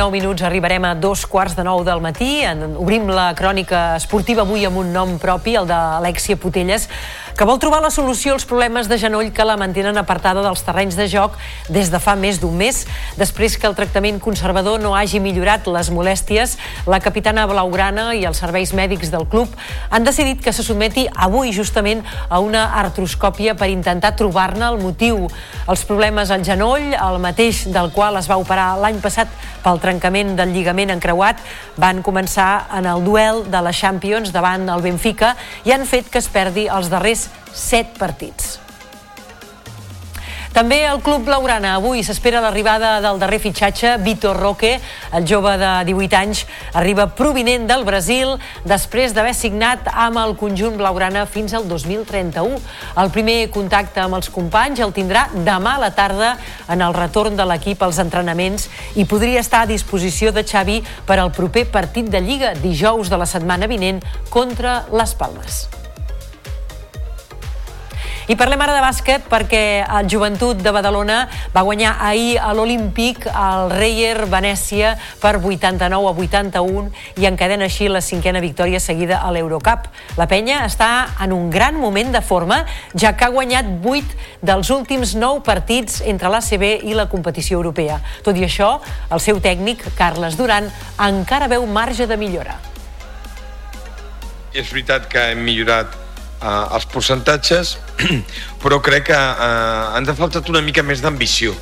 9 0.00 0.12
minuts 0.12 0.40
arribarem 0.40 0.84
a 0.88 0.94
dos 0.94 1.26
quarts 1.28 1.52
de 1.52 1.60
nou 1.60 1.82
del 1.84 2.00
matí. 2.00 2.40
En, 2.40 2.62
obrim 2.80 3.04
la 3.12 3.34
crònica 3.36 3.98
esportiva 3.98 4.46
avui 4.46 4.64
amb 4.64 4.80
un 4.80 4.94
nom 4.94 5.18
propi, 5.20 5.58
el 5.60 5.66
d'Alexia 5.68 6.38
Putelles, 6.40 6.86
que 7.36 7.44
vol 7.44 7.60
trobar 7.60 7.82
la 7.84 7.90
solució 7.92 8.32
als 8.32 8.46
problemes 8.48 8.88
de 8.88 8.96
genoll 9.00 9.28
que 9.36 9.44
la 9.44 9.58
mantenen 9.60 10.00
apartada 10.00 10.40
dels 10.44 10.64
terrenys 10.64 10.96
de 10.96 11.04
joc 11.08 11.36
des 11.68 11.90
de 11.92 12.00
fa 12.00 12.14
més 12.16 12.40
d'un 12.40 12.56
mes. 12.56 12.78
Després 13.20 13.58
que 13.60 13.68
el 13.68 13.76
tractament 13.76 14.22
conservador 14.24 14.80
no 14.80 14.94
hagi 14.96 15.20
millorat 15.20 15.68
les 15.68 15.92
molèsties, 15.92 16.56
la 16.88 17.02
capitana 17.04 17.44
blaugrana 17.50 18.10
i 18.16 18.24
els 18.28 18.40
serveis 18.40 18.72
mèdics 18.72 19.12
del 19.12 19.28
club 19.28 19.52
han 19.90 20.08
decidit 20.08 20.40
que 20.40 20.52
se 20.56 20.64
sotmeti 20.64 21.06
avui 21.12 21.52
justament 21.52 22.00
a 22.28 22.40
una 22.40 22.70
artroscòpia 22.80 23.52
per 23.52 23.68
intentar 23.68 24.14
trobar-ne 24.16 24.64
el 24.72 24.80
motiu. 24.80 25.28
Els 25.68 25.84
problemes 25.84 26.32
al 26.32 26.44
genoll, 26.44 26.92
el 26.96 27.20
mateix 27.20 27.66
del 27.68 27.92
qual 27.92 28.16
es 28.16 28.32
va 28.32 28.40
operar 28.40 28.78
l'any 28.80 29.04
passat 29.04 29.28
pel 29.60 29.80
trencament 29.90 30.36
del 30.38 30.54
lligament 30.54 30.94
encreuat, 30.94 31.42
van 31.82 32.04
començar 32.06 32.70
en 32.78 32.86
el 32.86 33.04
duel 33.04 33.44
de 33.50 33.62
la 33.66 33.74
Champions 33.74 34.32
davant 34.32 34.68
el 34.70 34.86
Benfica 34.86 35.34
i 35.66 35.74
han 35.74 35.86
fet 35.86 36.08
que 36.10 36.22
es 36.22 36.30
perdi 36.30 36.68
els 36.70 36.90
darrers 36.92 37.28
set 37.52 37.96
partits. 37.98 38.58
També 40.50 40.80
el 40.82 40.98
club 40.98 41.22
blaugrana. 41.28 41.76
Avui 41.78 42.02
s'espera 42.02 42.40
l'arribada 42.42 42.96
del 43.00 43.20
darrer 43.22 43.38
fitxatge, 43.38 43.92
Vitor 44.02 44.34
Roque, 44.36 44.72
el 45.14 45.26
jove 45.28 45.52
de 45.60 45.70
18 45.86 46.18
anys, 46.18 46.42
arriba 46.74 47.06
provinent 47.14 47.68
del 47.70 47.84
Brasil 47.86 48.34
després 48.66 49.14
d'haver 49.14 49.34
signat 49.38 49.86
amb 49.94 50.18
el 50.18 50.34
conjunt 50.40 50.74
blaugrana 50.80 51.22
fins 51.30 51.54
al 51.54 51.68
2031. 51.70 52.58
El 52.98 53.14
primer 53.14 53.38
contacte 53.54 54.02
amb 54.02 54.18
els 54.18 54.30
companys 54.34 54.82
el 54.82 54.94
tindrà 54.96 55.28
demà 55.46 55.78
a 55.78 55.84
la 55.86 55.94
tarda 55.94 56.34
en 56.68 56.82
el 56.82 56.98
retorn 56.98 57.38
de 57.38 57.46
l'equip 57.46 57.86
als 57.86 58.02
entrenaments 58.02 58.66
i 58.98 59.06
podria 59.06 59.46
estar 59.46 59.62
a 59.62 59.70
disposició 59.70 60.34
de 60.34 60.42
Xavi 60.42 60.80
per 61.06 61.20
al 61.20 61.30
proper 61.30 61.68
partit 61.70 62.10
de 62.10 62.20
Lliga 62.20 62.56
dijous 62.58 63.08
de 63.08 63.22
la 63.22 63.30
setmana 63.38 63.70
vinent 63.70 64.02
contra 64.34 64.82
les 64.90 65.14
Palmes. 65.14 65.79
I 68.30 68.36
parlem 68.38 68.60
ara 68.62 68.76
de 68.76 68.82
bàsquet 68.84 69.24
perquè 69.26 69.60
el 69.82 70.06
Joventut 70.06 70.60
de 70.62 70.70
Badalona 70.70 71.16
va 71.50 71.64
guanyar 71.66 71.96
ahir 72.06 72.36
a 72.38 72.52
l'Olímpic 72.54 73.24
el 73.26 73.72
Reyer 73.72 74.28
Venècia 74.30 74.92
per 75.18 75.32
89 75.40 76.06
a 76.06 76.12
81 76.12 76.92
i 77.18 77.24
encadena 77.26 77.66
així 77.66 77.88
la 77.90 77.98
cinquena 77.98 78.38
victòria 78.38 78.78
seguida 78.78 79.18
a 79.18 79.32
l'Eurocup. 79.34 79.88
La 80.14 80.28
penya 80.30 80.60
està 80.62 81.08
en 81.24 81.34
un 81.34 81.48
gran 81.50 81.74
moment 81.74 82.12
de 82.14 82.20
forma, 82.22 82.60
ja 82.94 83.16
que 83.16 83.26
ha 83.26 83.34
guanyat 83.34 83.66
8 83.82 84.14
dels 84.46 84.70
últims 84.70 85.16
9 85.18 85.42
partits 85.48 85.98
entre 86.12 86.30
l'ACB 86.30 86.86
i 86.86 86.94
la 86.94 87.08
competició 87.10 87.58
europea. 87.58 87.96
Tot 88.22 88.38
i 88.38 88.46
això, 88.46 88.76
el 89.10 89.24
seu 89.24 89.40
tècnic, 89.42 89.82
Carles 89.98 90.38
Duran, 90.38 90.70
encara 91.08 91.50
veu 91.50 91.66
marge 91.66 92.06
de 92.06 92.20
millora. 92.20 92.60
És 94.54 94.70
veritat 94.70 95.10
que 95.10 95.32
hem 95.32 95.42
millorat 95.42 95.98
eh, 96.40 96.74
els 96.76 96.86
percentatges, 96.90 97.76
però 98.62 98.80
crec 98.84 99.08
que 99.10 99.20
eh, 99.20 99.98
ens 100.00 100.10
ha 100.10 100.16
faltat 100.18 100.48
una 100.52 100.62
mica 100.64 100.84
més 100.86 101.02
d'ambició. 101.04 101.54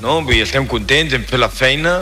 No? 0.00 0.20
Vull 0.20 0.38
dir, 0.38 0.44
estem 0.46 0.68
contents, 0.68 1.14
hem 1.16 1.26
fet 1.28 1.40
la 1.40 1.50
feina, 1.52 2.00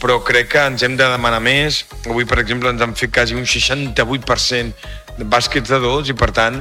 però 0.00 0.18
crec 0.24 0.50
que 0.52 0.64
ens 0.68 0.84
hem 0.84 0.96
de 1.00 1.08
demanar 1.08 1.40
més. 1.44 1.84
Avui, 2.04 2.26
per 2.28 2.40
exemple, 2.42 2.72
ens 2.72 2.82
han 2.84 2.96
fet 2.98 3.12
quasi 3.14 3.36
un 3.36 3.46
68% 3.48 5.18
de 5.18 5.28
bàsquets 5.30 5.70
de 5.70 5.78
dos 5.80 6.10
i, 6.10 6.16
per 6.18 6.30
tant, 6.36 6.58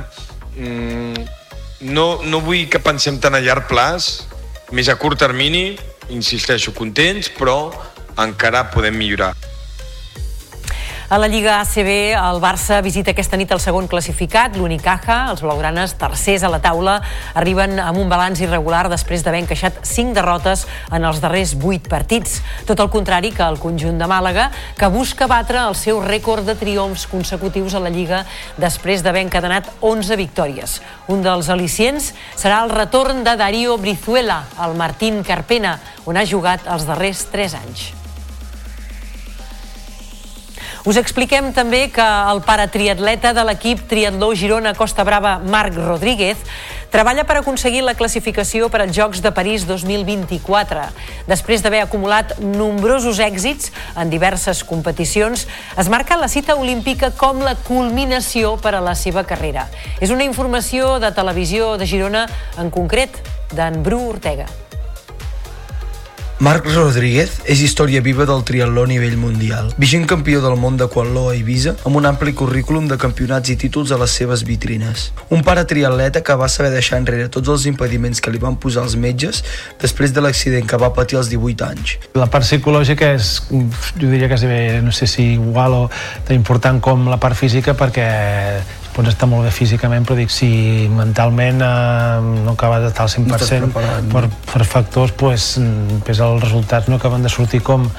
mm, 0.56 1.26
no, 1.92 2.08
no 2.24 2.44
vull 2.44 2.68
que 2.72 2.80
pensem 2.84 3.20
tan 3.20 3.36
a 3.36 3.42
llarg 3.44 3.68
plaç, 3.72 4.28
més 4.72 4.90
a 4.90 4.96
curt 5.00 5.20
termini, 5.20 5.74
insisteixo, 6.14 6.74
contents, 6.76 7.32
però 7.34 7.72
encara 8.20 8.68
podem 8.74 8.96
millorar. 8.96 9.34
A 11.10 11.18
la 11.18 11.28
Lliga 11.28 11.60
ACB, 11.60 12.16
el 12.16 12.40
Barça 12.40 12.78
visita 12.82 13.12
aquesta 13.12 13.36
nit 13.36 13.52
el 13.52 13.60
segon 13.60 13.90
classificat, 13.92 14.56
l'Unicaja. 14.56 15.18
Els 15.34 15.42
blaugranes, 15.44 15.94
tercers 16.00 16.46
a 16.48 16.50
la 16.50 16.62
taula, 16.64 16.94
arriben 17.36 17.76
amb 17.84 18.00
un 18.00 18.08
balanç 18.10 18.40
irregular 18.46 18.86
després 18.90 19.22
d'haver 19.22 19.42
encaixat 19.44 19.82
5 19.84 20.16
derrotes 20.16 20.64
en 20.96 21.04
els 21.04 21.20
darrers 21.22 21.58
8 21.60 21.90
partits. 21.92 22.38
Tot 22.66 22.80
el 22.80 22.92
contrari 22.94 23.34
que 23.36 23.44
el 23.44 23.60
conjunt 23.60 24.00
de 24.00 24.08
Màlaga, 24.08 24.48
que 24.80 24.88
busca 24.94 25.28
batre 25.28 25.60
el 25.68 25.76
seu 25.76 26.00
rècord 26.02 26.48
de 26.48 26.56
triomfs 26.56 27.06
consecutius 27.12 27.76
a 27.76 27.84
la 27.84 27.92
Lliga 27.92 28.24
després 28.56 29.04
d'haver 29.04 29.26
encadenat 29.28 29.68
11 29.82 30.18
victòries. 30.18 30.78
Un 31.12 31.26
dels 31.26 31.52
al·licients 31.52 32.14
serà 32.40 32.62
el 32.64 32.72
retorn 32.72 33.26
de 33.28 33.36
Darío 33.36 33.76
Brizuela, 33.78 34.46
al 34.58 34.80
Martín 34.80 35.20
Carpena, 35.28 35.76
on 36.08 36.16
ha 36.16 36.26
jugat 36.26 36.64
els 36.72 36.88
darrers 36.88 37.28
3 37.36 37.60
anys. 37.60 37.92
Us 40.84 40.98
expliquem 41.00 41.54
també 41.56 41.86
que 41.96 42.04
el 42.04 42.42
paratriatleta 42.44 43.30
de 43.32 43.44
l'equip 43.48 43.86
Triatló 43.88 44.34
Girona 44.36 44.74
Costa 44.76 45.06
Brava, 45.08 45.38
Marc 45.40 45.78
Rodríguez, 45.80 46.42
treballa 46.92 47.24
per 47.24 47.38
aconseguir 47.40 47.86
la 47.88 47.94
classificació 47.96 48.68
per 48.68 48.82
als 48.84 48.92
Jocs 48.98 49.22
de 49.24 49.32
París 49.32 49.64
2024. 49.70 50.84
Després 51.30 51.64
d'haver 51.64 51.86
acumulat 51.86 52.36
nombrosos 52.44 53.22
èxits 53.24 53.72
en 53.96 54.12
diverses 54.12 54.66
competicions, 54.68 55.46
es 55.80 55.92
marca 55.94 56.20
la 56.20 56.28
cita 56.28 56.58
olímpica 56.60 57.14
com 57.16 57.40
la 57.40 57.56
culminació 57.64 58.58
per 58.60 58.76
a 58.76 58.84
la 58.84 58.98
seva 59.00 59.24
carrera. 59.24 59.70
És 60.04 60.12
una 60.12 60.28
informació 60.28 60.98
de 61.00 61.14
Televisió 61.16 61.78
de 61.80 61.88
Girona, 61.88 62.28
en 62.60 62.76
concret 62.76 63.24
d'en 63.56 63.80
Bru 63.88 64.04
Ortega. 64.18 64.52
Marc 66.44 66.65
Rodríguez 66.68 67.38
és 67.48 67.61
història 67.64 68.02
viva 68.03 68.26
del 68.28 68.41
triatló 68.44 68.82
a 68.84 68.90
nivell 68.90 69.14
mundial. 69.15 69.70
Vigent 69.80 70.03
campió 70.11 70.41
del 70.44 70.57
món 70.60 70.76
de 70.76 70.90
quatló 70.91 71.30
a 71.32 71.38
Ibiza, 71.40 71.78
amb 71.88 72.02
un 72.02 72.10
ampli 72.10 72.34
currículum 72.36 72.90
de 72.90 72.98
campionats 72.99 73.53
i 73.53 73.56
títols 73.61 73.94
a 73.95 73.99
les 74.02 74.11
seves 74.20 74.44
vitrines. 74.44 75.06
Un 75.32 75.45
pare 75.48 75.64
triatleta 75.64 76.20
que 76.20 76.36
va 76.36 76.52
saber 76.52 76.74
deixar 76.76 76.99
enrere 76.99 77.30
tots 77.32 77.48
els 77.48 77.70
impediments 77.72 78.20
que 78.20 78.36
li 78.36 78.44
van 78.44 78.60
posar 78.60 78.84
els 78.84 78.98
metges 78.99 79.40
després 79.80 80.11
de 80.11 80.28
l'accident 80.28 80.68
que 80.68 80.84
va 80.84 80.91
patir 80.91 81.22
als 81.22 81.32
18 81.32 81.70
anys. 81.70 81.95
La 82.20 82.28
part 82.28 82.44
psicològica 82.44 83.14
és, 83.15 83.38
jo 83.48 84.11
diria 84.11 84.28
que 84.28 84.82
no 84.84 84.91
sé 84.91 85.07
si 85.07 85.38
igual 85.38 85.80
o 85.80 85.84
tan 86.28 86.36
important 86.36 86.84
com 86.84 87.07
la 87.07 87.24
part 87.24 87.40
física 87.40 87.72
perquè 87.72 88.11
pots 88.94 89.14
estar 89.14 89.30
molt 89.30 89.48
bé 89.48 89.53
físicament, 89.53 90.06
però 90.07 90.18
dic, 90.20 90.32
si 90.34 90.49
mentalment 90.94 91.64
eh, 91.65 92.20
no 92.44 92.53
acabes 92.53 92.86
d'estar 92.88 93.07
al 93.07 93.14
100% 93.14 93.74
per, 94.14 94.28
per 94.52 94.68
factors, 94.70 95.15
pues, 95.18 95.48
pues 96.06 96.22
els 96.24 96.45
resultats 96.45 96.91
no 96.91 97.02
acaben 97.02 97.26
de 97.26 97.32
sortir 97.34 97.64
com, 97.65 97.90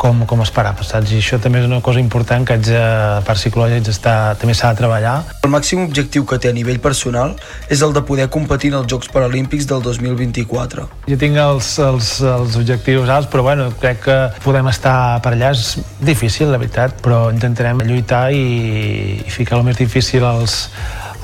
com, 0.00 0.24
com 0.28 0.40
esperava, 0.40 0.84
saps? 0.86 1.12
I 1.12 1.20
això 1.20 1.38
també 1.42 1.60
és 1.60 1.68
una 1.68 1.82
cosa 1.84 2.00
important 2.00 2.46
que 2.46 2.56
haig 2.56 2.64
de, 2.70 2.78
a 2.80 3.20
part 3.26 3.40
psicològica 3.40 3.92
està, 3.92 4.14
també 4.40 4.54
s'ha 4.56 4.72
de 4.72 4.80
treballar. 4.80 5.16
El 5.44 5.52
màxim 5.52 5.82
objectiu 5.84 6.24
que 6.28 6.38
té 6.40 6.50
a 6.50 6.56
nivell 6.56 6.80
personal 6.80 7.36
és 7.68 7.84
el 7.84 7.92
de 7.96 8.02
poder 8.08 8.30
competir 8.32 8.72
en 8.72 8.78
els 8.80 8.88
Jocs 8.90 9.12
Paralímpics 9.12 9.68
del 9.68 9.84
2024. 9.84 10.86
Jo 11.10 11.20
tinc 11.20 11.36
els, 11.44 11.74
els, 11.84 12.14
els 12.32 12.56
objectius 12.62 13.12
alts, 13.12 13.28
però 13.32 13.44
bueno, 13.50 13.68
crec 13.82 14.00
que 14.06 14.18
podem 14.46 14.72
estar 14.72 14.96
per 15.24 15.34
allà. 15.36 15.52
És 15.52 15.76
difícil, 16.00 16.48
la 16.52 16.60
veritat, 16.62 16.96
però 17.04 17.26
intentarem 17.34 17.82
lluitar 17.84 18.28
i, 18.32 19.20
i 19.20 19.30
ficar 19.34 19.58
el 19.58 19.66
més 19.66 19.76
difícil 19.80 20.24
als, 20.24 20.70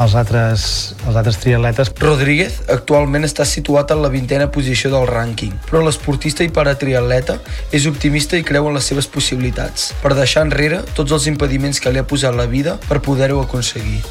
els 0.03 0.15
altres, 0.15 0.67
els 1.07 1.17
altres 1.17 1.39
triatletes. 1.43 1.91
Rodríguez 2.03 2.61
actualment 2.73 3.27
està 3.29 3.47
situat 3.49 3.93
en 3.95 4.03
la 4.05 4.13
vintena 4.13 4.51
posició 4.53 4.93
del 4.93 5.09
rànquing, 5.11 5.57
però 5.71 5.83
l'esportista 5.85 6.45
i 6.45 6.53
paratriatleta 6.53 7.39
és 7.73 7.89
optimista 7.91 8.39
i 8.39 8.45
creu 8.47 8.69
en 8.69 8.77
les 8.79 8.89
seves 8.93 9.09
possibilitats, 9.09 9.93
per 10.03 10.15
deixar 10.19 10.47
enrere 10.47 10.83
tots 10.95 11.17
els 11.17 11.29
impediments 11.33 11.81
que 11.81 11.93
li 11.93 12.03
ha 12.03 12.09
posat 12.09 12.37
la 12.37 12.49
vida 12.51 12.79
per 12.89 13.03
poder-ho 13.05 13.43
aconseguir. 13.43 14.03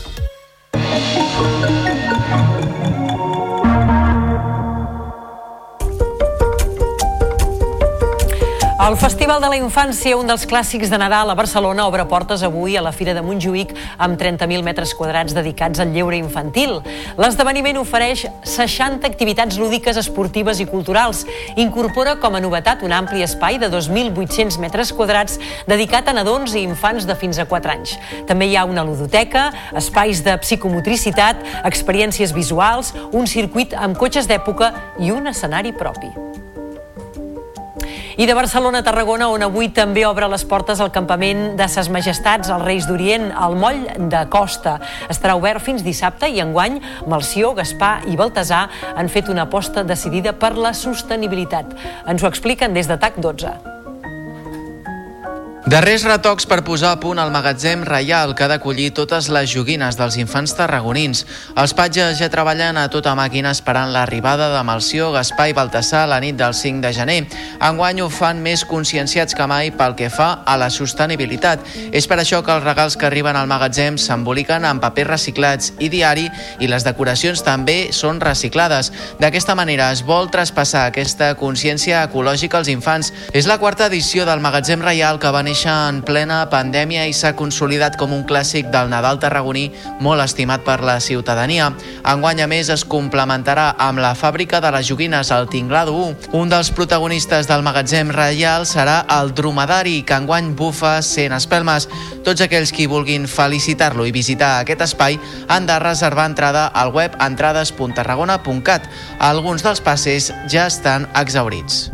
El 8.75 8.97
Festival 8.97 9.39
de 9.39 9.47
la 9.47 9.55
Infància, 9.55 10.17
un 10.19 10.27
dels 10.27 10.43
clàssics 10.51 10.89
de 10.91 10.97
Nadal 10.99 11.29
a 11.31 11.35
Barcelona, 11.39 11.85
obre 11.87 12.03
portes 12.11 12.41
avui 12.43 12.73
a 12.75 12.81
la 12.83 12.91
Fira 12.91 13.13
de 13.15 13.21
Montjuïc 13.23 13.71
amb 14.03 14.19
30.000 14.19 14.65
metres 14.67 14.91
quadrats 14.99 15.31
dedicats 15.33 15.79
al 15.79 15.93
lleure 15.95 16.19
infantil. 16.19 16.81
L'esdeveniment 17.15 17.79
ofereix 17.79 18.25
60 18.43 19.07
activitats 19.07 19.55
lúdiques, 19.61 19.95
esportives 19.95 20.59
i 20.59 20.67
culturals. 20.67 21.23
Incorpora 21.55 22.17
com 22.19 22.35
a 22.35 22.43
novetat 22.43 22.83
un 22.83 22.91
ampli 22.91 23.23
espai 23.23 23.61
de 23.63 23.71
2.800 23.71 24.59
metres 24.59 24.91
quadrats 24.91 25.39
dedicat 25.71 26.11
a 26.11 26.17
nadons 26.19 26.59
i 26.59 26.67
infants 26.67 27.07
de 27.07 27.15
fins 27.15 27.39
a 27.39 27.47
4 27.47 27.77
anys. 27.77 27.95
També 28.27 28.51
hi 28.51 28.59
ha 28.59 28.67
una 28.67 28.83
ludoteca, 28.83 29.53
espais 29.71 30.19
de 30.27 30.35
psicomotricitat, 30.43 31.47
experiències 31.63 32.35
visuals, 32.35 32.91
un 33.15 33.23
circuit 33.23 33.71
amb 33.71 33.95
cotxes 33.95 34.27
d'època 34.27 34.73
i 34.99 35.15
un 35.15 35.31
escenari 35.31 35.71
propi. 35.71 36.11
I 38.17 38.25
de 38.25 38.33
Barcelona 38.33 38.79
a 38.79 38.83
Tarragona, 38.87 39.27
on 39.27 39.43
avui 39.43 39.67
també 39.75 40.05
obre 40.07 40.29
les 40.31 40.45
portes 40.47 40.79
al 40.79 40.93
campament 40.95 41.57
de 41.59 41.67
Ses 41.67 41.89
Majestats, 41.91 42.47
els 42.47 42.63
Reis 42.63 42.87
d'Orient, 42.87 43.27
al 43.35 43.57
moll 43.59 43.83
de 44.07 44.23
Costa. 44.31 44.77
Estarà 45.11 45.35
obert 45.35 45.59
fins 45.65 45.83
dissabte 45.83 46.31
i 46.31 46.39
enguany 46.39 46.79
Malció, 47.11 47.51
Gaspar 47.59 48.05
i 48.07 48.15
Baltasar 48.15 48.69
han 48.95 49.11
fet 49.11 49.27
una 49.27 49.49
aposta 49.49 49.83
decidida 49.83 50.31
per 50.31 50.55
la 50.55 50.71
sostenibilitat. 50.71 51.75
Ens 52.07 52.23
ho 52.23 52.31
expliquen 52.31 52.71
des 52.71 52.87
de 52.87 52.95
TAC 52.95 53.19
12. 53.19 53.74
Darrers 55.65 56.03
retocs 56.05 56.45
per 56.45 56.59
posar 56.61 56.91
a 56.93 56.97
punt 57.01 57.17
el 57.17 57.31
magatzem 57.33 57.81
reial 57.87 58.35
que 58.37 58.43
ha 58.45 58.47
d'acollir 58.51 58.91
totes 58.93 59.31
les 59.33 59.49
joguines 59.49 59.95
dels 59.97 60.13
infants 60.21 60.51
tarragonins. 60.53 61.23
Els 61.57 61.71
patges 61.73 62.19
ja 62.19 62.27
treballen 62.29 62.77
a 62.77 62.83
tota 62.93 63.15
màquina 63.17 63.49
esperant 63.49 63.89
l'arribada 63.89 64.51
de 64.53 64.59
Malció, 64.61 65.07
Gaspar 65.15 65.47
i 65.49 65.55
Baltasar 65.57 66.03
la 66.05 66.19
nit 66.21 66.37
del 66.37 66.53
5 66.53 66.83
de 66.85 66.91
gener. 66.93 67.15
Enguany 67.65 68.03
ho 68.03 68.11
fan 68.13 68.43
més 68.45 68.61
conscienciats 68.69 69.33
que 69.33 69.47
mai 69.49 69.71
pel 69.73 69.95
que 69.97 70.11
fa 70.13 70.43
a 70.45 70.53
la 70.61 70.67
sostenibilitat. 70.69 71.65
És 71.89 72.05
per 72.05 72.19
això 72.21 72.43
que 72.45 72.53
els 72.53 72.63
regals 72.63 72.93
que 72.93 73.09
arriben 73.09 73.33
al 73.33 73.49
magatzem 73.49 73.97
s'emboliquen 73.97 74.69
amb 74.69 74.85
papers 74.85 75.09
reciclats 75.15 75.73
i 75.79 75.89
diari 75.89 76.27
i 76.61 76.69
les 76.69 76.85
decoracions 76.85 77.41
també 77.41 77.87
són 77.89 78.21
reciclades. 78.21 78.91
D'aquesta 79.17 79.57
manera 79.57 79.89
es 79.97 80.05
vol 80.05 80.29
traspassar 80.29 80.85
aquesta 80.91 81.33
consciència 81.41 82.05
ecològica 82.05 82.61
als 82.61 82.69
infants. 82.69 83.09
És 83.33 83.49
la 83.49 83.57
quarta 83.57 83.89
edició 83.89 84.29
del 84.29 84.45
magatzem 84.45 84.85
reial 84.85 85.17
que 85.17 85.33
va 85.33 85.41
néixer 85.41 85.54
en 85.63 86.01
plena 86.03 86.41
pandèmia 86.51 87.05
i 87.07 87.13
s'ha 87.15 87.31
consolidat 87.39 87.95
com 87.95 88.11
un 88.11 88.25
clàssic 88.27 88.67
del 88.73 88.89
Nadal 88.91 89.21
tarragoní 89.23 89.69
molt 90.03 90.19
estimat 90.19 90.65
per 90.67 90.81
la 90.83 90.97
ciutadania. 90.99 91.69
Enguany, 92.03 92.41
a 92.43 92.47
més, 92.51 92.67
es 92.73 92.83
complementarà 92.83 93.69
amb 93.79 94.01
la 94.03 94.11
fàbrica 94.19 94.59
de 94.59 94.73
les 94.75 94.89
joguines 94.89 95.31
al 95.31 95.47
Tinglado 95.47 95.95
1. 95.95 96.35
Un 96.35 96.51
dels 96.51 96.73
protagonistes 96.75 97.47
del 97.47 97.63
magatzem 97.63 98.11
reial 98.11 98.67
serà 98.67 99.05
el 99.15 99.31
dromedari, 99.37 100.01
que 100.03 100.19
enguany 100.19 100.51
bufa 100.59 100.97
100 101.01 101.39
espelmes. 101.39 101.87
Tots 102.27 102.43
aquells 102.43 102.75
qui 102.75 102.89
vulguin 102.91 103.23
felicitar-lo 103.23 104.05
i 104.05 104.11
visitar 104.11 104.57
aquest 104.59 104.83
espai 104.89 105.19
han 105.47 105.69
de 105.69 105.79
reservar 105.79 106.27
entrada 106.33 106.67
al 106.67 106.91
web 106.91 107.15
entrades.tarragona.cat. 107.23 108.89
Alguns 109.19 109.63
dels 109.63 109.79
passes 109.79 110.33
ja 110.51 110.67
estan 110.67 111.07
exaurits. 111.15 111.85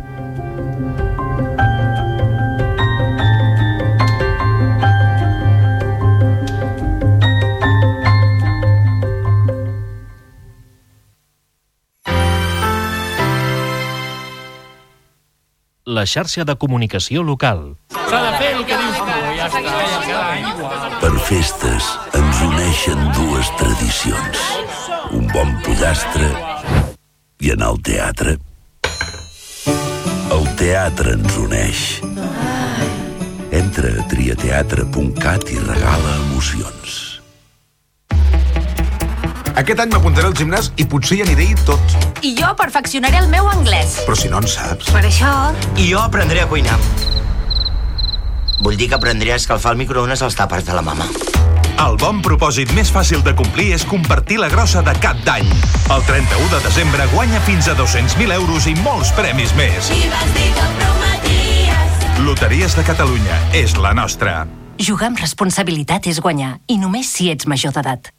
La 15.82 16.04
xarxa 16.06 16.44
de 16.46 16.54
comunicació 16.54 17.24
local. 17.26 17.72
S'ha 17.90 18.18
de 18.22 18.28
fer 18.38 18.50
el 18.54 18.60
que 18.68 18.76
dius 18.78 18.98
tu, 19.02 19.14
ja 19.34 19.48
està. 19.50 20.98
Per 21.02 21.10
festes 21.26 21.88
ens 22.14 22.42
uneixen 22.46 23.02
dues 23.16 23.50
tradicions. 23.58 24.44
Un 25.18 25.26
bon 25.34 25.50
pollastre 25.66 26.30
i 27.42 27.50
anar 27.56 27.72
al 27.72 27.82
teatre. 27.82 28.36
El 30.30 30.46
teatre 30.62 31.18
ens 31.18 31.38
uneix. 31.42 31.84
Entra 33.50 33.90
a 33.98 34.06
triateatre.cat 34.14 35.50
i 35.50 35.64
regala 35.66 36.18
emocions. 36.28 37.01
Aquest 39.52 39.82
any 39.84 39.90
m'apuntaré 39.92 40.30
al 40.30 40.36
gimnàs 40.36 40.70
i 40.80 40.86
potser 40.88 41.18
hi 41.18 41.24
aniré 41.26 41.50
tot. 41.66 41.96
I 42.24 42.32
jo 42.38 42.52
perfeccionaré 42.56 43.18
el 43.20 43.28
meu 43.28 43.48
anglès. 43.50 43.98
Però 44.06 44.16
si 44.16 44.30
no 44.32 44.40
en 44.40 44.48
saps. 44.48 44.88
Per 44.88 45.02
això... 45.04 45.32
I 45.76 45.90
jo 45.90 46.00
aprendré 46.00 46.40
a 46.40 46.48
cuinar. 46.48 46.78
Vull 48.62 48.78
dir 48.78 48.88
que 48.88 48.96
aprendré 48.96 49.34
a 49.34 49.40
escalfar 49.40 49.74
el 49.74 49.82
microones 49.82 50.22
als 50.22 50.38
tàpers 50.38 50.64
de 50.64 50.76
la 50.76 50.84
mama. 50.86 51.08
El 51.82 51.98
bon 51.98 52.20
propòsit 52.24 52.70
més 52.76 52.92
fàcil 52.94 53.24
de 53.26 53.34
complir 53.36 53.72
és 53.76 53.84
compartir 53.88 54.38
la 54.40 54.48
grossa 54.52 54.84
de 54.86 54.94
cap 55.02 55.20
d'any. 55.26 55.48
El 55.90 56.06
31 56.08 56.48
de 56.54 56.62
desembre 56.64 57.08
guanya 57.12 57.42
fins 57.44 57.68
a 57.68 57.76
200.000 57.76 58.32
euros 58.38 58.70
i 58.70 58.76
molts 58.80 59.12
premis 59.18 59.52
més. 59.58 59.90
I 59.90 60.08
vas 60.12 60.32
dir 60.38 60.48
que 60.54 60.64
em 60.64 60.80
prometies. 60.80 62.08
Loteries 62.22 62.78
de 62.78 62.86
Catalunya 62.86 63.42
és 63.58 63.76
la 63.76 63.92
nostra. 63.98 64.46
Jugar 64.78 65.10
amb 65.10 65.20
responsabilitat 65.20 66.08
és 66.08 66.22
guanyar, 66.22 66.56
i 66.70 66.78
només 66.80 67.10
si 67.10 67.28
ets 67.34 67.50
major 67.50 67.74
d'edat. 67.74 68.14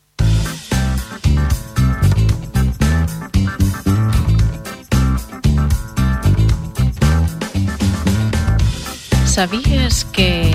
Sabies 9.33 10.05
que... 10.13 10.53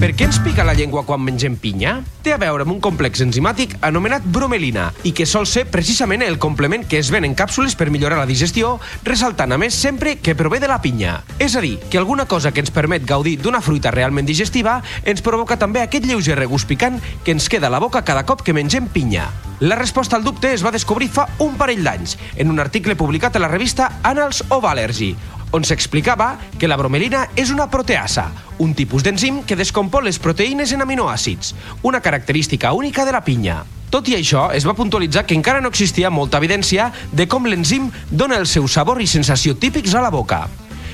Per 0.00 0.08
què 0.16 0.24
ens 0.24 0.38
pica 0.40 0.64
la 0.64 0.72
llengua 0.72 1.02
quan 1.04 1.20
mengem 1.20 1.58
pinya? 1.60 1.98
Té 2.24 2.32
a 2.32 2.38
veure 2.40 2.64
amb 2.64 2.72
un 2.72 2.78
complex 2.80 3.20
enzimàtic 3.20 3.74
anomenat 3.84 4.24
bromelina 4.24 4.86
i 5.04 5.12
que 5.12 5.26
sol 5.28 5.44
ser 5.44 5.66
precisament 5.68 6.24
el 6.24 6.38
complement 6.40 6.86
que 6.88 6.96
es 7.02 7.10
ven 7.12 7.26
en 7.28 7.34
càpsules 7.36 7.76
per 7.76 7.90
millorar 7.92 8.16
la 8.16 8.24
digestió, 8.30 8.78
ressaltant 9.04 9.52
a 9.52 9.58
més 9.60 9.76
sempre 9.76 10.14
que 10.24 10.36
prové 10.38 10.56
de 10.62 10.70
la 10.72 10.80
pinya. 10.80 11.18
És 11.36 11.58
a 11.58 11.60
dir, 11.60 11.74
que 11.90 12.00
alguna 12.00 12.24
cosa 12.24 12.54
que 12.54 12.64
ens 12.64 12.72
permet 12.72 13.04
gaudir 13.04 13.36
d'una 13.42 13.60
fruita 13.60 13.92
realment 13.92 14.24
digestiva 14.24 14.78
ens 15.04 15.20
provoca 15.20 15.60
també 15.60 15.82
aquest 15.84 16.08
lleuger 16.08 16.38
regust 16.40 16.70
picant 16.70 16.96
que 17.26 17.36
ens 17.36 17.50
queda 17.52 17.68
a 17.68 17.74
la 17.76 17.82
boca 17.84 18.06
cada 18.08 18.24
cop 18.24 18.40
que 18.40 18.56
mengem 18.56 18.88
pinya. 18.88 19.28
La 19.60 19.76
resposta 19.76 20.16
al 20.16 20.24
dubte 20.24 20.54
es 20.54 20.64
va 20.64 20.72
descobrir 20.72 21.10
fa 21.12 21.26
un 21.44 21.58
parell 21.60 21.84
d'anys 21.84 22.16
en 22.38 22.48
un 22.48 22.62
article 22.62 22.96
publicat 22.96 23.36
a 23.36 23.42
la 23.42 23.52
revista 23.52 23.98
Annals 24.06 24.44
of 24.48 24.64
Allergy, 24.64 25.16
on 25.52 25.64
s'explicava 25.64 26.36
que 26.58 26.68
la 26.68 26.76
bromelina 26.76 27.26
és 27.36 27.50
una 27.54 27.68
proteasa, 27.70 28.28
un 28.58 28.74
tipus 28.74 29.04
d'enzim 29.06 29.42
que 29.46 29.56
descompon 29.56 30.04
les 30.04 30.18
proteïnes 30.18 30.72
en 30.72 30.84
aminoàcids, 30.84 31.54
una 31.82 32.00
característica 32.00 32.72
única 32.72 33.04
de 33.04 33.12
la 33.12 33.24
pinya. 33.24 33.64
Tot 33.88 34.08
i 34.12 34.18
això, 34.18 34.50
es 34.52 34.66
va 34.68 34.76
puntualitzar 34.76 35.24
que 35.24 35.36
encara 35.36 35.62
no 35.64 35.70
existia 35.72 36.10
molta 36.12 36.36
evidència 36.42 36.90
de 37.12 37.24
com 37.26 37.48
l'enzim 37.48 37.88
dona 38.10 38.36
el 38.36 38.46
seu 38.46 38.68
sabor 38.68 39.00
i 39.00 39.08
sensació 39.08 39.56
típics 39.56 39.94
a 39.96 40.04
la 40.04 40.12
boca. 40.12 40.44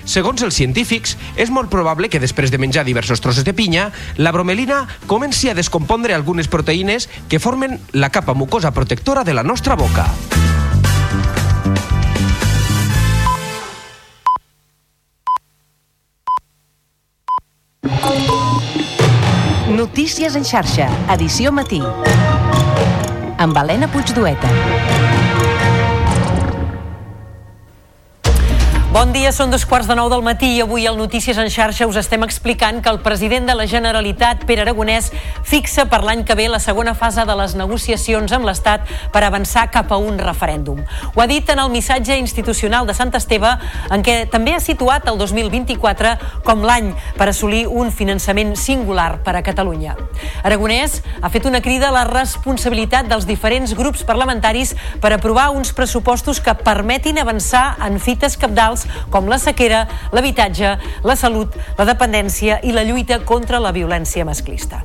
Segons 0.05 0.43
els 0.45 0.55
científics, 0.55 1.17
és 1.41 1.51
molt 1.51 1.73
probable 1.73 2.11
que 2.13 2.21
després 2.21 2.53
de 2.53 2.61
menjar 2.61 2.85
diversos 2.85 3.25
trossos 3.25 3.45
de 3.45 3.57
pinya, 3.57 3.89
la 4.21 4.33
bromelina 4.37 4.85
comenci 5.09 5.49
a 5.49 5.57
descompondre 5.57 6.15
algunes 6.15 6.49
proteïnes 6.53 7.09
que 7.29 7.41
formen 7.41 7.81
la 7.93 8.13
capa 8.13 8.35
mucosa 8.35 8.71
protectora 8.77 9.25
de 9.25 9.35
la 9.35 9.43
nostra 9.43 9.75
boca. 9.81 10.07
Notícies 19.69 20.37
en 20.37 20.45
xarxa, 20.45 20.89
edició 21.13 21.53
matí. 21.53 21.83
Amb 23.39 23.57
Helena 23.61 23.89
Puigdueta. 23.93 25.04
Bon 28.95 29.11
dia, 29.11 29.33
són 29.35 29.51
dos 29.51 29.65
quarts 29.67 29.89
de 29.91 29.95
nou 29.99 30.07
del 30.07 30.21
matí 30.23 30.53
i 30.55 30.61
avui 30.63 30.85
al 30.87 30.95
Notícies 30.95 31.35
en 31.43 31.49
xarxa 31.51 31.89
us 31.91 31.97
estem 31.99 32.23
explicant 32.23 32.77
que 32.79 32.93
el 32.93 33.01
president 33.03 33.49
de 33.51 33.57
la 33.59 33.65
Generalitat, 33.67 34.45
Pere 34.47 34.63
Aragonès, 34.63 35.09
fixa 35.43 35.89
per 35.91 35.99
l'any 36.07 36.21
que 36.23 36.37
ve 36.39 36.45
la 36.47 36.61
segona 36.63 36.93
fase 36.95 37.25
de 37.27 37.35
les 37.35 37.57
negociacions 37.59 38.31
amb 38.37 38.47
l'Estat 38.47 38.87
per 39.11 39.25
avançar 39.27 39.65
cap 39.75 39.91
a 39.91 39.99
un 39.99 40.21
referèndum. 40.23 40.85
Ho 41.11 41.23
ha 41.25 41.27
dit 41.27 41.51
en 41.51 41.59
el 41.59 41.73
missatge 41.73 42.21
institucional 42.21 42.87
de 42.87 42.95
Sant 42.95 43.11
Esteve, 43.19 43.51
en 43.91 44.07
què 44.07 44.15
també 44.31 44.55
ha 44.55 44.63
situat 44.63 45.11
el 45.11 45.19
2024 45.19 46.15
com 46.47 46.63
l'any 46.63 46.93
per 47.19 47.33
assolir 47.33 47.65
un 47.67 47.91
finançament 47.91 48.55
singular 48.55 49.25
per 49.27 49.35
a 49.35 49.43
Catalunya. 49.43 49.97
Aragonès 50.47 51.01
ha 51.19 51.33
fet 51.35 51.51
una 51.51 51.65
crida 51.67 51.91
a 51.91 51.97
la 51.99 52.07
responsabilitat 52.13 53.11
dels 53.11 53.27
diferents 53.27 53.75
grups 53.75 54.07
parlamentaris 54.07 54.77
per 55.03 55.11
aprovar 55.19 55.51
uns 55.51 55.75
pressupostos 55.75 56.39
que 56.39 56.55
permetin 56.63 57.19
avançar 57.19 57.67
en 57.83 57.99
fites 57.99 58.39
capdals 58.39 58.84
com 59.11 59.29
la 59.31 59.39
sequera, 59.43 59.85
l'habitatge, 60.13 60.75
la 61.05 61.17
salut, 61.17 61.57
la 61.79 61.89
dependència 61.89 62.61
i 62.63 62.75
la 62.77 62.85
lluita 62.85 63.21
contra 63.25 63.63
la 63.63 63.73
violència 63.73 64.25
masclista. 64.25 64.83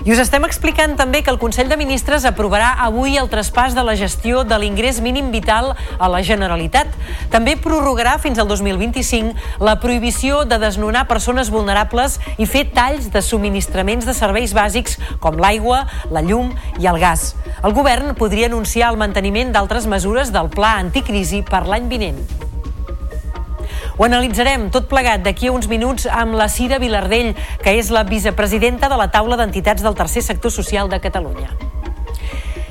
I 0.00 0.14
us 0.14 0.20
estem 0.22 0.46
explicant 0.46 0.94
també 0.96 1.20
que 1.20 1.28
el 1.28 1.36
Consell 1.36 1.68
de 1.68 1.76
Ministres 1.76 2.24
aprovarà 2.24 2.70
avui 2.86 3.18
el 3.20 3.28
traspàs 3.28 3.74
de 3.76 3.82
la 3.84 3.92
gestió 4.00 4.46
de 4.48 4.56
l'ingrés 4.56 5.02
mínim 5.04 5.28
vital 5.28 5.74
a 5.76 6.08
la 6.08 6.22
Generalitat. 6.24 6.88
També 7.28 7.58
prorrogarà 7.60 8.14
fins 8.22 8.40
al 8.40 8.48
2025 8.48 9.60
la 9.60 9.76
prohibició 9.82 10.46
de 10.48 10.56
desnonar 10.62 11.04
persones 11.10 11.52
vulnerables 11.52 12.16
i 12.40 12.48
fer 12.48 12.70
talls 12.72 13.10
de 13.12 13.20
subministraments 13.20 14.08
de 14.08 14.16
serveis 14.16 14.56
bàsics 14.56 14.96
com 15.20 15.36
l'aigua, 15.36 15.84
la 16.08 16.24
llum 16.24 16.54
i 16.80 16.88
el 16.88 16.96
gas. 17.02 17.34
El 17.60 17.76
govern 17.76 18.14
podria 18.16 18.48
anunciar 18.48 18.94
el 18.94 18.96
manteniment 18.96 19.52
d'altres 19.52 19.84
mesures 19.84 20.32
del 20.32 20.48
pla 20.48 20.78
anticrisi 20.80 21.44
per 21.44 21.66
l'any 21.68 21.92
vinent. 21.92 22.49
Ho 24.00 24.06
analitzarem 24.06 24.70
tot 24.72 24.86
plegat 24.88 25.20
d'aquí 25.20 25.50
a 25.50 25.52
uns 25.52 25.66
minuts 25.68 26.06
amb 26.08 26.32
la 26.32 26.46
Cira 26.48 26.78
Vilardell, 26.80 27.34
que 27.60 27.74
és 27.76 27.90
la 27.92 28.00
vicepresidenta 28.08 28.88
de 28.88 28.96
la 28.96 29.10
taula 29.12 29.36
d'entitats 29.36 29.84
del 29.84 29.92
tercer 29.98 30.22
sector 30.24 30.54
social 30.54 30.88
de 30.88 31.02
Catalunya. 31.04 31.50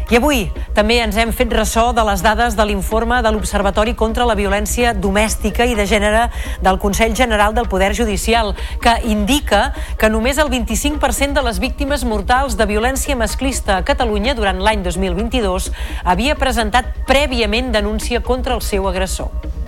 I 0.09 0.17
avui 0.17 0.39
també 0.73 0.97
ens 1.03 1.19
hem 1.21 1.29
fet 1.29 1.53
ressò 1.53 1.91
de 1.93 2.01
les 2.07 2.23
dades 2.25 2.57
de 2.57 2.65
l'informe 2.65 3.19
de 3.21 3.29
l'Observatori 3.29 3.93
contra 3.93 4.25
la 4.25 4.33
Violència 4.33 4.95
Domèstica 4.97 5.69
i 5.69 5.77
de 5.77 5.85
Gènere 5.85 6.23
del 6.65 6.81
Consell 6.81 7.13
General 7.13 7.53
del 7.53 7.69
Poder 7.69 7.91
Judicial, 7.93 8.55
que 8.81 8.95
indica 9.05 9.75
que 10.01 10.09
només 10.09 10.41
el 10.41 10.49
25% 10.49 11.37
de 11.37 11.45
les 11.45 11.61
víctimes 11.61 12.07
mortals 12.09 12.57
de 12.57 12.65
violència 12.65 13.13
masclista 13.13 13.77
a 13.77 13.85
Catalunya 13.85 14.33
durant 14.33 14.65
l'any 14.65 14.81
2022 14.81 15.69
havia 16.09 16.41
presentat 16.41 16.89
prèviament 17.05 17.69
denúncia 17.69 18.25
contra 18.25 18.57
el 18.57 18.65
seu 18.65 18.89
agressor. 18.89 19.58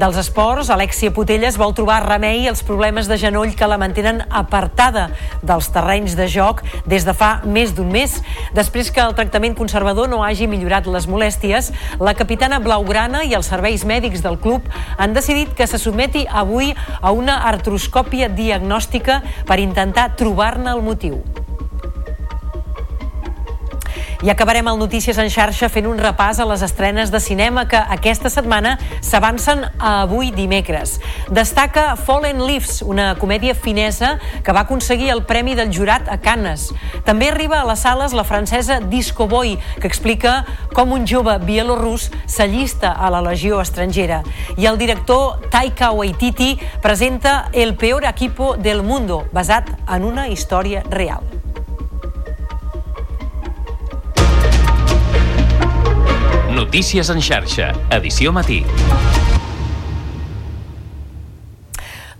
Dels 0.00 0.16
esports, 0.16 0.70
Alexia 0.72 1.12
Putelles 1.12 1.58
vol 1.60 1.74
trobar 1.76 1.98
remei 2.06 2.46
als 2.48 2.62
problemes 2.64 3.08
de 3.10 3.18
genoll 3.20 3.52
que 3.56 3.66
la 3.68 3.76
mantenen 3.80 4.22
apartada 4.32 5.10
dels 5.44 5.68
terrenys 5.74 6.16
de 6.16 6.24
joc 6.30 6.62
des 6.88 7.04
de 7.04 7.12
fa 7.16 7.42
més 7.44 7.74
d'un 7.76 7.90
mes. 7.92 8.14
Després 8.56 8.88
que 8.90 9.02
el 9.04 9.12
tractament 9.18 9.58
conservador 9.58 10.08
no 10.08 10.22
hagi 10.24 10.48
millorat 10.48 10.88
les 10.88 11.08
molèsties, 11.10 11.68
la 12.00 12.16
capitana 12.16 12.62
blaugrana 12.64 13.26
i 13.28 13.36
els 13.36 13.52
serveis 13.52 13.84
mèdics 13.84 14.24
del 14.24 14.40
club 14.40 14.64
han 14.96 15.12
decidit 15.12 15.52
que 15.54 15.68
se 15.68 15.78
sotmeti 15.78 16.24
avui 16.24 16.72
a 17.00 17.12
una 17.12 17.42
artroscòpia 17.52 18.32
diagnòstica 18.32 19.20
per 19.46 19.60
intentar 19.60 20.14
trobar-ne 20.16 20.72
el 20.72 20.82
motiu. 20.86 21.20
I 24.22 24.28
acabarem 24.28 24.68
el 24.68 24.76
Notícies 24.76 25.16
en 25.16 25.30
xarxa 25.32 25.70
fent 25.72 25.86
un 25.88 25.96
repàs 25.96 26.42
a 26.42 26.44
les 26.44 26.60
estrenes 26.60 27.08
de 27.08 27.16
cinema 27.24 27.62
que 27.64 27.78
aquesta 27.80 28.28
setmana 28.28 28.74
s'avancen 29.00 29.62
avui 29.78 30.28
dimecres. 30.36 30.98
Destaca 31.32 31.94
Fallen 31.96 32.42
Leaves, 32.44 32.82
una 32.84 33.14
comèdia 33.16 33.54
finesa 33.56 34.18
que 34.44 34.52
va 34.52 34.66
aconseguir 34.68 35.08
el 35.14 35.24
Premi 35.24 35.56
del 35.56 35.72
Jurat 35.72 36.12
a 36.12 36.18
Cannes. 36.20 36.68
També 37.08 37.30
arriba 37.32 37.62
a 37.62 37.64
les 37.70 37.80
sales 37.80 38.12
la 38.12 38.28
francesa 38.28 38.80
Disco 38.92 39.24
Boy, 39.26 39.56
que 39.80 39.88
explica 39.88 40.44
com 40.76 40.92
un 40.92 41.08
jove 41.08 41.38
bielorrus 41.40 42.10
s'allista 42.28 42.92
a 42.92 43.08
la 43.08 43.24
legió 43.24 43.64
estrangera. 43.64 44.20
I 44.60 44.68
el 44.68 44.76
director 44.76 45.48
Taika 45.48 45.94
Waititi 45.96 46.58
presenta 46.82 47.48
El 47.54 47.74
peor 47.74 48.04
equipo 48.04 48.58
del 48.58 48.82
mundo, 48.82 49.24
basat 49.32 49.72
en 49.88 50.04
una 50.04 50.28
història 50.28 50.84
real. 50.90 51.24
Notícies 56.60 57.08
en 57.08 57.22
xarxa, 57.24 57.70
edició 57.88 58.34
matí. 58.36 58.58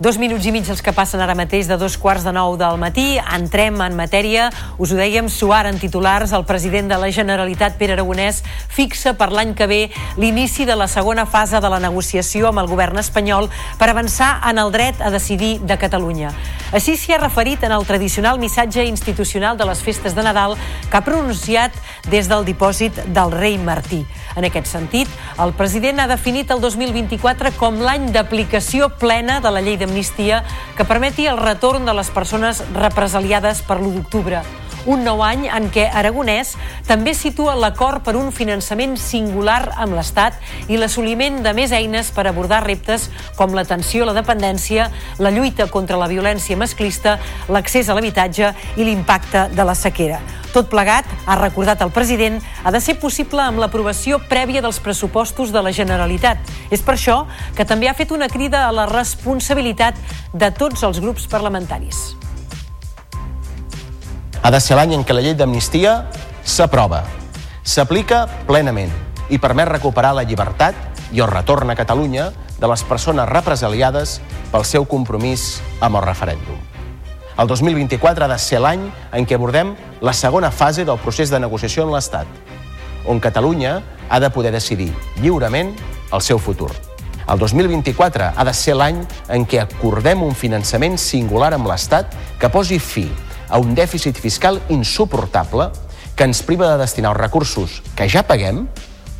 Dos 0.01 0.17
minuts 0.17 0.47
i 0.49 0.51
mig 0.55 0.65
els 0.65 0.79
que 0.81 0.95
passen 0.97 1.21
ara 1.21 1.35
mateix 1.37 1.67
de 1.69 1.75
dos 1.77 1.93
quarts 2.01 2.23
de 2.25 2.31
nou 2.33 2.55
del 2.57 2.79
matí. 2.81 3.19
Entrem 3.21 3.77
en 3.85 3.93
matèria. 3.93 4.47
Us 4.81 4.89
ho 4.89 4.97
dèiem, 4.97 5.27
suar 5.29 5.67
en 5.69 5.77
titulars. 5.77 6.33
El 6.33 6.47
president 6.49 6.89
de 6.89 6.97
la 6.97 7.11
Generalitat, 7.13 7.75
Pere 7.77 7.93
Aragonès, 7.93 8.39
fixa 8.65 9.13
per 9.13 9.27
l'any 9.29 9.53
que 9.53 9.67
ve 9.69 9.79
l'inici 10.17 10.65
de 10.65 10.73
la 10.73 10.89
segona 10.89 11.27
fase 11.29 11.61
de 11.61 11.69
la 11.69 11.77
negociació 11.83 12.49
amb 12.49 12.63
el 12.63 12.71
govern 12.71 12.97
espanyol 12.97 13.51
per 13.77 13.91
avançar 13.91 14.31
en 14.49 14.57
el 14.57 14.73
dret 14.73 15.05
a 15.05 15.13
decidir 15.13 15.59
de 15.61 15.77
Catalunya. 15.77 16.33
Així 16.73 16.97
s'hi 16.97 17.13
ha 17.13 17.21
referit 17.21 17.61
en 17.61 17.77
el 17.77 17.85
tradicional 17.85 18.41
missatge 18.41 18.89
institucional 18.89 19.61
de 19.61 19.69
les 19.69 19.85
festes 19.85 20.17
de 20.17 20.25
Nadal 20.25 20.57
que 20.89 20.97
ha 20.97 21.05
pronunciat 21.05 21.77
des 22.09 22.25
del 22.25 22.49
dipòsit 22.49 23.05
del 23.13 23.37
rei 23.37 23.61
Martí. 23.61 24.01
En 24.35 24.47
aquest 24.47 24.69
sentit, 24.71 25.09
el 25.43 25.53
president 25.57 25.99
ha 25.99 26.07
definit 26.07 26.51
el 26.53 26.61
2024 26.63 27.51
com 27.59 27.81
l'any 27.83 28.11
d'aplicació 28.15 28.89
plena 29.01 29.39
de 29.43 29.51
la 29.51 29.61
llei 29.63 29.77
d'amnistia 29.77 30.43
que 30.77 30.87
permeti 30.87 31.27
el 31.27 31.41
retorn 31.41 31.85
de 31.85 31.95
les 31.97 32.09
persones 32.09 32.63
represaliades 32.73 33.63
per 33.67 33.79
l'1 33.81 33.95
d'octubre. 33.99 34.43
Un 34.89 35.03
nou 35.05 35.19
any 35.21 35.43
en 35.45 35.67
què 35.69 35.83
Aragonès 35.93 36.55
també 36.87 37.11
situa 37.13 37.53
l'acord 37.53 38.01
per 38.01 38.15
un 38.17 38.31
finançament 38.33 38.95
singular 38.97 39.59
amb 39.77 39.93
l'Estat 39.93 40.39
i 40.73 40.79
l'assoliment 40.79 41.37
de 41.45 41.53
més 41.53 41.69
eines 41.75 42.09
per 42.15 42.25
abordar 42.25 42.63
reptes 42.65 43.11
com 43.37 43.53
l'atenció 43.53 44.07
a 44.07 44.09
la 44.09 44.15
dependència, 44.17 44.87
la 45.21 45.29
lluita 45.29 45.67
contra 45.69 45.99
la 46.01 46.09
violència 46.09 46.57
masclista, 46.57 47.19
l'accés 47.47 47.89
a 47.89 47.97
l'habitatge 47.97 48.55
i 48.77 48.87
l'impacte 48.87 49.51
de 49.53 49.67
la 49.69 49.77
sequera. 49.77 50.17
Tot 50.51 50.67
plegat, 50.73 51.05
ha 51.29 51.37
recordat 51.37 51.85
el 51.85 51.93
president, 51.93 52.41
ha 52.65 52.73
de 52.73 52.81
ser 52.81 52.97
possible 52.99 53.39
amb 53.45 53.61
l'aprovació 53.61 54.17
prèvia 54.33 54.65
dels 54.65 54.81
pressupostos 54.81 55.53
de 55.53 55.61
la 55.61 55.71
Generalitat. 55.71 56.41
És 56.73 56.81
per 56.81 56.97
això 56.97 57.21
que 57.55 57.69
també 57.69 57.87
ha 57.87 57.95
fet 57.95 58.11
una 58.11 58.27
crida 58.33 58.65
a 58.65 58.73
la 58.75 58.89
responsabilitat 58.89 60.01
de 60.33 60.51
tots 60.57 60.83
els 60.83 60.99
grups 60.99 61.29
parlamentaris. 61.29 62.30
Ha 64.41 64.49
de 64.49 64.57
ser 64.57 64.73
l'any 64.73 64.95
en 64.97 65.03
què 65.05 65.13
la 65.13 65.21
llei 65.21 65.35
d'amnistia 65.37 65.91
s'aprova, 66.41 67.03
s'aplica 67.61 68.23
plenament 68.47 68.89
i 69.29 69.37
permet 69.37 69.69
recuperar 69.69 70.15
la 70.17 70.23
llibertat 70.25 70.73
i 71.13 71.21
el 71.21 71.29
retorn 71.29 71.69
a 71.69 71.75
Catalunya 71.77 72.31
de 72.57 72.69
les 72.71 72.81
persones 72.89 73.29
represaliades 73.29 74.17
pel 74.49 74.65
seu 74.65 74.89
compromís 74.89 75.61
amb 75.79 76.01
el 76.01 76.07
referèndum. 76.09 76.57
El 77.37 77.53
2024 77.53 78.25
ha 78.25 78.31
de 78.33 78.39
ser 78.41 78.65
l'any 78.65 78.89
en 79.13 79.29
què 79.29 79.37
abordem 79.37 79.75
la 80.01 80.13
segona 80.17 80.49
fase 80.49 80.89
del 80.89 80.97
procés 81.05 81.29
de 81.29 81.39
negociació 81.39 81.85
amb 81.85 81.93
l'Estat, 81.93 82.25
on 83.05 83.21
Catalunya 83.21 83.77
ha 84.09 84.19
de 84.19 84.33
poder 84.33 84.51
decidir 84.57 84.89
lliurement 85.21 85.75
el 86.11 86.21
seu 86.21 86.41
futur. 86.41 86.71
El 87.29 87.37
2024 87.37 88.33
ha 88.35 88.43
de 88.43 88.53
ser 88.57 88.73
l'any 88.73 89.05
en 89.29 89.45
què 89.45 89.61
acordem 89.61 90.25
un 90.25 90.33
finançament 90.33 90.97
singular 90.97 91.53
amb 91.53 91.69
l'Estat 91.69 92.17
que 92.41 92.49
posi 92.49 92.81
fi 92.81 93.05
a 93.51 93.59
un 93.59 93.75
dèficit 93.75 94.17
fiscal 94.17 94.61
insuportable 94.71 95.69
que 96.15 96.25
ens 96.25 96.41
priva 96.47 96.71
de 96.71 96.79
destinar 96.81 97.11
els 97.11 97.19
recursos 97.19 97.81
que 97.95 98.07
ja 98.09 98.23
paguem, 98.23 98.65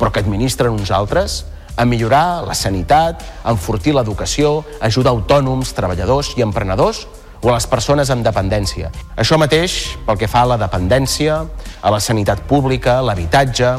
però 0.00 0.10
que 0.10 0.24
administren 0.24 0.72
uns 0.72 0.90
altres, 0.90 1.44
a 1.76 1.84
millorar 1.84 2.42
la 2.44 2.56
sanitat, 2.56 3.22
a 3.44 3.52
enfortir 3.52 3.94
l'educació, 3.94 4.62
ajudar 4.80 5.12
autònoms, 5.12 5.72
treballadors 5.76 6.32
i 6.36 6.44
emprenedors 6.44 7.06
o 7.42 7.50
a 7.50 7.56
les 7.56 7.66
persones 7.66 8.10
amb 8.12 8.24
dependència. 8.24 8.92
Això 9.18 9.38
mateix 9.40 9.96
pel 10.06 10.18
que 10.20 10.30
fa 10.30 10.44
a 10.44 10.52
la 10.52 10.60
dependència, 10.60 11.42
a 11.82 11.92
la 11.92 12.00
sanitat 12.00 12.44
pública, 12.48 13.00
l'habitatge 13.02 13.72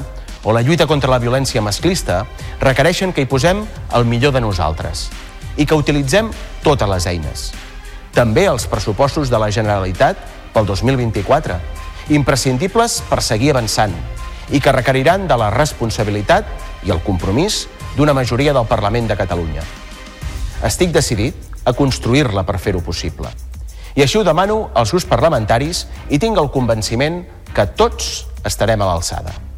o 0.44 0.52
la 0.52 0.62
lluita 0.62 0.88
contra 0.88 1.12
la 1.12 1.22
violència 1.24 1.64
masclista 1.64 2.26
requereixen 2.60 3.14
que 3.14 3.24
hi 3.24 3.30
posem 3.30 3.64
el 3.96 4.06
millor 4.06 4.34
de 4.36 4.44
nosaltres 4.44 5.08
i 5.56 5.66
que 5.66 5.78
utilitzem 5.78 6.32
totes 6.64 6.90
les 6.90 7.08
eines. 7.08 7.52
També 8.14 8.46
els 8.50 8.68
pressupostos 8.70 9.32
de 9.32 9.40
la 9.40 9.50
Generalitat 9.54 10.20
pel 10.54 10.68
2024, 10.70 11.58
imprescindibles 12.16 13.02
per 13.10 13.22
seguir 13.26 13.54
avançant 13.54 13.94
i 14.52 14.60
que 14.60 14.74
requeriran 14.76 15.28
de 15.28 15.38
la 15.40 15.50
responsabilitat 15.54 16.50
i 16.84 16.92
el 16.92 17.02
compromís 17.06 17.68
d'una 17.98 18.14
majoria 18.14 18.54
del 18.54 18.68
Parlament 18.68 19.08
de 19.08 19.18
Catalunya. 19.18 19.64
Estic 20.64 20.92
decidit 20.96 21.36
a 21.66 21.74
construir-la 21.74 22.44
per 22.48 22.60
fer-ho 22.60 22.84
possible. 22.84 23.32
I 23.96 24.04
així 24.04 24.18
ho 24.18 24.26
demano 24.26 24.70
als 24.74 24.92
grups 24.92 25.08
parlamentaris 25.08 25.86
i 26.10 26.20
tinc 26.20 26.38
el 26.42 26.52
convenciment 26.52 27.24
que 27.54 27.68
tots 27.78 28.26
estarem 28.44 28.82
a 28.82 28.90
l'alçada. 28.90 29.53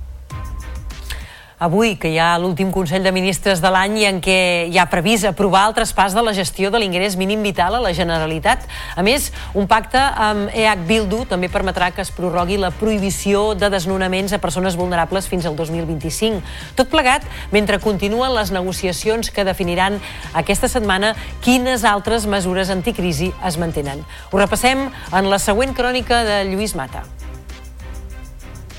Avui, 1.65 1.95
que 1.97 2.11
hi 2.13 2.19
ha 2.21 2.35
l'últim 2.37 2.69
Consell 2.69 3.01
de 3.01 3.09
Ministres 3.09 3.57
de 3.57 3.71
l'any 3.73 3.95
i 3.97 4.03
en 4.05 4.19
què 4.21 4.35
hi 4.69 4.75
ha 4.77 4.83
previst 4.85 5.25
aprovar 5.25 5.63
el 5.65 5.73
traspàs 5.73 6.13
de 6.13 6.21
la 6.21 6.35
gestió 6.37 6.69
de 6.69 6.77
l'ingrés 6.77 7.15
mínim 7.17 7.41
vital 7.41 7.73
a 7.73 7.79
la 7.81 7.93
Generalitat. 7.97 8.67
A 8.93 9.01
més, 9.01 9.31
un 9.57 9.65
pacte 9.65 9.97
amb 9.97 10.53
EH 10.53 10.85
Bildu 10.85 11.23
també 11.31 11.49
permetrà 11.49 11.89
que 11.89 12.05
es 12.05 12.13
prorrogui 12.13 12.59
la 12.61 12.69
prohibició 12.69 13.55
de 13.57 13.71
desnonaments 13.73 14.37
a 14.37 14.41
persones 14.43 14.77
vulnerables 14.77 15.25
fins 15.31 15.49
al 15.49 15.57
2025. 15.57 16.45
Tot 16.77 16.93
plegat 16.93 17.25
mentre 17.55 17.81
continuen 17.81 18.37
les 18.37 18.53
negociacions 18.53 19.33
que 19.33 19.49
definiran 19.49 19.97
aquesta 20.37 20.69
setmana 20.69 21.15
quines 21.41 21.81
altres 21.81 22.29
mesures 22.29 22.69
anticrisi 22.69 23.33
es 23.41 23.57
mantenen. 23.57 24.05
Ho 24.29 24.37
repassem 24.37 24.91
en 24.91 25.33
la 25.33 25.41
següent 25.41 25.73
crònica 25.73 26.21
de 26.29 26.43
Lluís 26.51 26.77
Mata. 26.77 27.07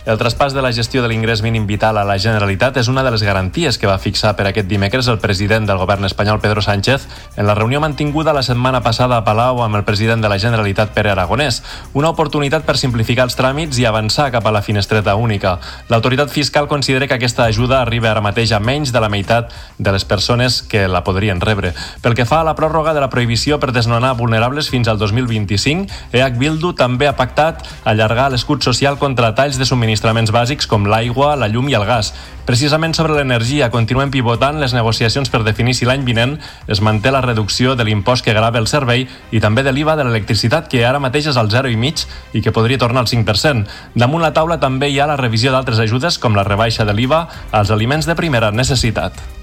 El 0.07 0.21
traspàs 0.21 0.55
de 0.55 0.63
la 0.63 0.71
gestió 0.71 1.03
de 1.03 1.09
l'ingrés 1.11 1.41
mínim 1.43 1.65
vital 1.67 1.97
a 1.99 2.05
la 2.07 2.15
Generalitat 2.23 2.77
és 2.79 2.87
una 2.87 3.03
de 3.03 3.11
les 3.11 3.25
garanties 3.27 3.75
que 3.75 3.89
va 3.91 3.97
fixar 3.99 4.37
per 4.39 4.45
aquest 4.47 4.69
dimecres 4.71 5.09
el 5.11 5.17
president 5.19 5.65
del 5.67 5.81
govern 5.81 6.07
espanyol, 6.07 6.39
Pedro 6.39 6.63
Sánchez, 6.63 7.09
en 7.35 7.49
la 7.49 7.57
reunió 7.59 7.81
mantinguda 7.83 8.33
la 8.33 8.45
setmana 8.47 8.85
passada 8.85 9.17
a 9.17 9.25
Palau 9.27 9.65
amb 9.65 9.75
el 9.75 9.83
president 9.83 10.23
de 10.23 10.31
la 10.31 10.39
Generalitat, 10.39 10.93
Pere 10.95 11.11
Aragonès. 11.11 11.59
Una 11.93 12.13
oportunitat 12.15 12.63
per 12.63 12.77
simplificar 12.79 13.27
els 13.27 13.35
tràmits 13.35 13.81
i 13.83 13.87
avançar 13.91 14.29
cap 14.31 14.47
a 14.47 14.53
la 14.55 14.63
finestreta 14.63 15.17
única. 15.19 15.57
L'autoritat 15.91 16.31
fiscal 16.31 16.71
considera 16.71 17.11
que 17.11 17.19
aquesta 17.19 17.51
ajuda 17.51 17.81
arriba 17.81 18.13
ara 18.13 18.23
mateix 18.23 18.55
a 18.55 18.63
menys 18.63 18.95
de 18.95 19.03
la 19.03 19.11
meitat 19.11 19.51
de 19.79 19.91
les 19.91 20.07
persones 20.07 20.61
que 20.63 20.87
la 20.87 21.03
podrien 21.03 21.43
rebre. 21.43 21.75
Pel 22.07 22.15
que 22.15 22.29
fa 22.31 22.45
a 22.45 22.47
la 22.47 22.55
pròrroga 22.55 22.95
de 22.95 23.03
la 23.03 23.11
prohibició 23.11 23.59
per 23.59 23.75
desnonar 23.75 24.15
vulnerables 24.15 24.71
fins 24.71 24.87
al 24.87 25.03
2025, 25.03 25.91
EH 26.15 26.39
Bildu 26.39 26.77
també 26.79 27.11
ha 27.11 27.19
pactat 27.19 27.67
allargar 27.83 28.31
l'escut 28.31 28.63
social 28.63 29.03
contra 29.03 29.35
talls 29.35 29.59
de 29.59 29.67
subministraments 29.97 30.33
bàsics 30.33 30.67
com 30.69 30.87
l'aigua, 30.87 31.37
la 31.37 31.49
llum 31.49 31.69
i 31.71 31.75
el 31.75 31.85
gas. 31.87 32.13
Precisament 32.47 32.95
sobre 32.95 33.17
l'energia, 33.17 33.71
continuem 33.71 34.11
pivotant 34.13 34.61
les 34.61 34.75
negociacions 34.75 35.31
per 35.31 35.43
definir 35.43 35.75
si 35.75 35.87
l'any 35.87 36.05
vinent 36.07 36.37
es 36.69 36.81
manté 36.81 37.11
la 37.11 37.23
reducció 37.25 37.75
de 37.75 37.85
l'impost 37.85 38.25
que 38.25 38.35
grava 38.37 38.61
el 38.61 38.69
servei 38.69 39.07
i 39.33 39.41
també 39.41 39.65
de 39.67 39.73
l'IVA 39.73 39.97
de 39.97 40.05
l'electricitat, 40.07 40.69
que 40.69 40.85
ara 40.87 41.01
mateix 41.03 41.31
és 41.33 41.37
al 41.37 41.51
0,5 41.51 42.07
i 42.35 42.43
que 42.43 42.53
podria 42.53 42.79
tornar 42.79 43.03
al 43.03 43.11
5%. 43.11 43.67
Damunt 43.95 44.23
la 44.23 44.35
taula 44.37 44.61
també 44.61 44.91
hi 44.91 45.01
ha 45.01 45.09
la 45.09 45.19
revisió 45.19 45.53
d'altres 45.53 45.81
ajudes 45.81 46.21
com 46.21 46.37
la 46.37 46.47
rebaixa 46.47 46.85
de 46.85 46.95
l'IVA 46.95 47.27
als 47.51 47.73
aliments 47.73 48.07
de 48.07 48.15
primera 48.15 48.53
necessitat. 48.53 49.36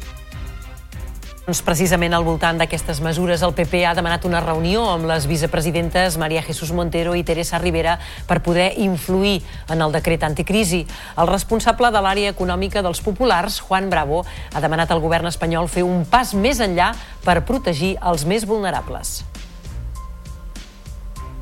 Doncs 1.44 1.60
precisament 1.60 2.14
al 2.16 2.24
voltant 2.24 2.56
d'aquestes 2.56 3.02
mesures, 3.04 3.42
el 3.44 3.52
PP 3.52 3.82
ha 3.84 3.92
demanat 3.98 4.24
una 4.24 4.40
reunió 4.40 4.86
amb 4.88 5.10
les 5.10 5.26
vicepresidentes 5.28 6.16
Maria 6.16 6.40
Jesús 6.40 6.70
Montero 6.72 7.18
i 7.20 7.24
Teresa 7.28 7.58
Rivera 7.60 7.98
per 8.30 8.38
poder 8.40 8.70
influir 8.80 9.42
en 9.68 9.84
el 9.84 9.92
decret 9.92 10.24
anticrisi. 10.24 10.86
El 11.20 11.28
responsable 11.28 11.90
de 11.92 12.00
l'àrea 12.00 12.32
econòmica 12.32 12.80
dels 12.86 13.04
populars, 13.04 13.58
Juan 13.60 13.90
Bravo, 13.92 14.22
ha 14.24 14.62
demanat 14.64 14.94
al 14.96 15.04
govern 15.04 15.28
espanyol 15.28 15.68
fer 15.68 15.84
un 15.84 16.06
pas 16.08 16.32
més 16.32 16.62
enllà 16.64 16.94
per 17.26 17.42
protegir 17.44 17.98
els 18.00 18.24
més 18.24 18.48
vulnerables. 18.48 19.26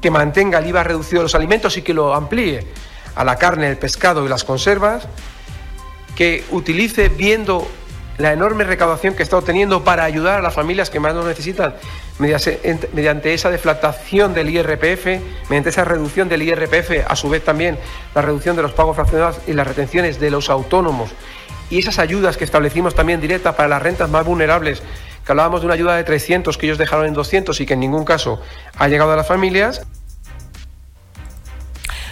Que 0.02 0.10
mantenga 0.10 0.58
el 0.58 0.72
IVA 0.74 0.82
reducido 0.82 1.22
de 1.22 1.30
los 1.30 1.36
alimentos 1.36 1.78
y 1.78 1.84
que 1.84 1.94
lo 1.94 2.16
amplíe 2.16 2.66
a 3.14 3.24
la 3.24 3.36
carne, 3.36 3.70
el 3.70 3.78
pescado 3.78 4.26
y 4.26 4.30
las 4.30 4.44
conservas, 4.44 5.06
que 6.16 6.44
utilice 6.50 7.10
viendo 7.10 7.68
la 8.22 8.34
enorme 8.34 8.64
recaudación 8.64 9.16
que 9.16 9.24
está 9.24 9.38
obteniendo 9.38 9.84
para 9.84 10.04
ayudar 10.04 10.40
a 10.40 10.42
las 10.42 10.54
familias 10.54 10.90
que 10.90 11.00
más 11.00 11.14
lo 11.14 11.28
necesitan 11.28 11.76
mediante, 12.20 13.34
esa 13.34 13.50
deflatación 13.50 14.34
del 14.34 14.50
IRPF, 14.50 15.06
mediante 15.50 15.70
esa 15.70 15.84
reducción 15.84 16.30
del 16.30 16.44
IRPF, 16.44 17.06
a 17.08 17.16
su 17.16 17.30
vez 17.30 17.44
también 17.44 17.78
la 18.14 18.22
reducción 18.22 18.56
de 18.56 18.62
los 18.62 18.74
pagos 18.74 18.96
fraccionados 18.96 19.40
y 19.48 19.54
las 19.54 19.68
retenciones 19.68 20.20
de 20.20 20.30
los 20.30 20.50
autónomos 20.50 21.12
y 21.72 21.80
esas 21.80 22.00
ayudas 22.00 22.38
que 22.38 22.44
establecimos 22.44 22.94
también 22.94 23.22
directas 23.22 23.56
para 23.56 23.70
las 23.70 23.82
rentas 23.82 24.10
más 24.10 24.26
vulnerables, 24.26 24.84
que 25.26 25.32
hablábamos 25.32 25.62
de 25.62 25.68
una 25.68 25.76
ayuda 25.76 25.96
de 25.96 26.04
300 26.04 26.58
que 26.58 26.66
ellos 26.68 26.78
dejaron 26.78 27.06
en 27.06 27.14
200 27.14 27.60
y 27.62 27.66
que 27.66 27.74
en 27.74 27.80
ningún 27.80 28.04
caso 28.04 28.42
ha 28.78 28.88
llegado 28.88 29.14
a 29.14 29.16
las 29.16 29.28
familias. 29.28 29.82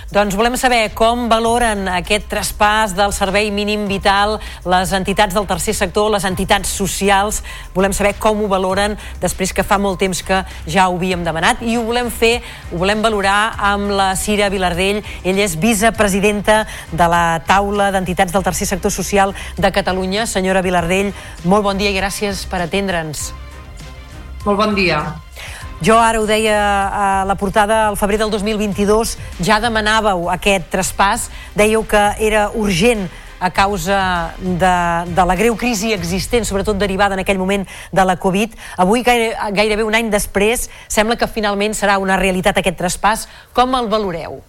Doncs 0.10 0.34
volem 0.34 0.56
saber 0.58 0.88
com 0.98 1.28
valoren 1.30 1.84
aquest 1.94 2.24
traspàs 2.32 2.96
del 2.98 3.12
servei 3.14 3.52
mínim 3.54 3.84
vital 3.86 4.40
les 4.66 4.90
entitats 4.98 5.36
del 5.38 5.46
tercer 5.46 5.76
sector, 5.78 6.08
les 6.10 6.26
entitats 6.26 6.72
socials. 6.74 7.44
Volem 7.76 7.94
saber 7.94 8.16
com 8.18 8.42
ho 8.42 8.48
valoren 8.50 8.98
després 9.22 9.54
que 9.54 9.62
fa 9.62 9.78
molt 9.78 10.02
temps 10.02 10.24
que 10.26 10.42
ja 10.66 10.88
ho 10.90 10.98
havíem 10.98 11.22
demanat 11.22 11.62
i 11.62 11.78
ho 11.78 11.86
volem 11.86 12.10
fer, 12.10 12.40
ho 12.72 12.82
volem 12.82 13.06
valorar 13.06 13.54
amb 13.70 13.94
la 13.94 14.10
Cira 14.18 14.50
Vilardell. 14.50 15.04
Ella 15.22 15.46
és 15.46 15.60
vicepresidenta 15.62 16.64
de 16.90 17.14
la 17.14 17.44
taula 17.46 17.94
d'entitats 17.94 18.34
del 18.34 18.50
tercer 18.50 18.66
sector 18.66 18.90
social 18.90 19.38
de 19.62 19.70
Catalunya. 19.70 20.26
Senyora 20.26 20.66
Vilardell, 20.66 21.14
molt 21.46 21.70
bon 21.70 21.78
dia 21.78 21.94
i 21.94 22.02
gràcies 22.02 22.48
per 22.50 22.66
atendre'ns. 22.66 23.30
Molt 24.42 24.58
bon 24.58 24.74
dia. 24.74 25.06
Jo 25.80 25.96
ara 25.96 26.20
ho 26.20 26.26
deia 26.28 26.60
a 26.92 27.04
la 27.24 27.36
portada 27.40 27.88
al 27.88 27.96
febrer 27.96 28.18
del 28.20 28.32
2022, 28.34 29.14
ja 29.40 29.62
demanàveu 29.64 30.28
aquest 30.34 30.68
traspàs, 30.74 31.30
dèieu 31.56 31.86
que 31.88 32.02
era 32.20 32.50
urgent 32.52 33.06
a 33.40 33.48
causa 33.56 34.34
de, 34.44 34.74
de 35.16 35.26
la 35.26 35.38
greu 35.40 35.56
crisi 35.56 35.94
existent, 35.96 36.44
sobretot 36.44 36.76
derivada 36.76 37.16
en 37.16 37.24
aquell 37.24 37.40
moment 37.40 37.64
de 37.96 38.04
la 38.04 38.18
Covid. 38.20 38.60
Avui, 38.76 39.08
gaire, 39.08 39.32
gairebé 39.56 39.88
un 39.88 39.96
any 39.96 40.12
després, 40.12 40.68
sembla 40.92 41.16
que 41.16 41.32
finalment 41.32 41.72
serà 41.72 41.96
una 42.04 42.20
realitat 42.20 42.60
aquest 42.60 42.76
traspàs. 42.84 43.28
Com 43.56 43.72
el 43.80 43.88
valoreu? 43.88 44.42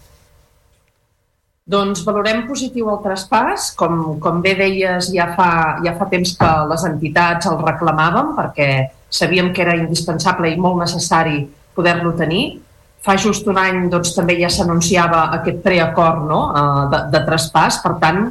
Doncs 1.71 2.03
valorem 2.03 2.49
positiu 2.49 2.91
el 2.91 2.99
traspàs. 3.05 3.71
Com, 3.79 4.17
com 4.19 4.43
bé 4.43 4.57
deies, 4.59 5.13
ja 5.15 5.31
fa, 5.37 5.79
ja 5.87 5.95
fa 5.95 6.11
temps 6.11 6.35
que 6.35 6.55
les 6.73 6.87
entitats 6.91 7.47
el 7.47 7.63
reclamàvem 7.63 8.35
perquè 8.35 8.73
sabíem 9.11 9.53
que 9.53 9.63
era 9.63 9.77
indispensable 9.77 10.51
i 10.51 10.59
molt 10.59 10.79
necessari 10.81 11.43
poder-lo 11.75 12.15
tenir. 12.19 12.61
Fa 13.01 13.17
just 13.17 13.47
un 13.49 13.59
any 13.59 13.89
doncs, 13.91 14.13
també 14.17 14.37
ja 14.41 14.51
s'anunciava 14.53 15.27
aquest 15.39 15.63
preacord 15.65 16.27
no? 16.29 16.41
Eh, 16.53 16.85
de, 16.93 17.03
de 17.15 17.25
traspàs, 17.27 17.81
per 17.85 17.97
tant, 18.03 18.29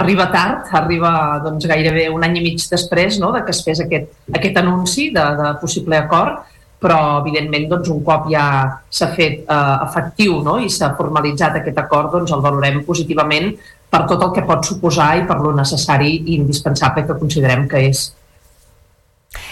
arriba 0.00 0.28
tard, 0.30 0.68
arriba 0.76 1.40
doncs, 1.44 1.66
gairebé 1.66 2.08
un 2.12 2.24
any 2.24 2.38
i 2.38 2.44
mig 2.44 2.62
després 2.62 3.18
no? 3.18 3.32
de 3.34 3.42
que 3.44 3.54
es 3.54 3.64
fes 3.66 3.82
aquest, 3.82 4.12
aquest 4.36 4.60
anunci 4.60 5.10
de, 5.14 5.24
de 5.40 5.52
possible 5.62 5.98
acord, 5.98 6.44
però 6.80 7.00
evidentment 7.20 7.66
doncs, 7.74 7.90
un 7.92 8.04
cop 8.04 8.30
ja 8.32 8.44
s'ha 8.88 9.10
fet 9.16 9.42
eh, 9.42 9.76
efectiu 9.88 10.40
no? 10.44 10.58
i 10.62 10.70
s'ha 10.70 10.94
formalitzat 11.00 11.58
aquest 11.60 11.82
acord, 11.82 12.12
doncs 12.14 12.32
el 12.36 12.44
valorem 12.44 12.80
positivament 12.86 13.52
per 13.90 14.04
tot 14.06 14.22
el 14.22 14.32
que 14.36 14.46
pot 14.46 14.64
suposar 14.64 15.10
i 15.18 15.26
per 15.26 15.40
lo 15.42 15.52
necessari 15.56 16.14
i 16.20 16.38
indispensable 16.38 17.04
que 17.08 17.18
considerem 17.18 17.66
que 17.68 17.82
és. 17.90 18.10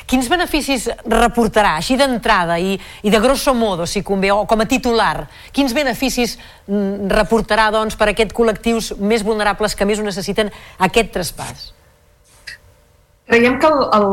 Quins 0.08 0.26
beneficis 0.26 0.88
reportarà, 1.06 1.76
així 1.78 1.94
d'entrada 2.00 2.56
i, 2.58 2.74
i 3.06 3.10
de 3.14 3.20
grosso 3.22 3.54
modo, 3.54 3.86
si 3.86 4.02
convé, 4.02 4.32
o 4.34 4.42
com 4.48 4.64
a 4.64 4.66
titular, 4.66 5.28
quins 5.54 5.74
beneficis 5.76 6.34
mm, 6.66 7.06
reportarà 7.12 7.68
doncs, 7.74 7.94
per 7.98 8.08
a 8.08 8.14
aquests 8.14 8.34
col·lectius 8.34 8.92
més 8.98 9.22
vulnerables 9.26 9.76
que 9.78 9.86
més 9.86 10.00
ho 10.00 10.06
necessiten 10.06 10.50
aquest 10.82 11.12
traspàs? 11.14 11.68
Creiem 13.28 13.58
que 13.60 13.68
el, 13.68 13.84
el, 13.98 14.08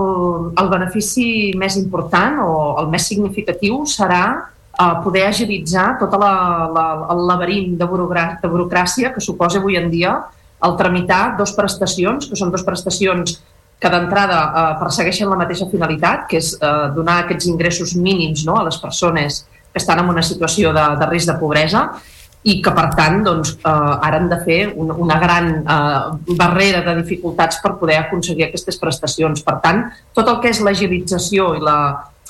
el 0.60 0.70
benefici 0.70 1.28
més 1.58 1.80
important 1.80 2.42
o 2.44 2.54
el 2.84 2.92
més 2.92 3.08
significatiu 3.08 3.86
serà 3.90 4.24
eh, 4.36 4.96
poder 5.02 5.26
agilitzar 5.30 5.96
tot 6.02 6.14
la, 6.20 6.36
la, 6.76 6.86
el 7.16 7.26
laberint 7.32 7.74
de, 7.80 7.88
de 7.88 8.52
burocràcia 8.52 9.14
que 9.16 9.24
suposa 9.24 9.64
avui 9.64 9.80
en 9.80 9.90
dia 9.90 10.18
el 10.66 10.76
tramitar 10.78 11.38
dos 11.40 11.56
prestacions, 11.56 12.28
que 12.28 12.38
són 12.38 12.52
dos 12.52 12.64
prestacions 12.68 13.40
que 13.80 13.92
d'entrada 13.92 14.40
eh, 14.46 14.66
persegueixen 14.80 15.30
la 15.30 15.40
mateixa 15.40 15.68
finalitat, 15.72 16.26
que 16.30 16.40
és 16.42 16.54
eh, 16.56 16.74
donar 16.96 17.22
aquests 17.24 17.50
ingressos 17.52 17.96
mínims 18.00 18.46
no, 18.48 18.58
a 18.60 18.66
les 18.68 18.78
persones 18.82 19.44
que 19.72 19.82
estan 19.82 20.00
en 20.04 20.12
una 20.12 20.24
situació 20.24 20.72
de, 20.76 20.86
de 21.00 21.10
risc 21.12 21.32
de 21.32 21.38
pobresa 21.40 21.90
i 22.46 22.60
que, 22.62 22.72
per 22.78 22.88
tant, 22.96 23.20
doncs, 23.26 23.56
eh, 23.58 23.70
ara 24.08 24.22
han 24.22 24.30
de 24.32 24.38
fer 24.46 24.60
una, 24.72 24.96
una 25.02 25.20
gran 25.20 25.52
eh, 25.60 26.36
barrera 26.38 26.84
de 26.86 27.00
dificultats 27.02 27.60
per 27.64 27.76
poder 27.82 28.00
aconseguir 28.04 28.48
aquestes 28.48 28.80
prestacions. 28.82 29.44
Per 29.46 29.58
tant, 29.64 29.84
tot 30.16 30.30
el 30.32 30.40
que 30.44 30.54
és 30.54 30.62
l'agilització 30.64 31.54
i 31.58 31.64
la, 31.66 31.78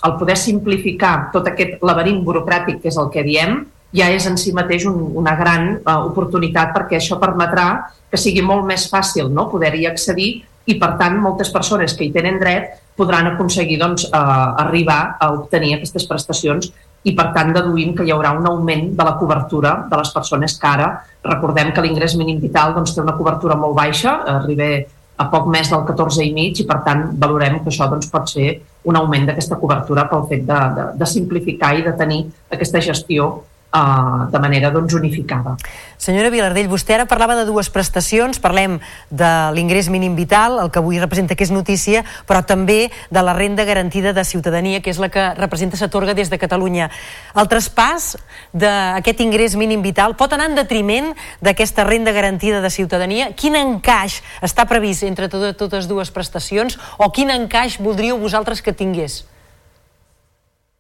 el 0.08 0.18
poder 0.20 0.38
simplificar 0.40 1.30
tot 1.36 1.52
aquest 1.52 1.84
laberint 1.86 2.24
burocràtic, 2.26 2.82
que 2.82 2.94
és 2.94 3.00
el 3.02 3.12
que 3.14 3.26
diem, 3.28 3.62
ja 3.96 4.10
és 4.12 4.26
en 4.28 4.36
si 4.40 4.52
mateix 4.56 4.86
un, 4.90 4.98
una 5.20 5.36
gran 5.40 5.76
eh, 5.78 6.00
oportunitat 6.10 6.74
perquè 6.76 7.00
això 7.00 7.20
permetrà 7.22 7.70
que 8.12 8.20
sigui 8.20 8.44
molt 8.44 8.66
més 8.68 8.88
fàcil 8.92 9.30
no? 9.32 9.48
poder-hi 9.52 9.86
accedir 9.88 10.30
i, 10.66 10.76
per 10.82 10.96
tant, 11.00 11.20
moltes 11.22 11.52
persones 11.54 11.94
que 11.94 12.08
hi 12.08 12.12
tenen 12.14 12.40
dret 12.42 12.76
podran 12.98 13.30
aconseguir 13.34 13.78
doncs, 13.82 14.08
eh, 14.10 14.66
arribar 14.66 15.18
a 15.20 15.32
obtenir 15.36 15.76
aquestes 15.76 16.08
prestacions 16.10 16.72
i, 17.06 17.14
per 17.14 17.30
tant, 17.36 17.54
deduïm 17.54 17.94
que 17.96 18.06
hi 18.06 18.12
haurà 18.14 18.34
un 18.34 18.48
augment 18.50 18.90
de 18.98 19.06
la 19.06 19.16
cobertura 19.20 19.76
de 19.92 20.02
les 20.02 20.12
persones 20.14 20.58
que 20.60 20.68
ara, 20.68 20.90
recordem 21.24 21.72
que 21.74 21.84
l'ingrés 21.86 22.18
mínim 22.18 22.42
vital 22.42 22.74
doncs, 22.74 22.96
té 22.96 23.04
una 23.04 23.18
cobertura 23.18 23.58
molt 23.60 23.78
baixa, 23.78 24.18
arriba 24.40 24.72
a 25.16 25.30
poc 25.32 25.46
més 25.48 25.70
del 25.72 25.86
14,5 25.88 26.64
i, 26.64 26.66
per 26.68 26.82
tant, 26.84 27.06
valorem 27.22 27.62
que 27.62 27.72
això 27.72 27.88
doncs, 27.92 28.10
pot 28.12 28.28
ser 28.28 28.58
un 28.90 28.98
augment 29.00 29.30
d'aquesta 29.30 29.60
cobertura 29.62 30.10
pel 30.10 30.26
fet 30.32 30.44
de, 30.48 30.62
de, 30.76 30.88
de 31.00 31.08
simplificar 31.08 31.76
i 31.78 31.86
de 31.86 31.94
tenir 31.98 32.26
aquesta 32.52 32.82
gestió 32.84 33.30
uh, 33.76 34.32
de 34.32 34.40
manera 34.40 34.72
doncs, 34.72 34.96
unificada. 34.96 35.56
Senyora 35.98 36.30
Vilardell, 36.30 36.68
vostè 36.70 36.96
ara 36.98 37.08
parlava 37.10 37.38
de 37.40 37.46
dues 37.48 37.70
prestacions, 37.72 38.40
parlem 38.44 38.78
de 39.10 39.32
l'ingrés 39.56 39.88
mínim 39.90 40.16
vital, 40.16 40.60
el 40.62 40.72
que 40.72 40.80
avui 40.82 41.00
representa 41.00 41.36
que 41.36 41.46
és 41.48 41.54
notícia, 41.56 42.04
però 42.28 42.44
també 42.46 42.92
de 43.10 43.24
la 43.24 43.34
renda 43.34 43.66
garantida 43.66 44.14
de 44.14 44.26
ciutadania, 44.28 44.82
que 44.82 44.92
és 44.92 45.00
la 45.02 45.10
que 45.10 45.28
representa 45.40 45.80
s'atorga 45.80 46.14
des 46.14 46.30
de 46.30 46.40
Catalunya. 46.42 46.90
El 47.36 47.50
traspàs 47.52 48.16
d'aquest 48.54 49.24
ingrés 49.24 49.56
mínim 49.56 49.82
vital 49.86 50.16
pot 50.20 50.34
anar 50.34 50.50
en 50.52 50.60
detriment 50.60 51.14
d'aquesta 51.42 51.88
renda 51.88 52.12
garantida 52.16 52.62
de 52.62 52.70
ciutadania? 52.70 53.32
Quin 53.36 53.56
encaix 53.56 54.22
està 54.46 54.68
previst 54.70 55.04
entre 55.08 55.30
totes 55.30 55.88
dues 55.88 56.12
prestacions 56.12 56.78
o 56.98 57.10
quin 57.12 57.32
encaix 57.34 57.80
voldríeu 57.80 58.20
vosaltres 58.20 58.62
que 58.62 58.76
tingués? 58.76 59.24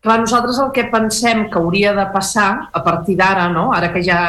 Clar, 0.06 0.20
nosaltres 0.22 0.60
el 0.62 0.68
que 0.70 0.84
pensem 0.86 1.48
que 1.50 1.58
hauria 1.58 1.90
de 1.98 2.04
passar 2.14 2.68
a 2.70 2.82
partir 2.86 3.16
d'ara, 3.18 3.48
no? 3.50 3.72
ara 3.74 3.90
que 3.90 4.04
ja 4.06 4.20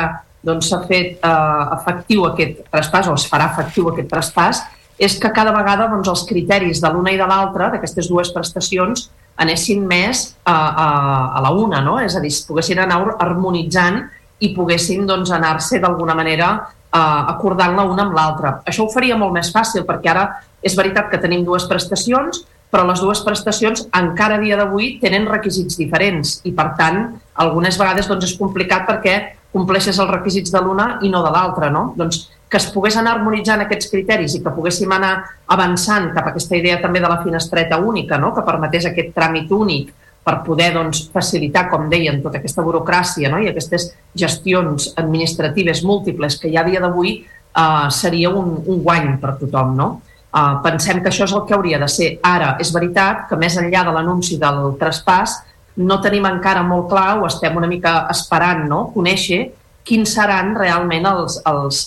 doncs, 0.41 0.71
s'ha 0.71 0.79
doncs, 0.79 0.89
fet 0.89 1.19
eh, 1.21 1.65
efectiu 1.77 2.25
aquest 2.31 2.63
traspàs, 2.73 3.11
o 3.13 3.17
es 3.19 3.27
farà 3.29 3.51
efectiu 3.53 3.91
aquest 3.91 4.09
traspàs, 4.09 4.63
és 4.97 5.19
que 5.21 5.29
cada 5.37 5.53
vegada 5.53 5.91
doncs, 5.93 6.09
els 6.09 6.25
criteris 6.31 6.81
de 6.81 6.93
l'una 6.95 7.13
i 7.13 7.21
de 7.21 7.27
l'altra, 7.29 7.69
d'aquestes 7.75 8.09
dues 8.09 8.33
prestacions, 8.33 9.11
anessin 9.37 9.85
més 9.85 10.25
a, 10.49 10.57
a, 10.57 10.89
a 11.37 11.45
la 11.45 11.53
una, 11.53 11.83
no? 11.85 11.99
és 12.01 12.17
a 12.17 12.25
dir, 12.25 12.33
poguessin 12.49 12.81
anar 12.81 13.03
harmonitzant 13.21 14.01
i 14.41 14.55
poguessin 14.57 15.05
doncs, 15.05 15.35
anar-se 15.37 15.85
d'alguna 15.85 16.17
manera 16.17 16.55
eh, 16.57 17.23
acordant 17.37 17.77
la 17.77 17.85
una 17.85 18.09
amb 18.09 18.17
l'altra. 18.17 18.63
Això 18.65 18.89
ho 18.89 18.95
faria 18.97 19.21
molt 19.21 19.37
més 19.37 19.53
fàcil, 19.53 19.85
perquè 19.85 20.15
ara 20.15 20.29
és 20.65 20.73
veritat 20.73 21.13
que 21.13 21.21
tenim 21.21 21.45
dues 21.45 21.69
prestacions, 21.69 22.47
però 22.77 22.85
les 22.85 23.01
dues 23.01 23.23
prestacions 23.25 23.87
encara 23.97 24.37
a 24.37 24.43
dia 24.43 24.57
d'avui 24.61 24.99
tenen 25.01 25.25
requisits 25.31 25.79
diferents 25.81 26.43
i, 26.45 26.53
per 26.53 26.75
tant, 26.77 27.07
algunes 27.41 27.79
vegades 27.81 28.05
doncs, 28.11 28.27
és 28.29 28.37
complicat 28.37 28.85
perquè 28.85 29.15
compleixes 29.57 29.97
els 29.97 30.11
requisits 30.11 30.53
de 30.53 30.61
l'una 30.61 30.99
i 31.01 31.09
no 31.09 31.23
de 31.25 31.31
l'altra, 31.33 31.71
no? 31.73 31.95
Doncs 31.97 32.27
que 32.53 32.61
es 32.61 32.67
pogués 32.75 32.99
anar 33.01 33.15
harmonitzant 33.17 33.63
aquests 33.65 33.89
criteris 33.89 34.35
i 34.37 34.43
que 34.45 34.53
poguéssim 34.53 34.93
anar 34.93 35.15
avançant 35.57 36.11
cap 36.13 36.29
a 36.29 36.35
aquesta 36.35 36.59
idea 36.59 36.77
també 36.83 37.01
de 37.01 37.09
la 37.09 37.23
finestreta 37.23 37.79
única, 37.81 38.21
no? 38.21 38.35
que 38.37 38.45
permetés 38.45 38.91
aquest 38.91 39.15
tràmit 39.17 39.51
únic 39.57 39.95
per 40.27 40.43
poder 40.45 40.69
doncs, 40.75 41.07
facilitar, 41.15 41.65
com 41.73 41.89
deien, 41.91 42.21
tota 42.23 42.39
aquesta 42.43 42.63
burocràcia 42.67 43.31
no? 43.33 43.41
i 43.41 43.49
aquestes 43.51 43.89
gestions 44.15 44.93
administratives 45.01 45.83
múltiples 45.87 46.39
que 46.43 46.53
ja 46.53 46.61
a 46.61 46.69
dia 46.69 46.85
d'avui 46.85 47.17
eh, 47.25 47.89
seria 47.89 48.31
un, 48.31 48.61
un 48.63 48.85
guany 48.85 49.17
per 49.23 49.39
tothom. 49.41 49.75
No? 49.81 49.89
Uh, 50.37 50.59
pensem 50.61 50.99
que 51.01 51.09
això 51.09 51.25
és 51.25 51.33
el 51.33 51.47
que 51.49 51.55
hauria 51.57 51.79
de 51.81 51.87
ser. 51.89 52.11
Ara, 52.21 52.57
és 52.61 52.69
veritat 52.75 53.25
que 53.31 53.39
més 53.41 53.55
enllà 53.57 53.87
de 53.87 53.95
l'anunci 53.95 54.37
del 54.37 54.75
traspàs, 54.77 55.39
no 55.77 55.97
tenim 56.05 56.27
encara 56.29 56.65
molt 56.65 56.91
clar 56.91 57.19
o 57.21 57.27
estem 57.29 57.57
una 57.57 57.69
mica 57.69 58.03
esperant 58.13 58.65
no? 58.69 58.87
conèixer 58.95 59.47
quins 59.87 60.13
seran 60.17 60.55
realment 60.59 61.07
els, 61.09 61.39
els, 61.47 61.81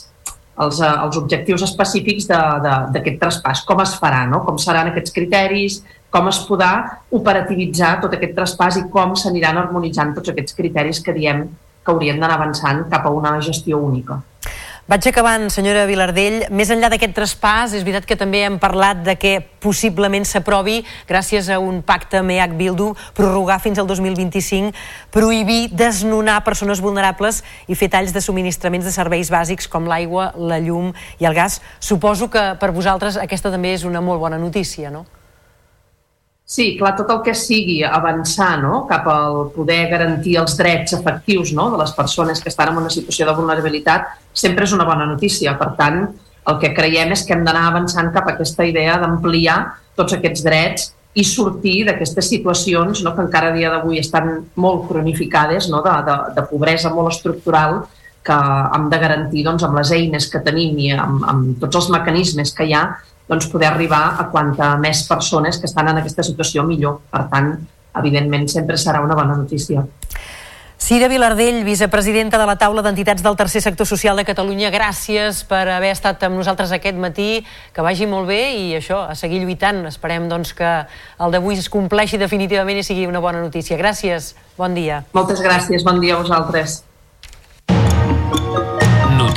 els, 0.66 0.82
eh, 0.82 0.92
els 1.06 1.18
objectius 1.20 1.66
específics 1.68 2.30
d'aquest 2.30 3.20
traspàs, 3.22 3.64
com 3.68 3.82
es 3.84 3.96
farà, 4.02 4.24
no? 4.30 4.44
com 4.46 4.58
seran 4.62 4.92
aquests 4.92 5.14
criteris, 5.16 5.82
com 6.10 6.30
es 6.32 6.40
podrà 6.48 6.74
operativitzar 7.14 7.98
tot 8.02 8.16
aquest 8.18 8.34
traspàs 8.38 8.80
i 8.82 8.88
com 8.94 9.14
s'aniran 9.18 9.62
harmonitzant 9.62 10.16
tots 10.18 10.34
aquests 10.34 10.58
criteris 10.58 11.04
que 11.06 11.14
diem 11.14 11.46
que 11.86 11.94
haurien 11.94 12.18
d'anar 12.22 12.38
avançant 12.38 12.86
cap 12.90 13.06
a 13.06 13.14
una 13.14 13.38
gestió 13.42 13.78
única. 13.78 14.22
Vaig 14.90 15.06
acabant, 15.06 15.44
senyora 15.54 15.84
Vilardell. 15.86 16.48
Més 16.50 16.72
enllà 16.74 16.88
d'aquest 16.90 17.12
traspàs, 17.14 17.76
és 17.78 17.84
veritat 17.86 18.08
que 18.10 18.16
també 18.18 18.40
hem 18.42 18.56
parlat 18.58 19.04
de 19.06 19.14
que 19.22 19.36
possiblement 19.62 20.26
s'aprovi, 20.26 20.80
gràcies 21.06 21.46
a 21.54 21.60
un 21.62 21.84
pacte 21.86 22.24
MEAC-Bildu, 22.26 22.88
prorrogar 23.14 23.60
fins 23.62 23.78
al 23.78 23.86
2025, 23.86 24.74
prohibir 25.14 25.70
desnonar 25.78 26.40
persones 26.42 26.82
vulnerables 26.82 27.44
i 27.70 27.78
fer 27.78 27.92
talls 27.94 28.18
de 28.18 28.26
subministraments 28.26 28.90
de 28.90 28.96
serveis 28.98 29.30
bàsics 29.30 29.70
com 29.70 29.86
l'aigua, 29.86 30.32
la 30.34 30.58
llum 30.58 30.90
i 31.22 31.30
el 31.30 31.38
gas. 31.38 31.62
Suposo 31.78 32.32
que 32.34 32.56
per 32.58 32.74
vosaltres 32.74 33.22
aquesta 33.22 33.54
també 33.54 33.78
és 33.78 33.86
una 33.86 34.02
molt 34.02 34.26
bona 34.26 34.42
notícia, 34.42 34.90
no? 34.90 35.06
Sí, 36.50 36.72
clar, 36.80 36.96
tot 36.98 37.12
el 37.14 37.20
que 37.22 37.36
sigui 37.38 37.84
avançar 37.86 38.56
no? 38.58 38.80
cap 38.90 39.06
al 39.12 39.36
poder 39.54 39.84
garantir 39.92 40.34
els 40.42 40.56
drets 40.58 40.96
efectius 40.98 41.52
no? 41.54 41.68
de 41.70 41.78
les 41.78 41.92
persones 41.94 42.42
que 42.42 42.50
estan 42.50 42.72
en 42.72 42.80
una 42.82 42.90
situació 42.90 43.28
de 43.28 43.36
vulnerabilitat 43.38 44.08
sempre 44.34 44.66
és 44.66 44.74
una 44.74 44.88
bona 44.88 45.06
notícia. 45.06 45.54
Per 45.60 45.68
tant, 45.78 46.00
el 46.50 46.58
que 46.64 46.72
creiem 46.74 47.14
és 47.14 47.22
que 47.22 47.36
hem 47.36 47.44
d'anar 47.46 47.68
avançant 47.68 48.10
cap 48.16 48.26
a 48.26 48.34
aquesta 48.34 48.66
idea 48.66 48.96
d'ampliar 48.98 49.60
tots 50.00 50.18
aquests 50.18 50.42
drets 50.48 50.88
i 51.14 51.28
sortir 51.28 51.84
d'aquestes 51.86 52.32
situacions 52.34 53.04
no? 53.06 53.14
que 53.14 53.28
encara 53.28 53.54
a 53.54 53.58
dia 53.60 53.70
d'avui 53.76 54.02
estan 54.02 54.40
molt 54.58 54.88
cronificades, 54.90 55.70
no? 55.70 55.84
de, 55.86 55.94
de, 56.10 56.18
de 56.34 56.48
pobresa 56.50 56.90
molt 56.96 57.14
estructural, 57.14 57.84
que 58.26 58.40
hem 58.74 58.90
de 58.90 59.04
garantir 59.06 59.46
doncs, 59.46 59.70
amb 59.70 59.78
les 59.78 59.94
eines 59.94 60.26
que 60.34 60.42
tenim 60.50 60.82
i 60.82 60.90
amb, 60.98 61.22
amb 61.30 61.62
tots 61.62 61.84
els 61.84 61.94
mecanismes 61.94 62.58
que 62.58 62.66
hi 62.66 62.74
ha 62.74 62.88
doncs, 63.30 63.48
poder 63.52 63.70
arribar 63.70 64.18
a 64.18 64.28
quanta 64.34 64.74
més 64.82 65.06
persones 65.08 65.62
que 65.62 65.70
estan 65.70 65.92
en 65.92 66.02
aquesta 66.02 66.26
situació 66.26 66.66
millor. 66.66 67.00
Per 67.12 67.28
tant, 67.30 67.54
evidentment, 68.00 68.50
sempre 68.50 68.78
serà 68.78 69.04
una 69.06 69.18
bona 69.18 69.38
notícia. 69.38 69.86
Cira 70.80 71.10
Vilardell, 71.12 71.66
vicepresidenta 71.68 72.40
de 72.40 72.46
la 72.48 72.56
taula 72.56 72.82
d'entitats 72.82 73.22
del 73.22 73.36
Tercer 73.38 73.60
Sector 73.62 73.86
Social 73.86 74.16
de 74.18 74.24
Catalunya, 74.24 74.72
gràcies 74.72 75.44
per 75.46 75.66
haver 75.76 75.92
estat 75.92 76.24
amb 76.24 76.40
nosaltres 76.40 76.72
aquest 76.72 76.98
matí, 76.98 77.44
que 77.76 77.84
vagi 77.84 78.08
molt 78.08 78.32
bé 78.32 78.40
i 78.56 78.66
això, 78.80 79.04
a 79.12 79.14
seguir 79.20 79.44
lluitant. 79.44 79.84
Esperem 79.92 80.30
doncs, 80.32 80.56
que 80.56 80.72
el 81.20 81.36
d'avui 81.36 81.60
es 81.60 81.70
compleixi 81.70 82.18
definitivament 82.18 82.80
i 82.80 82.88
sigui 82.88 83.06
una 83.12 83.20
bona 83.20 83.44
notícia. 83.44 83.78
Gràcies, 83.78 84.34
bon 84.58 84.74
dia. 84.74 85.04
Moltes 85.14 85.44
gràcies, 85.44 85.84
bon 85.84 86.00
dia 86.00 86.16
a 86.16 86.24
vosaltres. 86.24 86.80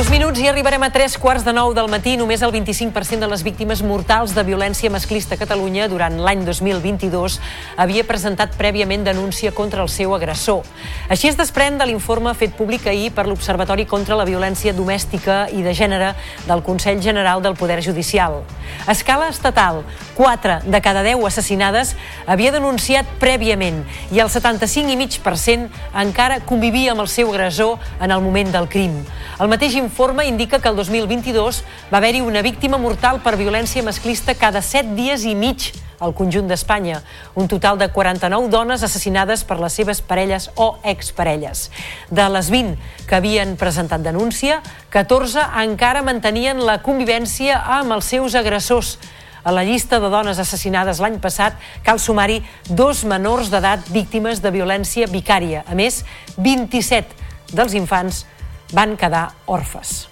Dos 0.00 0.08
minuts 0.08 0.40
i 0.40 0.46
arribarem 0.48 0.80
a 0.80 0.88
tres 0.88 1.18
quarts 1.20 1.42
de 1.44 1.52
nou 1.52 1.74
del 1.76 1.90
matí. 1.92 2.14
Només 2.16 2.40
el 2.40 2.54
25% 2.54 3.20
de 3.20 3.26
les 3.28 3.42
víctimes 3.44 3.82
mortals 3.84 4.32
de 4.32 4.40
violència 4.48 4.88
masclista 4.88 5.36
a 5.36 5.38
Catalunya 5.42 5.90
durant 5.92 6.14
l'any 6.24 6.40
2022 6.46 7.36
havia 7.76 8.06
presentat 8.08 8.56
prèviament 8.56 9.04
denúncia 9.04 9.52
contra 9.52 9.84
el 9.84 9.90
seu 9.92 10.14
agressor. 10.16 10.64
Així 11.12 11.28
es 11.28 11.36
desprèn 11.36 11.76
de 11.76 11.84
l'informe 11.84 12.32
fet 12.32 12.56
públic 12.56 12.86
ahir 12.88 13.10
per 13.12 13.26
l'Observatori 13.28 13.84
contra 13.84 14.16
la 14.16 14.24
Violència 14.24 14.72
Domèstica 14.72 15.42
i 15.52 15.60
de 15.60 15.76
Gènere 15.76 16.14
del 16.48 16.64
Consell 16.64 17.04
General 17.04 17.44
del 17.44 17.58
Poder 17.60 17.82
Judicial. 17.84 18.40
A 18.86 18.96
escala 18.96 19.28
estatal, 19.28 19.82
4 20.16 20.62
de 20.64 20.80
cada 20.80 21.04
10 21.04 21.26
assassinades 21.28 21.92
havia 22.24 22.54
denunciat 22.56 23.04
prèviament 23.20 23.84
i 24.16 24.24
el 24.24 24.32
75,5% 24.32 25.68
encara 26.06 26.40
convivia 26.40 26.96
amb 26.96 27.04
el 27.04 27.12
seu 27.12 27.28
agressor 27.34 27.76
en 28.00 28.16
el 28.16 28.24
moment 28.24 28.48
del 28.56 28.72
crim. 28.72 28.96
El 29.40 29.48
mateix 29.48 29.76
informe 29.76 29.89
indica 30.24 30.58
que 30.60 30.68
el 30.68 30.76
2022 30.76 31.64
va 31.92 31.98
haver-hi 31.98 32.20
una 32.20 32.42
víctima 32.42 32.78
mortal 32.78 33.20
per 33.22 33.36
violència 33.36 33.82
masclista 33.82 34.34
cada 34.34 34.62
7 34.62 34.94
dies 34.94 35.24
i 35.24 35.34
mig 35.34 35.72
al 36.00 36.14
conjunt 36.14 36.48
d'Espanya, 36.48 37.02
un 37.34 37.46
total 37.46 37.78
de 37.78 37.88
49 37.92 38.48
dones 38.48 38.82
assassinades 38.82 39.44
per 39.44 39.60
les 39.60 39.72
seves 39.72 40.00
parelles 40.00 40.50
o 40.56 40.78
exparelles. 40.82 41.70
De 42.10 42.26
les 42.28 42.50
20 42.50 43.06
que 43.06 43.16
havien 43.16 43.56
presentat 43.56 44.00
denúncia, 44.00 44.62
14 44.90 45.44
encara 45.62 46.02
mantenien 46.02 46.64
la 46.64 46.80
convivència 46.82 47.60
amb 47.78 47.92
els 47.92 48.08
seus 48.08 48.34
agressors. 48.34 48.98
A 49.44 49.52
la 49.52 49.64
llista 49.64 50.00
de 50.00 50.08
dones 50.12 50.38
assassinades 50.38 51.00
l'any 51.00 51.20
passat 51.20 51.56
cal 51.84 52.00
sumar-hi 52.00 52.42
dos 52.68 53.04
menors 53.04 53.52
d'edat 53.52 53.86
víctimes 53.92 54.40
de 54.40 54.50
violència 54.50 55.06
vicària. 55.08 55.64
A 55.68 55.76
més, 55.76 56.04
27 56.36 57.54
dels 57.56 57.74
infants 57.74 58.24
van 58.72 58.96
quedar 58.96 59.32
orfes. 59.46 60.09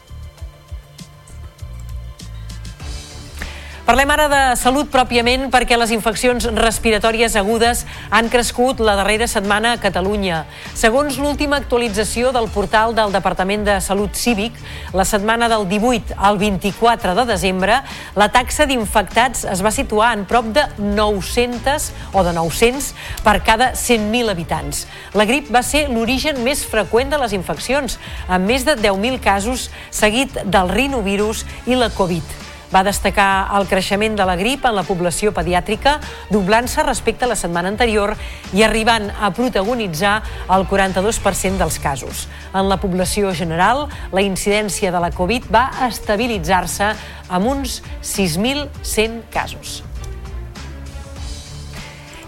Parlem 3.89 4.11
ara 4.13 4.27
de 4.29 4.39
salut 4.61 4.91
pròpiament 4.93 5.47
perquè 5.49 5.79
les 5.81 5.95
infeccions 5.95 6.45
respiratòries 6.53 7.33
agudes 7.41 7.87
han 8.13 8.27
crescut 8.29 8.83
la 8.85 8.99
darrera 8.99 9.25
setmana 9.25 9.71
a 9.73 9.79
Catalunya. 9.81 10.43
Segons 10.77 11.17
l'última 11.17 11.57
actualització 11.57 12.29
del 12.37 12.51
portal 12.53 12.93
del 12.93 13.15
Departament 13.15 13.63
de 13.65 13.79
Salut 13.81 14.13
Cívic, 14.13 14.59
la 14.93 15.07
setmana 15.09 15.49
del 15.49 15.65
18 15.71 16.19
al 16.21 16.37
24 16.37 17.15
de 17.17 17.25
desembre, 17.31 17.79
la 18.13 18.29
taxa 18.35 18.67
d'infectats 18.69 19.47
es 19.49 19.63
va 19.65 19.73
situar 19.73 20.11
en 20.19 20.27
prop 20.29 20.51
de 20.53 20.67
900 20.77 21.87
o 22.13 22.25
de 22.27 22.35
900 22.37 22.91
per 23.25 23.39
cada 23.47 23.71
100.000 23.73 24.35
habitants. 24.35 24.83
La 25.17 25.25
grip 25.25 25.49
va 25.49 25.65
ser 25.65 25.87
l'origen 25.89 26.45
més 26.45 26.61
freqüent 26.61 27.09
de 27.09 27.23
les 27.25 27.33
infeccions, 27.33 27.97
amb 28.29 28.53
més 28.53 28.69
de 28.69 28.77
10.000 28.77 29.17
casos, 29.25 29.71
seguit 29.89 30.37
del 30.45 30.77
rinovirus 30.77 31.47
i 31.65 31.81
la 31.81 31.89
Covid. 31.97 32.48
Va 32.73 32.85
destacar 32.85 33.49
el 33.57 33.67
creixement 33.69 34.17
de 34.19 34.27
la 34.29 34.37
grip 34.37 34.67
en 34.69 34.77
la 34.77 34.85
població 34.85 35.33
pediàtrica, 35.37 35.99
doblant-se 36.33 36.85
respecte 36.85 37.25
a 37.25 37.31
la 37.31 37.39
setmana 37.39 37.73
anterior 37.73 38.15
i 38.53 38.65
arribant 38.67 39.09
a 39.11 39.33
protagonitzar 39.33 40.19
el 40.53 40.67
42% 40.69 41.57
dels 41.61 41.81
casos. 41.81 42.27
En 42.53 42.69
la 42.69 42.81
població 42.81 43.33
general, 43.33 43.87
la 44.13 44.25
incidència 44.25 44.93
de 44.93 45.01
la 45.01 45.13
Covid 45.15 45.49
va 45.53 45.69
estabilitzar-se 45.89 46.93
amb 47.29 47.55
uns 47.57 47.81
6.100 48.03 49.23
casos. 49.33 49.83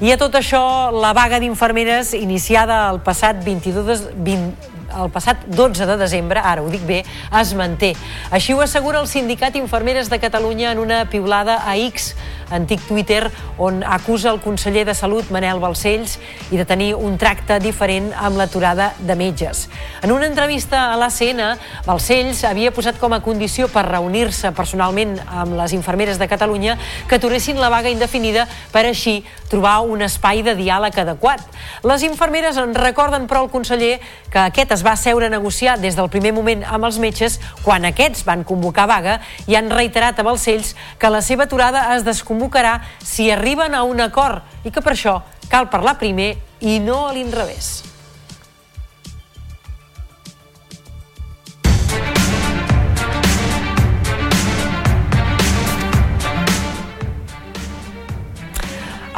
I 0.01 0.15
a 0.15 0.17
tot 0.17 0.33
això, 0.39 0.63
la 0.97 1.11
vaga 1.13 1.37
d'infermeres 1.43 2.15
iniciada 2.17 2.87
el 2.89 3.03
passat 3.05 3.43
22 3.45 3.85
de, 3.85 3.97
20, 4.25 4.70
el 4.99 5.11
passat 5.13 5.47
12 5.47 5.87
de 5.87 5.97
desembre, 6.01 6.41
ara 6.41 6.63
ho 6.63 6.69
dic 6.73 6.83
bé, 6.87 7.03
es 7.41 7.55
manté. 7.55 7.95
Així 8.31 8.55
ho 8.55 8.61
assegura 8.65 9.01
el 9.01 9.09
Sindicat 9.09 9.57
Infermeres 9.57 10.11
de 10.11 10.19
Catalunya 10.19 10.73
en 10.73 10.79
una 10.83 11.05
piulada 11.11 11.61
a 11.65 11.77
X, 11.77 12.15
antic 12.51 12.83
Twitter, 12.87 13.31
on 13.59 13.83
acusa 13.85 14.31
el 14.31 14.41
conseller 14.41 14.85
de 14.87 14.95
Salut, 14.95 15.31
Manel 15.31 15.61
Balcells, 15.61 16.19
i 16.51 16.59
de 16.59 16.67
tenir 16.67 16.95
un 16.95 17.19
tracte 17.19 17.61
diferent 17.63 18.11
amb 18.17 18.39
l'aturada 18.41 18.93
de 18.99 19.17
metges. 19.17 19.69
En 20.03 20.13
una 20.13 20.27
entrevista 20.27 20.91
a 20.93 20.97
l'ACN, 21.01 21.43
Balcells 21.87 22.45
havia 22.45 22.73
posat 22.75 22.99
com 23.01 23.13
a 23.13 23.23
condició 23.25 23.69
per 23.73 23.87
reunir-se 23.89 24.53
personalment 24.57 25.17
amb 25.27 25.57
les 25.59 25.75
infermeres 25.77 26.19
de 26.19 26.29
Catalunya 26.29 26.77
que 27.09 27.17
aturessin 27.17 27.61
la 27.61 27.71
vaga 27.73 27.91
indefinida 27.91 28.47
per 28.73 28.87
així 28.87 29.21
trobar 29.51 29.81
un 29.83 30.03
espai 30.07 30.45
de 30.47 30.55
diàleg 30.59 30.97
adequat. 31.03 31.43
Les 31.87 32.05
infermeres 32.07 32.59
en 32.61 32.75
recorden, 32.75 33.27
però, 33.27 33.45
el 33.45 33.51
conseller 33.51 33.99
que 34.31 34.39
aquest 34.43 34.73
es 34.77 34.85
va 34.87 34.95
seure 34.97 35.27
a 35.27 35.33
negociar 35.33 35.79
des 35.81 35.97
del 35.99 36.11
primer 36.13 36.33
moment 36.37 36.63
amb 36.65 36.87
els 36.87 37.01
metges 37.03 37.39
quan 37.65 37.85
aquests 37.89 38.25
van 38.27 38.45
convocar 38.47 38.87
vaga 38.91 39.19
i 39.51 39.57
han 39.59 39.71
reiterat 39.73 40.19
a 40.19 40.27
Balcells 40.27 40.75
que 40.99 41.11
la 41.11 41.23
seva 41.23 41.49
aturada 41.49 41.89
es 41.97 42.05
desconvocarà 42.41 42.81
si 43.03 43.31
arriben 43.31 43.75
a 43.75 43.83
un 43.83 44.01
acord 44.01 44.43
i 44.65 44.71
que 44.71 44.81
per 44.81 44.95
això 44.95 45.21
cal 45.51 45.69
parlar 45.69 45.99
primer 45.99 46.37
i 46.61 46.79
no 46.81 47.07
a 47.09 47.13
l'inrevés. 47.13 47.85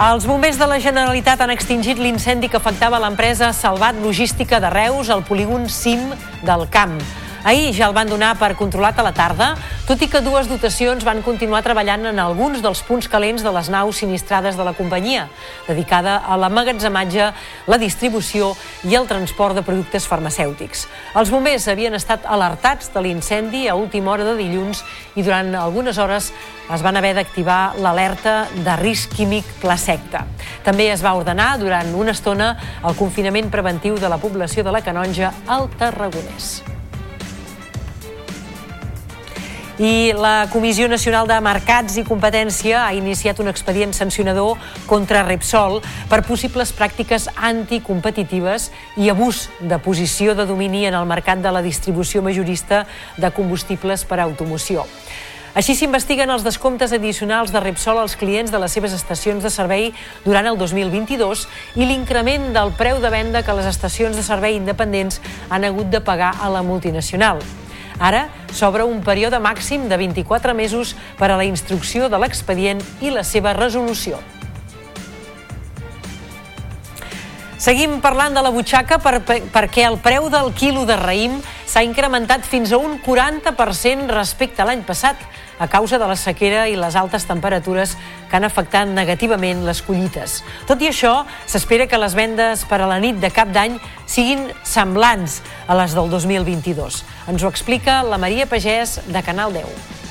Els 0.03 0.25
bombers 0.27 0.57
de 0.59 0.67
la 0.67 0.81
Generalitat 0.83 1.41
han 1.45 1.53
extingit 1.53 2.01
l'incendi 2.01 2.49
que 2.49 2.59
afectava 2.59 2.99
l'empresa 2.99 3.53
Salvat 3.55 3.95
Logística 4.03 4.59
de 4.59 4.71
Reus 4.73 5.11
al 5.11 5.23
polígon 5.23 5.69
CIM 5.69 6.11
del 6.43 6.67
Camp. 6.73 7.22
Ahir 7.45 7.73
ja 7.75 7.89
el 7.89 7.95
van 7.95 8.07
donar 8.07 8.37
per 8.39 8.53
controlat 8.55 9.01
a 9.01 9.03
la 9.03 9.11
tarda, 9.11 9.49
tot 9.83 9.99
i 10.05 10.07
que 10.07 10.21
dues 10.23 10.47
dotacions 10.47 11.03
van 11.03 11.25
continuar 11.27 11.65
treballant 11.67 12.07
en 12.07 12.21
alguns 12.23 12.61
dels 12.63 12.85
punts 12.87 13.09
calents 13.11 13.43
de 13.43 13.51
les 13.51 13.71
naus 13.73 13.99
sinistrades 13.99 14.55
de 14.55 14.63
la 14.63 14.75
companyia, 14.79 15.25
dedicada 15.67 16.21
a 16.23 16.37
l'emmagatzematge, 16.39 17.33
la 17.67 17.79
distribució 17.83 18.53
i 18.87 18.95
el 18.95 19.09
transport 19.11 19.59
de 19.59 19.65
productes 19.67 20.07
farmacèutics. 20.07 20.87
Els 21.19 21.33
bombers 21.35 21.67
havien 21.67 21.99
estat 21.99 22.29
alertats 22.31 22.93
de 22.95 23.03
l'incendi 23.03 23.67
a 23.67 23.75
última 23.75 24.15
hora 24.15 24.29
de 24.31 24.39
dilluns 24.39 24.85
i 25.19 25.27
durant 25.27 25.51
algunes 25.59 25.99
hores 25.99 26.31
es 26.73 26.85
van 26.87 26.97
haver 26.97 27.17
d'activar 27.19 27.75
l'alerta 27.83 28.47
de 28.55 28.77
risc 28.79 29.17
químic 29.19 29.49
Plasecta. 29.61 30.29
També 30.63 30.93
es 30.95 31.03
va 31.03 31.17
ordenar 31.19 31.57
durant 31.59 31.91
una 31.91 32.15
estona 32.15 32.55
el 32.87 32.95
confinament 32.95 33.51
preventiu 33.51 33.99
de 33.99 34.09
la 34.09 34.23
població 34.23 34.63
de 34.63 34.79
la 34.79 34.85
Canonja 34.87 35.35
al 35.51 35.67
Tarragonès. 35.75 36.72
I 39.83 40.13
la 40.15 40.47
Comissió 40.47 40.87
Nacional 40.87 41.27
de 41.27 41.35
Mercats 41.43 41.97
i 41.99 42.05
Competència 42.07 42.85
ha 42.85 42.93
iniciat 42.95 43.41
un 43.43 43.49
expedient 43.51 43.91
sancionador 43.97 44.61
contra 44.87 45.25
Repsol 45.27 45.81
per 46.07 46.21
possibles 46.23 46.71
pràctiques 46.79 47.25
anticompetitives 47.35 48.69
i 48.95 49.11
abús 49.11 49.49
de 49.59 49.81
posició 49.83 50.37
de 50.39 50.47
domini 50.47 50.85
en 50.87 50.95
el 50.95 51.09
mercat 51.11 51.43
de 51.43 51.51
la 51.51 51.65
distribució 51.67 52.23
majorista 52.23 52.85
de 53.17 53.31
combustibles 53.35 54.05
per 54.07 54.21
a 54.21 54.29
automoció. 54.29 54.85
Així 55.59 55.75
s'investiguen 55.75 56.31
els 56.31 56.47
descomptes 56.47 56.95
addicionals 56.95 57.51
de 57.51 57.65
Repsol 57.65 57.99
als 58.05 58.15
clients 58.15 58.55
de 58.55 58.61
les 58.63 58.79
seves 58.79 58.95
estacions 58.95 59.43
de 59.43 59.51
servei 59.51 59.91
durant 60.23 60.47
el 60.47 60.61
2022 60.63 61.49
i 61.75 61.91
l'increment 61.91 62.53
del 62.55 62.71
preu 62.79 63.03
de 63.03 63.11
venda 63.11 63.43
que 63.43 63.59
les 63.59 63.67
estacions 63.67 64.15
de 64.15 64.23
servei 64.23 64.55
independents 64.61 65.19
han 65.51 65.67
hagut 65.67 65.91
de 65.91 66.05
pagar 66.07 66.37
a 66.39 66.55
la 66.55 66.63
multinacional. 66.63 67.43
Ara 67.99 68.29
s'obre 68.53 68.85
un 68.85 69.03
període 69.05 69.41
màxim 69.43 69.89
de 69.89 69.97
24 69.97 70.55
mesos 70.55 70.95
per 71.19 71.31
a 71.31 71.37
la 71.37 71.49
instrucció 71.49 72.09
de 72.09 72.21
l'expedient 72.21 72.81
i 73.01 73.11
la 73.11 73.25
seva 73.25 73.53
resolució. 73.57 74.21
Seguim 77.63 78.01
parlant 78.03 78.35
de 78.35 78.43
la 78.43 78.51
butxaca 78.51 78.97
per, 78.99 79.21
per, 79.23 79.37
perquè 79.55 79.85
el 79.87 80.01
preu 80.03 80.27
del 80.33 80.51
quilo 80.59 80.83
de 80.83 80.97
raïm 80.99 81.37
s'ha 81.71 81.85
incrementat 81.87 82.43
fins 82.43 82.73
a 82.73 82.81
un 82.83 82.97
40% 83.05 84.11
respecte 84.11 84.65
a 84.65 84.67
l'any 84.67 84.83
passat 84.83 85.21
a 85.59 85.69
causa 85.69 85.99
de 85.99 86.09
la 86.09 86.17
sequera 86.17 86.67
i 86.69 86.77
les 86.79 86.97
altes 86.97 87.27
temperatures 87.29 87.97
que 88.31 88.37
han 88.39 88.49
afectat 88.49 88.89
negativament 88.89 89.65
les 89.67 89.83
collites. 89.85 90.41
Tot 90.69 90.83
i 90.83 90.91
això, 90.91 91.23
s'espera 91.47 91.87
que 91.87 92.01
les 92.01 92.17
vendes 92.19 92.67
per 92.69 92.81
a 92.81 92.91
la 92.91 93.01
nit 93.03 93.21
de 93.23 93.33
cap 93.33 93.53
d'any 93.53 93.79
siguin 94.07 94.49
semblants 94.65 95.41
a 95.67 95.79
les 95.79 95.97
del 95.97 96.11
2022. 96.13 97.03
Ens 97.33 97.43
ho 97.43 97.51
explica 97.51 98.03
la 98.03 98.21
Maria 98.21 98.49
Pagès 98.51 99.01
de 99.09 99.23
Canal 99.27 99.53
10. 99.57 100.02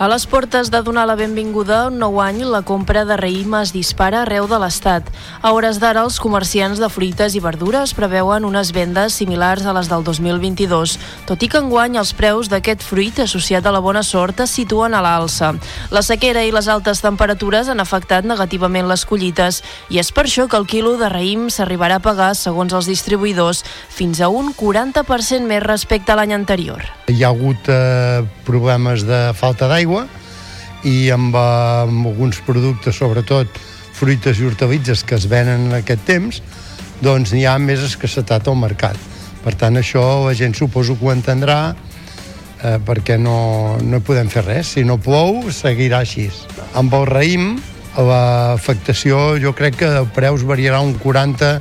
A 0.00 0.06
les 0.08 0.24
portes 0.24 0.70
de 0.72 0.78
donar 0.80 1.02
la 1.04 1.12
benvinguda 1.14 1.82
a 1.82 1.88
un 1.90 1.98
nou 2.00 2.22
any, 2.24 2.38
la 2.48 2.62
compra 2.64 3.02
de 3.04 3.18
raïm 3.20 3.52
es 3.58 3.68
dispara 3.74 4.22
arreu 4.22 4.46
de 4.48 4.56
l'Estat. 4.56 5.04
A 5.44 5.50
hores 5.52 5.76
d'ara, 5.76 6.06
els 6.08 6.16
comerciants 6.16 6.78
de 6.80 6.88
fruites 6.88 7.34
i 7.36 7.42
verdures 7.44 7.92
preveuen 7.92 8.46
unes 8.48 8.70
vendes 8.72 9.18
similars 9.20 9.66
a 9.68 9.74
les 9.76 9.90
del 9.92 10.00
2022, 10.06 10.94
tot 11.28 11.44
i 11.44 11.50
que 11.52 11.60
enguany 11.60 11.98
els 12.00 12.14
preus 12.16 12.48
d'aquest 12.48 12.80
fruit 12.80 13.20
associat 13.20 13.68
a 13.68 13.74
la 13.76 13.82
bona 13.84 14.00
sort 14.00 14.40
es 14.40 14.54
situen 14.56 14.96
a 14.96 15.02
l'alça. 15.04 15.50
La 15.92 16.00
sequera 16.00 16.46
i 16.48 16.54
les 16.56 16.72
altes 16.72 17.04
temperatures 17.04 17.68
han 17.68 17.84
afectat 17.84 18.24
negativament 18.24 18.88
les 18.88 19.04
collites 19.04 19.60
i 19.92 20.00
és 20.00 20.12
per 20.16 20.24
això 20.24 20.48
que 20.48 20.56
el 20.56 20.64
quilo 20.64 20.94
de 20.96 21.12
raïm 21.12 21.50
s'arribarà 21.52 22.00
a 22.00 22.06
pagar, 22.08 22.30
segons 22.40 22.72
els 22.72 22.88
distribuïdors, 22.88 23.66
fins 23.92 24.24
a 24.24 24.32
un 24.32 24.54
40% 24.56 25.44
més 25.44 25.60
respecte 25.68 26.16
a 26.16 26.16
l'any 26.16 26.32
anterior. 26.40 26.88
Hi 27.12 27.20
ha 27.20 27.34
hagut 27.34 27.68
eh, 27.68 28.24
problemes 28.48 29.04
de 29.04 29.26
falta 29.36 29.68
d'aigua 29.68 29.89
i 30.86 31.10
amb, 31.12 31.36
amb 31.36 32.08
alguns 32.12 32.40
productes, 32.46 32.96
sobretot 32.96 33.60
fruites 34.00 34.40
i 34.40 34.48
hortalitzes 34.48 35.04
que 35.04 35.18
es 35.18 35.26
venen 35.28 35.68
en 35.68 35.78
aquest 35.80 36.06
temps, 36.08 36.40
doncs 37.04 37.34
hi 37.36 37.44
ha 37.48 37.58
més 37.60 37.82
escassetat 37.84 38.48
al 38.48 38.58
mercat. 38.60 38.96
Per 39.44 39.54
tant, 39.56 39.76
això 39.80 40.02
la 40.26 40.34
gent 40.36 40.56
suposo 40.56 40.96
que 40.96 41.06
ho 41.08 41.12
entendrà 41.12 41.60
eh, 41.72 42.76
perquè 42.84 43.16
no, 43.20 43.78
no 43.80 44.02
podem 44.04 44.28
fer 44.32 44.44
res. 44.46 44.74
Si 44.76 44.84
no 44.84 44.98
plou, 45.00 45.46
seguirà 45.54 46.02
així. 46.04 46.28
Amb 46.76 46.94
el 46.96 47.08
raïm, 47.08 47.54
l'afectació 47.96 49.40
jo 49.42 49.54
crec 49.56 49.80
que 49.80 49.90
el 50.02 50.08
preus 50.14 50.44
variarà 50.48 50.80
un 50.84 50.94
40, 51.00 51.56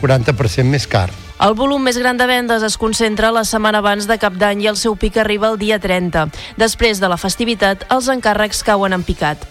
40% 0.00 0.70
més 0.70 0.86
car. 0.90 1.10
El 1.42 1.56
volum 1.58 1.82
més 1.82 1.96
gran 1.98 2.14
de 2.14 2.28
vendes 2.30 2.62
es 2.62 2.76
concentra 2.78 3.32
la 3.34 3.42
setmana 3.42 3.80
abans 3.82 4.06
de 4.06 4.16
cap 4.22 4.36
d'any 4.38 4.60
i 4.62 4.68
el 4.70 4.76
seu 4.78 4.94
pic 4.94 5.16
arriba 5.18 5.48
el 5.50 5.58
dia 5.58 5.80
30. 5.82 6.28
Després 6.60 7.00
de 7.02 7.08
la 7.10 7.18
festivitat, 7.18 7.82
els 7.90 8.06
encàrrecs 8.12 8.62
cauen 8.62 8.94
en 8.94 9.02
picat. 9.02 9.42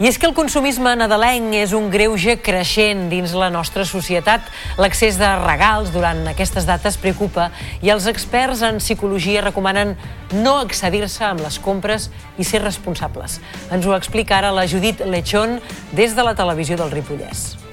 I 0.00 0.08
és 0.08 0.16
que 0.18 0.26
el 0.26 0.32
consumisme 0.34 0.90
nadalenc 0.96 1.52
és 1.54 1.74
un 1.76 1.90
greuge 1.92 2.38
creixent 2.42 3.04
dins 3.12 3.34
la 3.36 3.50
nostra 3.52 3.84
societat. 3.86 4.48
L'accés 4.80 5.20
de 5.20 5.28
regals 5.44 5.92
durant 5.94 6.24
aquestes 6.32 6.64
dates 6.66 6.96
preocupa 6.98 7.50
i 7.84 7.92
els 7.92 8.08
experts 8.10 8.64
en 8.66 8.80
psicologia 8.80 9.44
recomanen 9.44 9.92
no 10.32 10.56
excedir-se 10.64 11.28
amb 11.28 11.44
les 11.44 11.60
compres 11.60 12.08
i 12.40 12.48
ser 12.48 12.64
responsables. 12.64 13.42
Ens 13.70 13.84
ho 13.84 13.94
explica 13.94 14.40
ara 14.40 14.56
la 14.56 14.66
Judit 14.66 15.04
Lechón 15.04 15.60
des 15.92 16.16
de 16.16 16.26
la 16.26 16.34
televisió 16.34 16.80
del 16.80 16.90
Ripollès. 16.90 17.63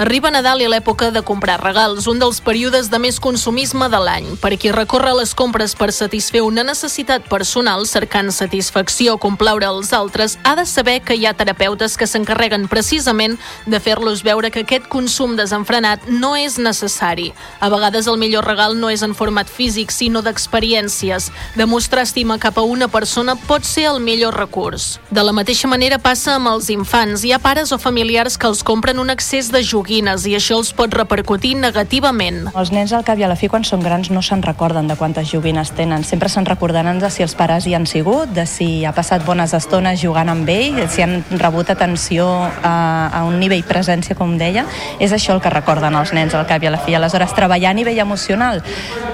Arriba 0.00 0.30
Nadal 0.32 0.62
i 0.64 0.68
l'època 0.72 1.10
de 1.12 1.20
comprar 1.20 1.58
regals, 1.60 2.06
un 2.08 2.16
dels 2.16 2.38
períodes 2.40 2.86
de 2.88 2.96
més 2.96 3.18
consumisme 3.20 3.84
de 3.92 3.98
l'any. 4.00 4.28
Per 4.40 4.54
qui 4.56 4.70
recorre 4.72 5.10
les 5.12 5.34
compres 5.36 5.74
per 5.76 5.90
satisfer 5.92 6.40
una 6.40 6.62
necessitat 6.64 7.26
personal 7.28 7.84
cercant 7.84 8.30
satisfacció 8.32 9.18
o 9.18 9.20
complaure 9.20 9.68
els 9.68 9.92
altres, 9.92 10.38
ha 10.40 10.54
de 10.56 10.64
saber 10.64 11.02
que 11.04 11.18
hi 11.18 11.26
ha 11.28 11.34
terapeutes 11.36 11.98
que 12.00 12.08
s'encarreguen 12.08 12.64
precisament 12.72 13.36
de 13.66 13.76
fer-los 13.76 14.22
veure 14.24 14.48
que 14.48 14.62
aquest 14.64 14.86
consum 14.88 15.34
desenfrenat 15.36 16.08
no 16.08 16.32
és 16.32 16.56
necessari. 16.56 17.34
A 17.60 17.68
vegades 17.68 18.08
el 18.08 18.16
millor 18.16 18.48
regal 18.48 18.78
no 18.80 18.88
és 18.88 19.04
en 19.04 19.12
format 19.12 19.52
físic, 19.52 19.92
sinó 19.92 20.24
d'experiències. 20.24 21.28
Demostrar 21.60 22.06
estima 22.08 22.38
cap 22.40 22.56
a 22.56 22.64
una 22.64 22.88
persona 22.88 23.36
pot 23.36 23.68
ser 23.68 23.90
el 23.92 24.00
millor 24.00 24.40
recurs. 24.40 24.96
De 25.10 25.20
la 25.20 25.36
mateixa 25.36 25.68
manera 25.68 26.00
passa 26.00 26.38
amb 26.38 26.54
els 26.54 26.72
infants. 26.72 27.20
Hi 27.20 27.36
ha 27.36 27.44
pares 27.44 27.68
o 27.68 27.76
familiars 27.76 28.40
que 28.40 28.48
els 28.48 28.64
compren 28.64 28.96
un 28.96 29.12
excés 29.12 29.52
de 29.52 29.60
joguines 29.90 30.22
i 30.30 30.36
això 30.38 30.54
els 30.60 30.70
pot 30.76 30.92
repercutir 30.94 31.56
negativament. 31.58 32.44
Els 32.54 32.70
nens 32.70 32.92
al 32.94 33.02
cap 33.02 33.18
i 33.18 33.24
a 33.26 33.28
la 33.30 33.34
fi 33.34 33.48
quan 33.50 33.64
són 33.66 33.82
grans 33.82 34.10
no 34.14 34.22
se'n 34.22 34.42
recorden 34.44 34.86
de 34.86 34.94
quantes 34.94 35.26
joguines 35.32 35.72
tenen. 35.74 36.04
Sempre 36.06 36.28
se'n 36.30 36.46
recordaran 36.46 37.00
de 37.02 37.10
si 37.10 37.24
els 37.24 37.34
pares 37.34 37.66
hi 37.66 37.74
han 37.74 37.88
sigut, 37.90 38.30
de 38.30 38.46
si 38.46 38.84
ha 38.86 38.92
passat 38.94 39.24
bones 39.26 39.54
estones 39.56 39.98
jugant 40.00 40.30
amb 40.30 40.48
ell, 40.48 40.78
si 40.88 41.02
han 41.02 41.24
rebut 41.30 41.72
atenció 41.74 42.28
a, 42.62 43.10
a 43.10 43.24
un 43.26 43.40
nivell 43.42 43.64
presència, 43.66 44.14
com 44.14 44.36
deia. 44.38 44.62
És 45.00 45.10
això 45.16 45.34
el 45.34 45.42
que 45.42 45.50
recorden 45.50 45.96
els 45.98 46.14
nens 46.14 46.36
al 46.38 46.46
cap 46.46 46.62
i 46.62 46.70
a 46.70 46.74
la 46.76 46.82
fi. 46.84 46.94
Aleshores, 46.94 47.34
treballar 47.34 47.72
a 47.74 47.78
nivell 47.80 47.98
emocional. 47.98 48.62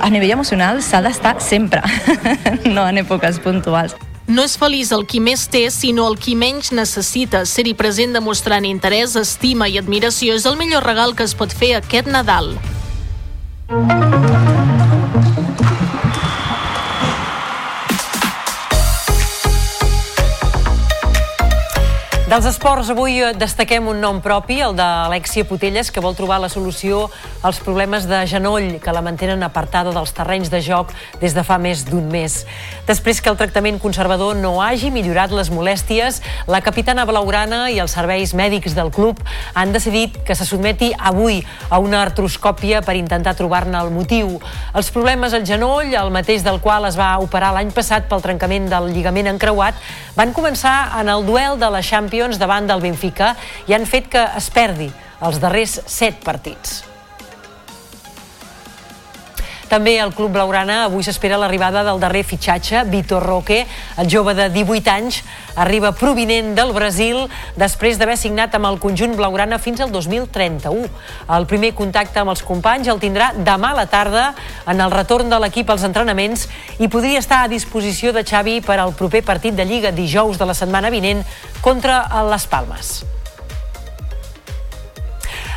A 0.00 0.12
nivell 0.12 0.36
emocional 0.36 0.82
s'ha 0.84 1.00
d'estar 1.00 1.38
sempre, 1.40 1.80
no 2.76 2.84
en 2.84 3.00
èpoques 3.06 3.40
puntuals. 3.40 3.96
No 4.26 4.42
és 4.42 4.56
feliç 4.58 4.90
el 4.90 5.04
qui 5.06 5.20
més 5.22 5.44
té, 5.46 5.68
sinó 5.70 6.08
el 6.10 6.16
qui 6.18 6.34
menys 6.34 6.72
necessita. 6.74 7.44
Ser-hi 7.46 7.76
present 7.78 8.16
demostrant 8.16 8.66
interès, 8.66 9.14
estima 9.20 9.70
i 9.70 9.78
admiració 9.78 10.34
és 10.34 10.48
el 10.50 10.58
millor 10.58 10.82
regal 10.82 11.14
que 11.14 11.28
es 11.28 11.36
pot 11.38 11.54
fer 11.54 11.76
aquest 11.78 12.10
Nadal. 12.10 12.56
Dels 22.36 22.50
esports, 22.50 22.90
avui 22.92 23.14
eh, 23.16 23.30
destaquem 23.32 23.86
un 23.88 23.96
nom 23.96 24.18
propi, 24.20 24.58
el 24.60 24.74
d'Alexia 24.76 25.46
Putelles, 25.48 25.88
que 25.88 26.02
vol 26.04 26.12
trobar 26.12 26.36
la 26.36 26.50
solució 26.52 27.06
als 27.40 27.62
problemes 27.64 28.04
de 28.04 28.18
genoll 28.28 28.74
que 28.84 28.92
la 28.92 29.00
mantenen 29.00 29.40
apartada 29.46 29.94
dels 29.96 30.12
terrenys 30.12 30.50
de 30.52 30.60
joc 30.60 30.92
des 31.22 31.32
de 31.32 31.40
fa 31.40 31.56
més 31.56 31.86
d'un 31.88 32.04
mes. 32.12 32.34
Després 32.84 33.22
que 33.24 33.32
el 33.32 33.38
tractament 33.40 33.78
conservador 33.80 34.36
no 34.36 34.58
hagi 34.60 34.90
millorat 34.92 35.32
les 35.32 35.48
molèsties, 35.48 36.18
la 36.44 36.60
capitana 36.60 37.06
blaugrana 37.08 37.70
i 37.72 37.80
els 37.80 37.96
serveis 37.96 38.36
mèdics 38.36 38.76
del 38.76 38.92
club 38.92 39.22
han 39.54 39.72
decidit 39.72 40.20
que 40.28 40.36
se 40.36 40.44
sotmeti 40.44 40.90
avui 40.98 41.40
a 41.70 41.80
una 41.80 42.02
artroscòpia 42.04 42.84
per 42.84 42.98
intentar 43.00 43.32
trobar-ne 43.40 43.80
el 43.80 43.94
motiu. 43.96 44.36
Els 44.76 44.92
problemes 44.92 45.32
al 45.32 45.48
genoll, 45.48 45.96
el 45.96 46.12
mateix 46.12 46.44
del 46.44 46.60
qual 46.60 46.84
es 46.84 47.00
va 47.00 47.14
operar 47.16 47.54
l'any 47.56 47.72
passat 47.72 48.12
pel 48.12 48.20
trencament 48.28 48.68
del 48.68 48.92
lligament 48.92 49.32
encreuat, 49.32 49.80
van 50.20 50.36
començar 50.36 51.00
en 51.00 51.08
el 51.08 51.24
duel 51.24 51.56
de 51.56 51.72
la 51.72 51.80
Champions 51.80 52.25
Champions 52.26 52.42
davant 52.42 52.66
del 52.66 52.80
Benfica 52.82 53.28
i 53.70 53.74
han 53.76 53.86
fet 53.86 54.08
que 54.10 54.24
es 54.40 54.50
perdi 54.50 54.88
els 55.22 55.38
darrers 55.38 55.78
set 55.86 56.18
partits. 56.26 56.80
També 59.66 59.96
el 59.98 60.12
club 60.14 60.30
blaugrana 60.36 60.84
avui 60.84 61.02
s'espera 61.02 61.38
l'arribada 61.40 61.82
del 61.82 61.98
darrer 61.98 62.22
fitxatge, 62.22 62.84
Vitor 62.86 63.24
Roque, 63.26 63.64
el 63.98 64.10
jove 64.10 64.34
de 64.38 64.46
18 64.54 64.92
anys, 64.92 65.22
arriba 65.58 65.90
provinent 65.98 66.52
del 66.54 66.70
Brasil 66.76 67.24
després 67.58 67.98
d'haver 67.98 68.14
signat 68.20 68.54
amb 68.54 68.70
el 68.70 68.78
conjunt 68.78 69.16
blaugrana 69.18 69.58
fins 69.58 69.82
al 69.82 69.90
2031. 69.90 70.86
El 71.34 71.48
primer 71.50 71.72
contacte 71.74 72.22
amb 72.22 72.30
els 72.30 72.44
companys 72.46 72.92
el 72.92 73.02
tindrà 73.02 73.32
demà 73.34 73.72
a 73.74 73.80
la 73.80 73.88
tarda 73.90 74.28
en 74.70 74.80
el 74.80 74.94
retorn 74.94 75.34
de 75.34 75.42
l'equip 75.42 75.74
als 75.74 75.88
entrenaments 75.88 76.46
i 76.78 76.86
podria 76.86 77.18
estar 77.18 77.42
a 77.42 77.50
disposició 77.50 78.14
de 78.14 78.22
Xavi 78.22 78.60
per 78.62 78.78
al 78.78 78.94
proper 78.94 79.24
partit 79.26 79.58
de 79.58 79.66
Lliga 79.66 79.90
dijous 79.90 80.38
de 80.38 80.46
la 80.46 80.54
setmana 80.54 80.94
vinent 80.94 81.26
contra 81.60 82.04
les 82.30 82.46
Palmes. 82.46 83.15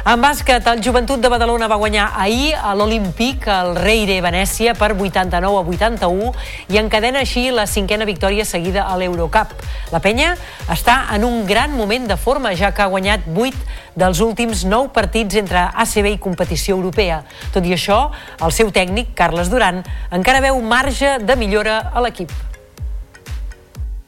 En 0.07 0.21
bàsquet, 0.23 0.63
el 0.71 0.80
Joventut 0.80 1.19
de 1.19 1.27
Badalona 1.27 1.67
va 1.67 1.76
guanyar 1.76 2.05
ahir 2.15 2.53
a 2.55 2.71
l'Olimpíc 2.73 3.43
el 3.51 3.73
Reire 3.76 4.21
Venècia 4.23 4.71
per 4.71 4.93
89 4.95 5.59
a 5.59 5.63
81 5.73 6.30
i 6.71 6.80
encadena 6.80 7.19
així 7.19 7.49
la 7.51 7.65
cinquena 7.67 8.07
victòria 8.07 8.45
seguida 8.47 8.85
a 8.88 8.95
l'Eurocup. 8.95 9.51
La 9.91 9.99
penya 9.99 10.38
està 10.71 11.01
en 11.15 11.26
un 11.27 11.43
gran 11.45 11.76
moment 11.76 12.07
de 12.07 12.15
forma, 12.15 12.53
ja 12.55 12.71
que 12.71 12.81
ha 12.81 12.88
guanyat 12.88 13.27
8 13.27 13.99
dels 13.99 14.23
últims 14.23 14.63
9 14.63 14.93
partits 14.95 15.35
entre 15.35 15.65
ACB 15.67 16.13
i 16.13 16.17
competició 16.17 16.77
europea. 16.80 17.26
Tot 17.51 17.67
i 17.67 17.76
això, 17.76 18.05
el 18.39 18.55
seu 18.55 18.71
tècnic, 18.71 19.11
Carles 19.19 19.51
Duran, 19.51 19.84
encara 20.15 20.39
veu 20.47 20.61
marge 20.63 21.17
de 21.19 21.35
millora 21.35 21.81
a 21.91 21.99
l'equip. 22.05 22.31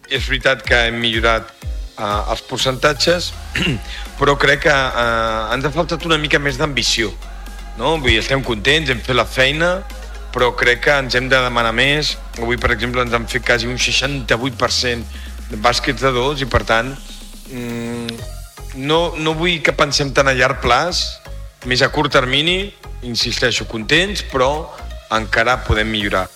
És 0.08 0.24
veritat 0.24 0.64
que 0.64 0.88
hem 0.88 1.04
millorat 1.04 1.52
eh, 2.02 2.32
els 2.34 2.44
percentatges, 2.50 3.32
però 4.20 4.36
crec 4.42 4.66
que 4.66 4.74
eh, 4.74 5.54
ens 5.56 5.68
ha 5.68 5.74
faltat 5.74 6.06
una 6.10 6.20
mica 6.22 6.42
més 6.42 6.60
d'ambició. 6.62 7.12
No? 7.78 7.96
Vull 7.98 8.16
dir, 8.16 8.20
estem 8.22 8.44
contents, 8.46 8.92
hem 8.92 9.02
fet 9.06 9.18
la 9.18 9.28
feina, 9.30 9.78
però 10.32 10.52
crec 10.58 10.86
que 10.88 10.98
ens 11.04 11.16
hem 11.16 11.30
de 11.32 11.40
demanar 11.44 11.74
més. 11.76 12.16
Avui, 12.40 12.60
per 12.60 12.74
exemple, 12.76 13.04
ens 13.06 13.16
han 13.16 13.28
fet 13.30 13.46
quasi 13.48 13.70
un 13.70 13.80
68% 13.80 15.50
de 15.52 15.60
bàsquets 15.60 16.04
de 16.04 16.12
dos 16.16 16.42
i, 16.42 16.48
per 16.48 16.64
tant, 16.68 16.94
mm, 17.52 18.22
no, 18.80 19.02
no 19.20 19.36
vull 19.36 19.60
que 19.64 19.76
pensem 19.76 20.14
tan 20.16 20.32
a 20.32 20.36
llarg 20.38 20.62
plaç, 20.64 21.04
més 21.68 21.84
a 21.84 21.92
curt 21.94 22.14
termini, 22.16 22.72
insisteixo, 23.06 23.68
contents, 23.70 24.24
però 24.32 24.52
encara 25.12 25.60
podem 25.68 25.90
millorar. 25.92 26.30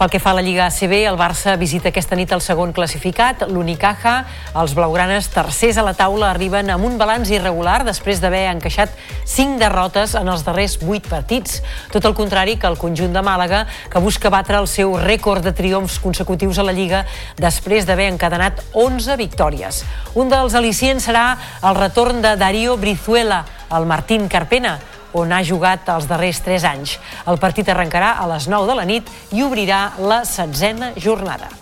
Pel 0.00 0.08
que 0.08 0.16
fa 0.16 0.30
a 0.32 0.36
la 0.38 0.40
Lliga 0.40 0.64
ACB, 0.64 0.94
el 1.04 1.18
Barça 1.20 1.58
visita 1.60 1.90
aquesta 1.90 2.16
nit 2.16 2.30
el 2.32 2.40
segon 2.40 2.70
classificat, 2.72 3.42
l'Unicaja. 3.52 4.14
Els 4.56 4.72
blaugranes, 4.72 5.26
tercers 5.28 5.76
a 5.76 5.82
la 5.84 5.92
taula, 5.92 6.30
arriben 6.30 6.70
amb 6.72 6.86
un 6.88 6.94
balanç 6.96 7.28
irregular 7.34 7.82
després 7.84 8.22
d'haver 8.22 8.46
encaixat 8.48 8.94
cinc 9.28 9.58
derrotes 9.60 10.14
en 10.16 10.30
els 10.32 10.40
darrers 10.46 10.78
vuit 10.80 11.04
partits. 11.04 11.58
Tot 11.92 12.08
el 12.08 12.16
contrari 12.16 12.54
que 12.56 12.70
el 12.72 12.78
conjunt 12.80 13.12
de 13.12 13.20
Màlaga, 13.20 13.66
que 13.92 14.00
busca 14.00 14.32
batre 14.32 14.56
el 14.56 14.70
seu 14.72 14.94
rècord 14.96 15.44
de 15.44 15.52
triomfs 15.52 15.98
consecutius 16.00 16.56
a 16.56 16.64
la 16.64 16.72
Lliga 16.72 17.02
després 17.36 17.84
d'haver 17.84 18.08
encadenat 18.14 18.62
11 18.72 19.18
victòries. 19.20 19.82
Un 20.16 20.32
dels 20.32 20.56
al·licients 20.56 21.10
serà 21.10 21.26
el 21.60 21.76
retorn 21.76 22.24
de 22.24 22.38
Darío 22.40 22.78
Brizuela, 22.80 23.42
el 23.68 23.84
Martín 23.84 24.32
Carpena, 24.32 24.78
on 25.12 25.32
ha 25.32 25.42
jugat 25.46 25.88
els 25.92 26.08
darrers 26.10 26.42
3 26.46 26.68
anys. 26.72 26.98
El 27.26 27.40
partit 27.42 27.68
arrencarà 27.68 28.16
a 28.18 28.28
les 28.34 28.48
9 28.50 28.70
de 28.70 28.78
la 28.78 28.86
nit 28.88 29.10
i 29.32 29.42
obrirà 29.46 29.90
la 29.98 30.24
setzena 30.28 30.94
jornada. 30.96 31.59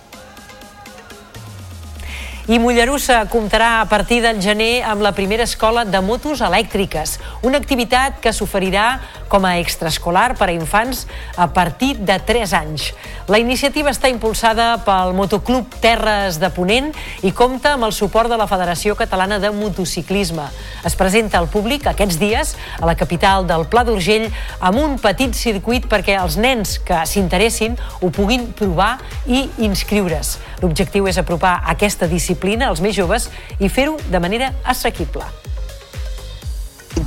I 2.49 2.57
Mollerussa 2.57 3.27
comptarà 3.29 3.83
a 3.83 3.85
partir 3.85 4.23
del 4.25 4.39
gener 4.41 4.81
amb 4.81 5.03
la 5.05 5.11
primera 5.13 5.45
escola 5.45 5.83
de 5.85 6.01
motos 6.01 6.41
elèctriques, 6.41 7.19
una 7.45 7.59
activitat 7.61 8.23
que 8.25 8.33
s'oferirà 8.33 8.87
com 9.29 9.45
a 9.45 9.59
extraescolar 9.61 10.31
per 10.39 10.49
a 10.49 10.55
infants 10.55 11.03
a 11.37 11.51
partir 11.53 11.99
de 12.09 12.17
3 12.17 12.55
anys. 12.57 12.87
La 13.29 13.37
iniciativa 13.37 13.93
està 13.93 14.09
impulsada 14.09 14.79
pel 14.87 15.13
Motoclub 15.13 15.77
Terres 15.83 16.39
de 16.41 16.49
Ponent 16.49 16.89
i 17.21 17.35
compta 17.37 17.75
amb 17.77 17.85
el 17.85 17.93
suport 17.93 18.33
de 18.33 18.41
la 18.41 18.49
Federació 18.49 18.97
Catalana 18.97 19.37
de 19.45 19.53
Motociclisme. 19.53 20.49
Es 20.89 20.97
presenta 20.97 21.37
al 21.37 21.51
públic 21.53 21.85
aquests 21.85 22.17
dies 22.17 22.55
a 22.81 22.89
la 22.89 22.97
capital 22.97 23.45
del 23.45 23.67
Pla 23.69 23.85
d'Urgell 23.85 24.31
amb 24.65 24.81
un 24.81 24.97
petit 24.97 25.37
circuit 25.37 25.85
perquè 25.85 26.17
els 26.17 26.41
nens 26.41 26.79
que 26.81 27.05
s'interessin 27.05 27.77
ho 28.01 28.09
puguin 28.09 28.55
provar 28.57 28.95
i 29.29 29.45
inscriure's. 29.69 30.39
L'objectiu 30.65 31.13
és 31.13 31.21
apropar 31.21 31.59
aquesta 31.69 32.09
disciplina 32.09 32.38
als 32.69 32.81
més 32.81 32.95
joves 32.97 33.29
i 33.59 33.69
fer-ho 33.69 33.97
de 34.11 34.21
manera 34.21 34.53
assequible. 34.65 35.25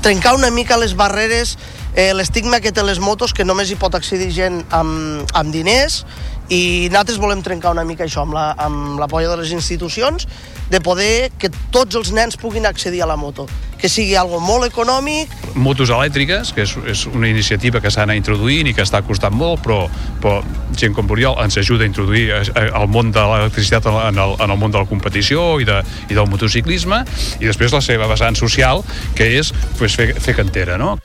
trencar 0.01 0.33
una 0.33 0.49
mica 0.49 0.77
les 0.77 0.95
barreres, 0.95 1.57
eh, 1.95 2.13
l'estigma 2.13 2.59
que 2.59 2.71
té 2.71 2.81
les 2.83 2.99
motos, 2.99 3.33
que 3.33 3.45
només 3.45 3.69
hi 3.69 3.75
pot 3.75 3.93
accedir 3.93 4.31
gent 4.31 4.63
amb, 4.71 5.27
amb 5.33 5.51
diners, 5.53 6.05
i 6.49 6.89
nosaltres 6.89 7.19
volem 7.19 7.41
trencar 7.41 7.71
una 7.71 7.83
mica 7.83 8.03
això 8.03 8.23
amb 8.25 8.33
la, 8.33 8.51
amb 8.57 8.99
la 8.99 9.07
polla 9.07 9.29
de 9.29 9.37
les 9.43 9.51
institucions, 9.51 10.27
de 10.71 10.81
poder 10.81 11.31
que 11.37 11.51
tots 11.71 11.95
els 11.95 12.11
nens 12.11 12.35
puguin 12.35 12.65
accedir 12.65 13.03
a 13.03 13.07
la 13.07 13.15
moto, 13.15 13.47
que 13.81 13.89
sigui 13.89 14.15
algo 14.19 14.39
molt 14.43 14.67
econòmic, 14.69 15.33
motos 15.55 15.91
elèctriques, 15.91 16.53
que 16.55 16.65
és, 16.65 16.75
és 16.87 17.05
una 17.09 17.29
iniciativa 17.29 17.81
que 17.81 17.91
s'ha 17.91 18.05
anat 18.05 18.19
introduint 18.19 18.69
i 18.69 18.75
que 18.77 18.85
està 18.85 19.01
costant 19.05 19.33
molt, 19.35 19.63
però, 19.65 19.81
però 20.21 20.39
gent 20.77 20.95
com 20.97 21.09
Oriol 21.11 21.39
ens 21.43 21.57
ajuda 21.59 21.85
a 21.85 21.89
introduir 21.89 22.27
eh, 22.37 22.67
el 22.69 22.87
món 22.91 23.11
de 23.11 23.25
l'electricitat 23.33 23.89
en, 23.91 24.21
el, 24.21 24.35
en 24.39 24.53
el 24.53 24.59
món 24.61 24.71
de 24.73 24.81
la 24.81 24.89
competició 24.89 25.59
i, 25.59 25.67
de, 25.67 25.81
i 26.09 26.17
del 26.17 26.29
motociclisme, 26.31 27.03
i 27.41 27.49
després 27.49 27.73
la 27.75 27.83
seva 27.83 28.09
vessant 28.11 28.37
social, 28.39 28.85
que 29.17 29.33
és 29.41 29.53
pues, 29.79 29.97
fer, 29.97 30.13
fer 30.21 30.37
cantera, 30.37 30.77
no? 30.81 30.97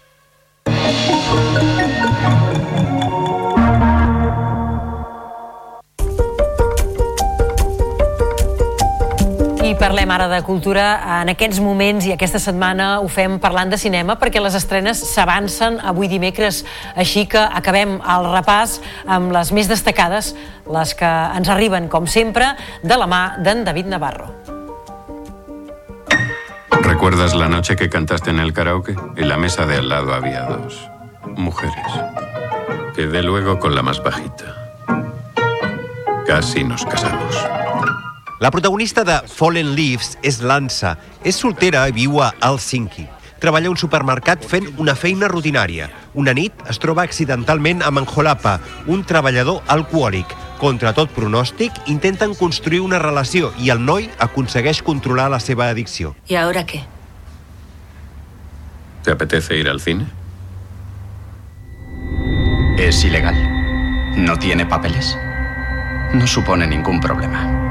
Parlem 9.79 10.11
ara 10.11 10.27
de 10.29 10.41
cultura. 10.43 10.87
En 11.21 11.31
aquests 11.33 11.61
moments 11.63 12.07
i 12.07 12.13
aquesta 12.15 12.41
setmana 12.43 13.01
ho 13.03 13.09
fem 13.13 13.39
parlant 13.43 13.71
de 13.73 13.79
cinema 13.81 14.17
perquè 14.21 14.41
les 14.43 14.57
estrenes 14.59 15.01
s'avancen 15.13 15.79
avui 15.85 16.09
dimecres. 16.09 16.65
Així 16.97 17.27
que 17.31 17.41
acabem 17.41 17.99
el 18.01 18.29
repàs 18.33 18.81
amb 19.07 19.33
les 19.37 19.53
més 19.53 19.69
destacades, 19.71 20.35
les 20.73 20.95
que 20.99 21.13
ens 21.37 21.53
arriben, 21.53 21.89
com 21.93 22.07
sempre, 22.07 22.55
de 22.83 22.97
la 22.97 23.07
mà 23.07 23.23
d'en 23.43 23.65
David 23.65 23.93
Navarro. 23.93 24.33
¿Recuerdas 26.87 27.35
la 27.35 27.49
noche 27.49 27.77
que 27.77 27.91
cantaste 27.91 28.31
en 28.31 28.41
el 28.41 28.53
karaoke? 28.53 28.95
En 29.17 29.29
la 29.29 29.37
mesa 29.37 29.67
de 29.67 29.77
al 29.77 29.89
lado 29.89 30.15
había 30.15 30.43
dos 30.43 30.89
mujeres. 31.37 31.87
Quedé 32.95 33.23
luego 33.23 33.59
con 33.59 33.75
la 33.75 33.83
más 33.83 34.03
bajita. 34.03 34.55
Casi 36.27 36.65
nos 36.65 36.85
casamos. 36.87 37.66
La 38.39 38.51
protagonista 38.51 39.03
de 39.03 39.17
Fallen 39.27 39.75
Leaves 39.75 40.19
és 40.23 40.43
Lanza. 40.45 40.99
És 41.25 41.39
soltera 41.41 41.87
i 41.89 41.95
viu 41.97 42.19
a 42.21 42.35
Helsinki. 42.45 43.07
Treballa 43.41 43.71
a 43.71 43.73
un 43.73 43.79
supermercat 43.81 44.45
fent 44.45 44.67
una 44.77 44.93
feina 44.97 45.29
rutinària. 45.33 45.89
Una 46.13 46.35
nit 46.37 46.53
es 46.69 46.77
troba 46.81 47.05
accidentalment 47.09 47.81
amb 47.85 48.03
en 48.03 48.09
Jolapa, 48.09 48.59
un 48.93 49.05
treballador 49.09 49.63
alcohòlic. 49.73 50.35
Contra 50.61 50.93
tot 50.97 51.13
pronòstic, 51.17 51.81
intenten 51.93 52.35
construir 52.37 52.83
una 52.85 53.01
relació 53.01 53.53
i 53.61 53.73
el 53.73 53.81
noi 53.81 54.11
aconsegueix 54.19 54.83
controlar 54.83 55.31
la 55.31 55.41
seva 55.41 55.71
addicció. 55.71 56.15
¿Y 56.29 56.37
ahora 56.37 56.67
qué? 56.67 56.85
¿Te 59.03 59.13
apetece 59.13 59.57
ir 59.57 59.69
al 59.69 59.81
cine? 59.81 60.07
Es 62.77 63.03
ilegal. 63.05 63.37
No 64.17 64.39
tiene 64.39 64.67
papeles. 64.67 65.17
No 66.13 66.27
supone 66.27 66.67
ningún 66.67 67.01
problema. 67.01 67.66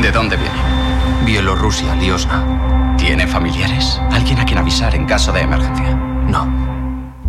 ¿De 0.00 0.10
dónde 0.10 0.36
viene? 0.36 1.24
Bielorrusia, 1.24 1.94
Liosna. 1.94 2.96
¿Tiene 2.98 3.28
familiares? 3.28 4.00
¿Alguien 4.10 4.40
a 4.40 4.44
quien 4.44 4.58
avisar 4.58 4.92
en 4.94 5.06
caso 5.06 5.32
de 5.32 5.42
emergencia? 5.42 5.94
No. 6.26 6.64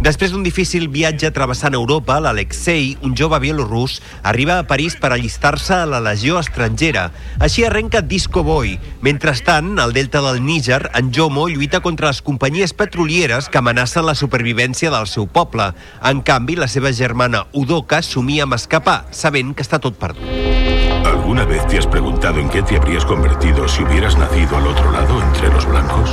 Després 0.02 0.34
d'un 0.34 0.44
difícil 0.46 0.88
viatge 0.90 1.30
travessant 1.34 1.74
Europa, 1.78 2.18
l'Alexei, 2.22 2.92
un 3.06 3.16
jove 3.18 3.40
bielorrus, 3.42 4.00
arriba 4.22 4.58
a 4.58 4.66
París 4.66 4.98
per 5.02 5.12
allistar-se 5.14 5.74
a 5.78 5.86
la 5.90 6.02
legió 6.02 6.40
estrangera. 6.42 7.08
Així 7.40 7.66
arrenca 7.66 8.02
Disco 8.02 8.44
Boy. 8.46 8.80
Mentrestant, 9.02 9.78
al 9.80 9.94
delta 9.94 10.22
del 10.26 10.42
Níger, 10.46 10.90
en 10.94 11.14
Jomo 11.14 11.48
lluita 11.50 11.82
contra 11.86 12.10
les 12.10 12.22
companyies 12.22 12.74
petrolieres 12.74 13.50
que 13.50 13.62
amenacen 13.62 14.06
la 14.06 14.18
supervivència 14.18 14.94
del 14.94 15.06
seu 15.06 15.26
poble. 15.26 15.72
En 16.02 16.22
canvi, 16.22 16.58
la 16.58 16.70
seva 16.70 16.94
germana 16.94 17.46
Udoka 17.54 18.02
somia 18.02 18.50
amb 18.50 18.58
escapar, 18.58 19.06
sabent 19.12 19.54
que 19.54 19.66
està 19.66 19.82
tot 19.82 20.02
perdut. 20.02 20.74
¿Alguna 21.06 21.45
vez 21.45 21.65
te 21.68 21.77
has 21.77 21.86
preguntado 21.86 22.40
en 22.40 22.49
qué 22.49 22.64
te 22.64 22.77
habrías 22.77 23.06
convertido 23.06 23.68
si 23.68 23.84
hubieras 23.84 24.18
nacido 24.18 24.57
al 24.57 24.65
otro 24.65 24.91
lado 24.91 25.22
entre 25.22 25.49
los 25.49 25.64
blancos? 25.68 26.10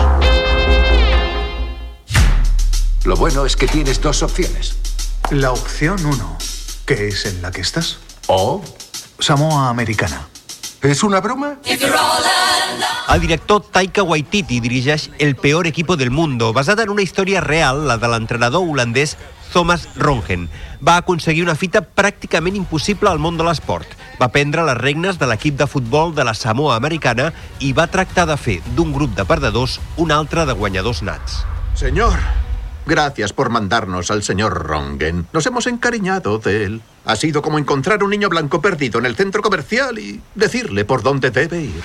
Lo 3.05 3.16
bueno 3.16 3.47
es 3.47 3.56
que 3.56 3.66
tienes 3.66 4.02
dos 4.02 4.23
opciones. 4.23 4.77
La 5.31 5.51
opción 5.51 6.05
1, 6.05 6.39
que 6.85 7.09
es 7.09 7.24
en 7.24 7.40
la 7.40 7.51
que 7.51 7.62
estás. 7.62 8.01
O 8.27 8.62
Samoa 9.19 9.70
Americana. 9.70 10.28
¿Es 10.82 11.02
una 11.02 11.23
broma? 11.23 11.56
El 11.64 13.20
director 13.20 13.62
Taika 13.62 14.02
Waititi 14.02 14.60
dirigeix 14.60 15.10
El 15.19 15.36
peor 15.36 15.66
equipo 15.66 15.97
del 15.97 16.10
mundo, 16.10 16.52
basada 16.52 16.82
en 16.82 16.90
una 16.90 17.02
història 17.02 17.40
real, 17.40 17.86
la 17.89 17.97
de 17.97 18.09
l'entrenador 18.09 18.60
holandès 18.60 19.16
Thomas 19.53 19.89
Rongen. 19.97 20.49
Va 20.87 20.97
aconseguir 20.97 21.45
una 21.45 21.55
fita 21.55 21.83
pràcticament 21.85 22.57
impossible 22.59 23.11
al 23.11 23.20
món 23.23 23.39
de 23.39 23.47
l'esport. 23.47 23.87
Va 24.20 24.33
prendre 24.35 24.65
les 24.66 24.79
regnes 24.81 25.19
de 25.20 25.29
l'equip 25.29 25.59
de 25.61 25.69
futbol 25.70 26.15
de 26.16 26.24
la 26.24 26.35
Samoa 26.35 26.77
americana 26.81 27.31
i 27.61 27.73
va 27.77 27.91
tractar 27.93 28.27
de 28.27 28.37
fer 28.41 28.61
d'un 28.77 28.93
grup 28.97 29.15
de 29.16 29.27
perdedors 29.29 29.79
un 29.97 30.11
altre 30.11 30.47
de 30.49 30.57
guanyadors 30.57 31.03
nats. 31.07 31.43
Señor, 31.74 32.19
gracias 32.87 33.33
por 33.33 33.51
mandarnos 33.51 34.11
al 34.11 34.23
señor 34.23 34.66
Rongen. 34.66 35.27
Nos 35.33 35.47
hemos 35.47 35.66
encariñado 35.66 36.39
de 36.39 36.65
él. 36.65 36.83
Ha 37.05 37.16
sido 37.16 37.43
como 37.43 37.59
encontrar 37.59 38.03
un 38.03 38.11
niño 38.11 38.29
blanco 38.29 38.61
perdido 38.61 38.99
en 38.99 39.07
el 39.07 39.16
centro 39.16 39.43
comercial 39.43 39.99
y 39.99 40.20
decirle 40.35 40.85
por 40.85 41.03
dónde 41.03 41.31
debe 41.31 41.62
ir. 41.62 41.83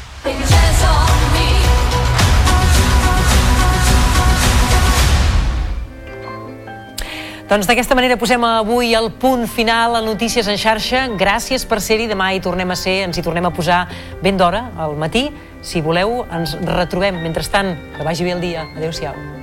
Doncs 7.47 7.63
d'aquesta 7.63 7.95
manera 7.95 8.17
posem 8.19 8.43
avui 8.43 8.89
el 8.91 9.05
punt 9.21 9.45
final 9.47 9.95
a 9.95 10.01
Notícies 10.03 10.49
en 10.51 10.59
xarxa. 10.59 11.05
Gràcies 11.15 11.63
per 11.63 11.79
ser-hi. 11.79 12.09
Demà 12.11 12.33
hi 12.35 12.41
tornem 12.43 12.75
a 12.75 12.75
ser, 12.75 12.97
ens 13.05 13.15
hi 13.15 13.23
tornem 13.23 13.47
a 13.47 13.53
posar 13.55 13.85
ben 14.19 14.35
d'hora, 14.35 14.65
al 14.75 14.99
matí. 14.99 15.29
Si 15.63 15.79
voleu, 15.79 16.25
ens 16.27 16.59
retrobem. 16.67 17.23
Mentrestant, 17.23 17.77
que 17.95 18.03
vagi 18.03 18.27
bé 18.27 18.35
el 18.35 18.43
dia. 18.43 18.67
Adéu-siau. 18.75 19.36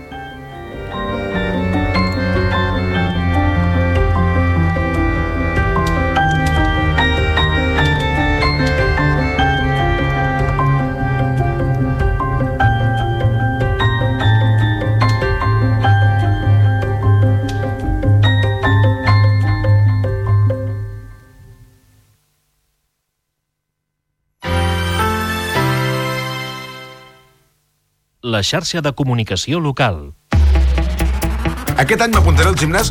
La 28.34 28.40
xarxa 28.42 28.80
de 28.82 28.90
comunicació 28.98 29.60
local. 29.62 29.98
Aquest 31.78 32.00
any 32.02 32.16
m'apuntaré 32.16 32.50
al 32.50 32.56
gimnàs 32.58 32.90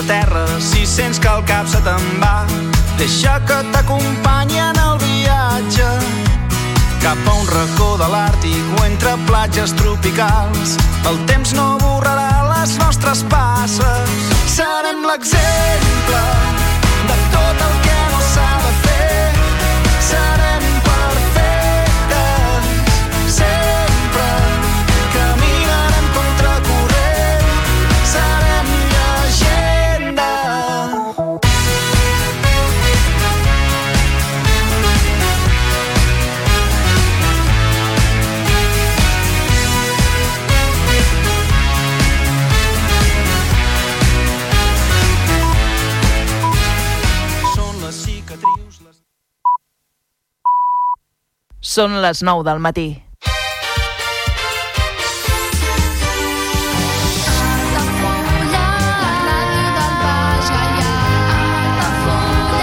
A 0.00 0.02
terra 0.06 0.46
si 0.60 0.86
sents 0.86 1.18
que 1.18 1.28
el 1.28 1.42
cap 1.44 1.66
se 1.68 1.80
te'n 1.84 2.06
va. 2.22 2.44
Deixa 2.98 3.38
que 3.48 3.58
t'acompanyi 3.72 4.60
en 4.62 4.78
el 4.80 4.96
viatge 5.02 5.88
cap 7.02 7.18
a 7.26 7.34
un 7.40 7.46
racó 7.48 7.90
de 8.00 8.08
l'Àrtic 8.12 8.78
o 8.78 8.84
entre 8.86 9.16
platges 9.28 9.74
tropicals. 9.80 10.78
El 11.10 11.20
temps 11.32 11.52
no 11.58 11.66
borrarà 11.82 12.30
les 12.52 12.78
nostres 12.80 13.24
passes. 13.32 14.16
Serem 14.56 15.04
l'exemple 15.08 16.59
Són 51.70 51.92
les 52.02 52.24
9 52.26 52.42
del 52.48 52.58
matí. 52.58 52.88